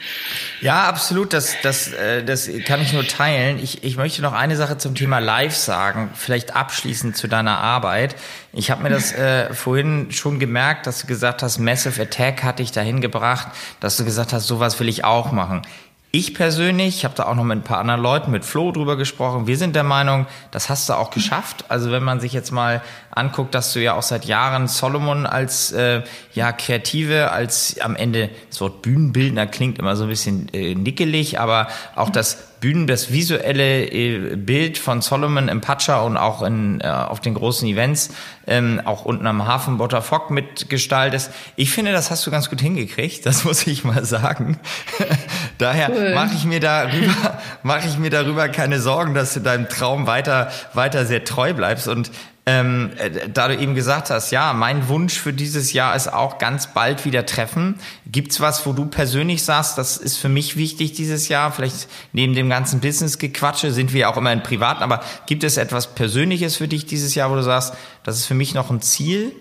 Ja, 0.60 0.84
absolut. 0.84 1.32
Das, 1.32 1.56
das, 1.62 1.92
äh, 1.92 2.24
das 2.24 2.50
kann 2.64 2.82
ich 2.82 2.92
nur 2.92 3.06
teilen. 3.06 3.58
Ich, 3.62 3.84
ich 3.84 3.96
möchte 3.96 4.22
noch 4.22 4.32
eine 4.32 4.56
Sache 4.56 4.78
zum 4.78 4.94
Thema 4.94 5.18
Live 5.18 5.54
sagen, 5.54 6.10
vielleicht 6.14 6.56
abschließend 6.56 7.16
zu 7.16 7.28
deiner 7.28 7.58
Arbeit. 7.58 8.16
Ich 8.52 8.70
habe 8.70 8.82
mir 8.82 8.90
das 8.90 9.12
äh, 9.12 9.52
vorhin 9.52 10.10
schon 10.10 10.38
gemerkt, 10.38 10.86
dass 10.86 11.02
du 11.02 11.06
gesagt 11.06 11.42
hast, 11.42 11.58
Massive 11.58 12.00
Attack 12.02 12.42
hat 12.42 12.58
dich 12.58 12.72
dahin 12.72 13.00
gebracht, 13.00 13.48
dass 13.80 13.96
du 13.98 14.04
gesagt 14.04 14.32
hast, 14.32 14.46
sowas 14.46 14.80
will 14.80 14.88
ich 14.88 15.04
auch 15.04 15.30
machen. 15.30 15.62
Ich 16.12 16.34
persönlich, 16.34 16.98
ich 16.98 17.04
habe 17.04 17.14
da 17.14 17.26
auch 17.26 17.34
noch 17.34 17.44
mit 17.44 17.58
ein 17.58 17.62
paar 17.62 17.78
anderen 17.78 18.00
Leuten, 18.00 18.30
mit 18.30 18.44
Flo 18.44 18.72
drüber 18.72 18.96
gesprochen, 18.96 19.46
wir 19.46 19.58
sind 19.58 19.76
der 19.76 19.82
Meinung, 19.82 20.26
das 20.50 20.70
hast 20.70 20.88
du 20.88 20.94
auch 20.94 21.10
geschafft. 21.10 21.66
Also 21.68 21.90
wenn 21.90 22.02
man 22.02 22.20
sich 22.20 22.32
jetzt 22.32 22.52
mal 22.52 22.80
anguckt, 23.10 23.54
dass 23.54 23.72
du 23.72 23.82
ja 23.82 23.94
auch 23.94 24.02
seit 24.02 24.24
Jahren 24.24 24.66
Solomon 24.66 25.26
als 25.26 25.72
äh, 25.72 26.02
ja 26.32 26.52
Kreative, 26.52 27.32
als 27.32 27.80
am 27.80 27.96
Ende 27.96 28.30
das 28.48 28.60
Wort 28.60 28.82
Bühnenbildner 28.82 29.46
klingt 29.46 29.78
immer 29.78 29.94
so 29.96 30.04
ein 30.04 30.08
bisschen 30.08 30.48
äh, 30.54 30.74
nickelig, 30.74 31.38
aber 31.38 31.68
auch 31.96 32.08
das 32.08 32.55
Bühnen, 32.66 32.88
das 32.88 33.12
visuelle 33.12 33.84
äh, 33.84 34.34
Bild 34.34 34.76
von 34.76 35.00
Solomon 35.00 35.46
im 35.46 35.60
Pacha 35.60 36.00
und 36.00 36.16
auch 36.16 36.42
in, 36.42 36.80
äh, 36.80 36.88
auf 36.88 37.20
den 37.20 37.34
großen 37.34 37.68
Events, 37.68 38.10
ähm, 38.48 38.80
auch 38.84 39.04
unten 39.04 39.28
am 39.28 39.46
Hafen 39.46 39.78
Botterfock 39.78 40.32
mitgestaltet. 40.32 41.30
Ich 41.54 41.70
finde, 41.70 41.92
das 41.92 42.10
hast 42.10 42.26
du 42.26 42.32
ganz 42.32 42.50
gut 42.50 42.60
hingekriegt, 42.60 43.24
das 43.24 43.44
muss 43.44 43.68
ich 43.68 43.84
mal 43.84 44.04
sagen. 44.04 44.58
Daher 45.58 45.92
cool. 45.92 46.14
mache 46.14 46.34
ich 46.34 46.44
mir 46.44 46.58
darüber, 46.58 47.38
mache 47.62 47.86
ich 47.86 47.98
mir 47.98 48.10
darüber 48.10 48.48
keine 48.48 48.80
Sorgen, 48.80 49.14
dass 49.14 49.34
du 49.34 49.40
deinem 49.40 49.68
Traum 49.68 50.08
weiter, 50.08 50.50
weiter 50.74 51.06
sehr 51.06 51.22
treu 51.22 51.54
bleibst 51.54 51.86
und 51.86 52.10
ähm, 52.48 52.92
äh, 52.98 53.28
da 53.28 53.48
du 53.48 53.56
eben 53.56 53.74
gesagt 53.74 54.08
hast, 54.10 54.30
ja, 54.30 54.52
mein 54.52 54.88
Wunsch 54.88 55.18
für 55.18 55.32
dieses 55.32 55.72
Jahr 55.72 55.96
ist 55.96 56.12
auch 56.12 56.38
ganz 56.38 56.72
bald 56.72 57.04
wieder 57.04 57.26
treffen. 57.26 57.74
Gibt's 58.06 58.40
was, 58.40 58.64
wo 58.66 58.72
du 58.72 58.86
persönlich 58.86 59.42
sagst, 59.42 59.76
das 59.78 59.96
ist 59.96 60.16
für 60.16 60.28
mich 60.28 60.56
wichtig 60.56 60.92
dieses 60.92 61.28
Jahr? 61.28 61.50
Vielleicht 61.50 61.88
neben 62.12 62.34
dem 62.34 62.48
ganzen 62.48 62.80
Business-Gequatsche 62.80 63.72
sind 63.72 63.92
wir 63.92 64.08
auch 64.08 64.16
immer 64.16 64.32
in 64.32 64.44
Privaten, 64.44 64.84
aber 64.84 65.00
gibt 65.26 65.42
es 65.42 65.56
etwas 65.56 65.94
Persönliches 65.94 66.56
für 66.56 66.68
dich 66.68 66.86
dieses 66.86 67.16
Jahr, 67.16 67.32
wo 67.32 67.34
du 67.34 67.42
sagst, 67.42 67.74
das 68.04 68.16
ist 68.16 68.26
für 68.26 68.34
mich 68.34 68.54
noch 68.54 68.70
ein 68.70 68.80
Ziel? 68.80 69.32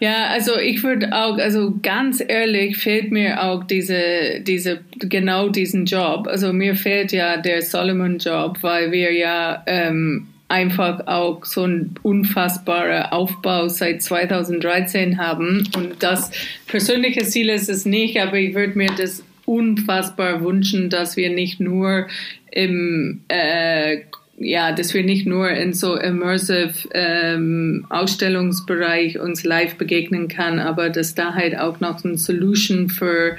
Ja, 0.00 0.26
also 0.28 0.56
ich 0.58 0.82
würde 0.82 1.12
auch, 1.12 1.38
also 1.38 1.74
ganz 1.80 2.22
ehrlich 2.26 2.76
fehlt 2.76 3.12
mir 3.12 3.42
auch 3.42 3.64
diese, 3.64 4.40
diese, 4.40 4.80
genau 4.98 5.48
diesen 5.48 5.86
Job. 5.86 6.26
Also 6.28 6.52
mir 6.52 6.74
fehlt 6.74 7.12
ja 7.12 7.36
der 7.36 7.62
Solomon-Job, 7.62 8.58
weil 8.62 8.92
wir 8.92 9.12
ja 9.12 9.62
ähm, 9.66 10.28
einfach 10.48 11.06
auch 11.06 11.44
so 11.44 11.64
ein 11.64 11.94
unfassbarer 12.02 13.12
Aufbau 13.12 13.68
seit 13.68 14.02
2013 14.02 15.18
haben. 15.18 15.68
Und 15.76 16.02
das 16.02 16.30
persönliche 16.66 17.24
Ziel 17.24 17.50
ist 17.50 17.68
es 17.68 17.84
nicht, 17.84 18.18
aber 18.20 18.38
ich 18.38 18.54
würde 18.54 18.76
mir 18.76 18.90
das 18.96 19.22
unfassbar 19.44 20.42
wünschen, 20.42 20.90
dass 20.90 21.16
wir 21.16 21.30
nicht 21.30 21.60
nur 21.60 22.06
im 22.50 23.22
äh, 23.28 24.00
ja, 24.40 24.72
dass 24.72 24.94
wir 24.94 25.02
nicht 25.02 25.26
nur 25.26 25.50
in 25.50 25.72
so 25.72 25.96
immersive 25.96 26.88
ähm, 26.92 27.86
Ausstellungsbereich 27.88 29.18
uns 29.18 29.42
live 29.44 29.74
begegnen 29.74 30.28
kann, 30.28 30.60
aber 30.60 30.90
dass 30.90 31.14
da 31.14 31.34
halt 31.34 31.58
auch 31.58 31.80
noch 31.80 32.04
ein 32.04 32.16
Solution 32.16 32.88
für 32.88 33.36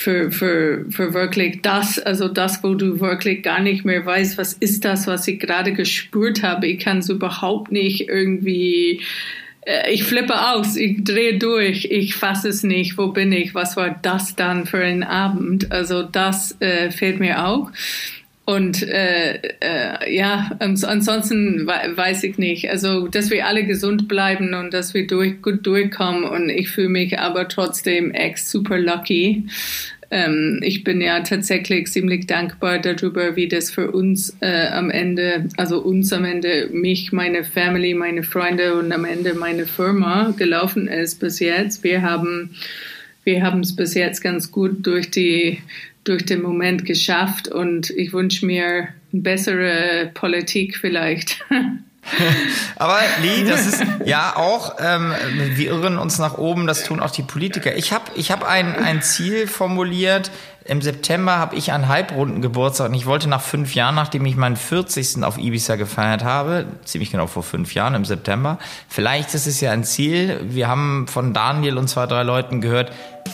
für, 0.00 0.30
für, 0.30 0.86
für 0.88 1.12
wirklich 1.12 1.60
das, 1.60 1.98
also 1.98 2.28
das, 2.28 2.64
wo 2.64 2.72
du 2.72 3.00
wirklich 3.00 3.42
gar 3.42 3.60
nicht 3.60 3.84
mehr 3.84 4.06
weißt, 4.06 4.38
was 4.38 4.54
ist 4.54 4.86
das, 4.86 5.06
was 5.06 5.28
ich 5.28 5.38
gerade 5.38 5.74
gespürt 5.74 6.42
habe. 6.42 6.68
Ich 6.68 6.78
kann 6.78 7.00
es 7.00 7.10
überhaupt 7.10 7.70
nicht 7.70 8.08
irgendwie, 8.08 9.02
äh, 9.66 9.92
ich 9.92 10.04
flippe 10.04 10.52
aus, 10.52 10.76
ich 10.76 11.04
drehe 11.04 11.36
durch, 11.36 11.84
ich 11.90 12.14
fasse 12.14 12.48
es 12.48 12.62
nicht, 12.62 12.96
wo 12.96 13.08
bin 13.08 13.30
ich, 13.30 13.54
was 13.54 13.76
war 13.76 13.90
das 14.00 14.34
dann 14.36 14.64
für 14.64 14.82
ein 14.82 15.02
Abend? 15.02 15.70
Also 15.70 16.02
das 16.02 16.58
äh, 16.62 16.90
fehlt 16.90 17.20
mir 17.20 17.44
auch. 17.44 17.70
Und 18.44 18.82
äh, 18.82 19.36
äh, 19.60 20.14
ja, 20.14 20.50
ansonsten 20.58 21.66
weiß 21.66 22.24
ich 22.24 22.36
nicht. 22.36 22.68
Also, 22.68 23.06
dass 23.06 23.30
wir 23.30 23.46
alle 23.46 23.64
gesund 23.64 24.08
bleiben 24.08 24.54
und 24.54 24.74
dass 24.74 24.92
wir 24.92 25.06
durch, 25.06 25.40
gut 25.40 25.64
durchkommen. 25.64 26.24
Und 26.24 26.48
ich 26.48 26.68
fühle 26.68 26.88
mich 26.88 27.18
aber 27.18 27.46
trotzdem 27.48 28.10
ex 28.10 28.50
super 28.50 28.78
lucky. 28.78 29.46
Ähm, 30.10 30.58
ich 30.62 30.82
bin 30.82 31.00
ja 31.00 31.20
tatsächlich 31.20 31.86
ziemlich 31.92 32.26
dankbar 32.26 32.80
darüber, 32.80 33.36
wie 33.36 33.46
das 33.46 33.70
für 33.70 33.92
uns 33.92 34.36
äh, 34.40 34.66
am 34.68 34.90
Ende, 34.90 35.48
also 35.56 35.78
uns 35.80 36.12
am 36.12 36.24
Ende, 36.24 36.68
mich, 36.72 37.12
meine 37.12 37.44
Family, 37.44 37.94
meine 37.94 38.24
Freunde 38.24 38.74
und 38.74 38.90
am 38.90 39.04
Ende 39.04 39.34
meine 39.34 39.66
Firma 39.66 40.34
gelaufen 40.36 40.88
ist 40.88 41.20
bis 41.20 41.38
jetzt. 41.38 41.84
Wir 41.84 42.02
haben 42.02 42.50
wir 43.22 43.42
haben 43.42 43.60
es 43.60 43.76
bis 43.76 43.94
jetzt 43.94 44.22
ganz 44.22 44.50
gut 44.50 44.86
durch 44.86 45.10
die 45.10 45.58
durch 46.04 46.24
den 46.24 46.42
Moment 46.42 46.84
geschafft 46.84 47.48
und 47.48 47.90
ich 47.90 48.12
wünsche 48.12 48.46
mir 48.46 48.88
eine 49.12 49.22
bessere 49.22 50.10
Politik 50.14 50.76
vielleicht. 50.76 51.44
Aber 52.76 52.98
Lee, 53.22 53.44
das 53.44 53.66
ist 53.66 53.84
ja 54.06 54.34
auch, 54.36 54.76
ähm, 54.80 55.12
wir 55.54 55.70
irren 55.70 55.98
uns 55.98 56.18
nach 56.18 56.38
oben, 56.38 56.66
das 56.66 56.84
tun 56.84 57.00
auch 57.00 57.10
die 57.10 57.22
Politiker. 57.22 57.76
Ich 57.76 57.92
habe 57.92 58.04
ich 58.16 58.30
hab 58.30 58.48
ein, 58.48 58.74
ein 58.74 59.02
Ziel 59.02 59.46
formuliert. 59.46 60.30
Im 60.70 60.82
September 60.82 61.36
habe 61.36 61.56
ich 61.56 61.72
einen 61.72 61.88
Halbrunden 61.88 62.42
Geburtstag 62.42 62.90
und 62.90 62.94
ich 62.94 63.04
wollte 63.04 63.28
nach 63.28 63.40
fünf 63.40 63.74
Jahren, 63.74 63.96
nachdem 63.96 64.24
ich 64.24 64.36
meinen 64.36 64.54
40. 64.54 65.24
auf 65.24 65.36
Ibiza 65.36 65.74
gefeiert 65.74 66.22
habe, 66.22 66.64
ziemlich 66.84 67.10
genau 67.10 67.26
vor 67.26 67.42
fünf 67.42 67.74
Jahren 67.74 67.96
im 67.96 68.04
September, 68.04 68.56
vielleicht 68.88 69.34
ist 69.34 69.48
es 69.48 69.60
ja 69.60 69.72
ein 69.72 69.82
Ziel. 69.82 70.38
Wir 70.44 70.68
haben 70.68 71.08
von 71.08 71.34
Daniel 71.34 71.76
und 71.76 71.88
zwei, 71.88 72.06
drei 72.06 72.22
Leuten 72.22 72.60
gehört, 72.60 72.92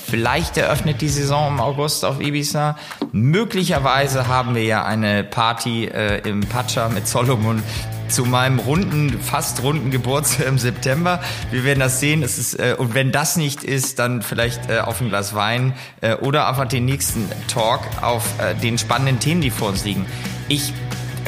Vielleicht 0.08 0.56
eröffnet 0.56 1.00
die 1.00 1.08
Saison 1.08 1.48
im 1.48 1.60
August 1.60 2.04
auf 2.04 2.20
Ibiza. 2.20 2.76
Möglicherweise 3.12 4.28
haben 4.28 4.54
wir 4.54 4.62
ja 4.62 4.84
eine 4.84 5.24
Party 5.24 5.86
äh, 5.86 6.18
im 6.28 6.40
Pacha 6.40 6.88
mit 6.88 7.08
Solomon 7.08 7.62
zu 8.08 8.24
meinem 8.24 8.60
runden, 8.60 9.20
fast 9.20 9.64
runden 9.64 9.90
Geburtstag 9.90 10.46
im 10.46 10.58
September. 10.58 11.20
Wir 11.50 11.64
werden 11.64 11.80
das 11.80 11.98
sehen. 11.98 12.22
Es 12.22 12.38
ist, 12.38 12.54
äh, 12.54 12.76
und 12.78 12.94
wenn 12.94 13.10
das 13.10 13.36
nicht 13.36 13.64
ist, 13.64 13.98
dann 13.98 14.22
vielleicht 14.22 14.70
äh, 14.70 14.78
auf 14.78 15.00
ein 15.00 15.08
Glas 15.08 15.34
Wein 15.34 15.74
äh, 16.02 16.14
oder 16.14 16.48
einfach 16.48 16.68
den 16.68 16.84
nächsten 16.84 17.25
Talk 17.48 17.80
auf 18.02 18.24
äh, 18.38 18.54
den 18.54 18.78
spannenden 18.78 19.18
Themen, 19.18 19.40
die 19.40 19.50
vor 19.50 19.68
uns 19.68 19.84
liegen. 19.84 20.06
Ich 20.48 20.72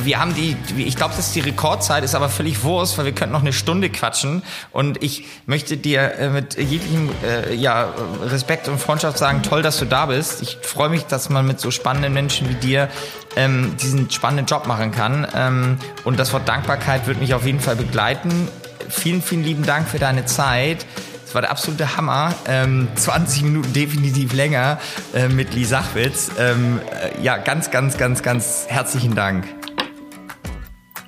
wir 0.05 0.21
haben 0.21 0.35
die, 0.35 0.57
ich 0.77 0.97
glaube, 0.97 1.15
das 1.17 1.29
ist 1.29 1.35
die 1.35 1.41
Rekordzeit, 1.41 2.05
ist 2.05 2.15
aber 2.15 2.29
völlig 2.29 2.63
Wurst, 2.63 2.99
weil 2.99 3.05
wir 3.05 3.13
könnten 3.13 3.33
noch 3.33 3.41
eine 3.41 3.53
Stunde 3.53 3.91
quatschen. 3.91 4.43
Und 4.71 5.03
ich 5.03 5.25
möchte 5.47 5.77
dir 5.77 6.15
äh, 6.15 6.31
mit 6.31 6.57
jeglichem 6.57 7.11
äh, 7.25 7.55
ja, 7.55 7.91
Respekt 8.23 8.69
und 8.69 8.79
Freundschaft 8.79 9.19
sagen, 9.19 9.43
toll, 9.43 9.63
dass 9.63 9.79
du 9.79 9.85
da 9.85 10.07
bist. 10.07 10.43
Ich 10.43 10.59
freue 10.63 10.89
mich, 10.89 11.05
dass 11.05 11.31
man 11.31 11.47
mit 11.47 11.61
so 11.61 11.71
spannenden 11.71 12.13
Menschen 12.13 12.49
wie 12.49 12.55
dir 12.55 12.89
ähm, 13.37 13.77
diesen 13.81 14.11
spannenden 14.11 14.47
Job 14.47 14.67
machen 14.67 14.93
kann. 14.93 15.27
Ähm, 15.35 15.79
und 16.05 16.19
das 16.19 16.33
Wort 16.33 16.49
Dankbarkeit 16.49 17.07
wird 17.07 17.21
mich 17.21 17.35
auf 17.35 17.45
jeden 17.45 17.61
Fall 17.61 17.77
begleiten. 17.77 18.49
Vielen, 18.89 19.21
vielen 19.21 19.45
lieben 19.45 19.67
Dank 19.67 19.89
für 19.89 19.99
deine 19.99 20.25
Zeit. 20.25 20.87
Das 21.29 21.35
war 21.35 21.43
der 21.43 21.51
absolute 21.51 21.95
Hammer. 21.95 22.35
Ähm, 22.47 22.89
20 22.95 23.43
Minuten 23.43 23.75
definitiv 23.75 24.33
länger 24.33 24.81
äh, 25.13 25.29
mit 25.29 25.53
Lee 25.53 25.65
Sachwitz. 25.65 26.31
Ähm, 26.39 26.81
äh, 26.91 27.23
ja, 27.23 27.37
ganz, 27.37 27.71
ganz, 27.71 27.99
ganz, 27.99 28.23
ganz 28.23 28.65
herzlichen 28.67 29.15
Dank. 29.15 29.47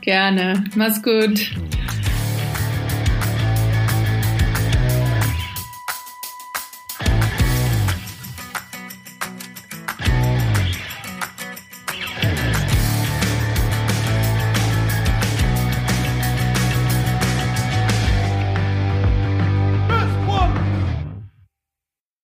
Gerne. 0.02 0.62
Mach's 0.74 1.02
gut. 1.02 1.52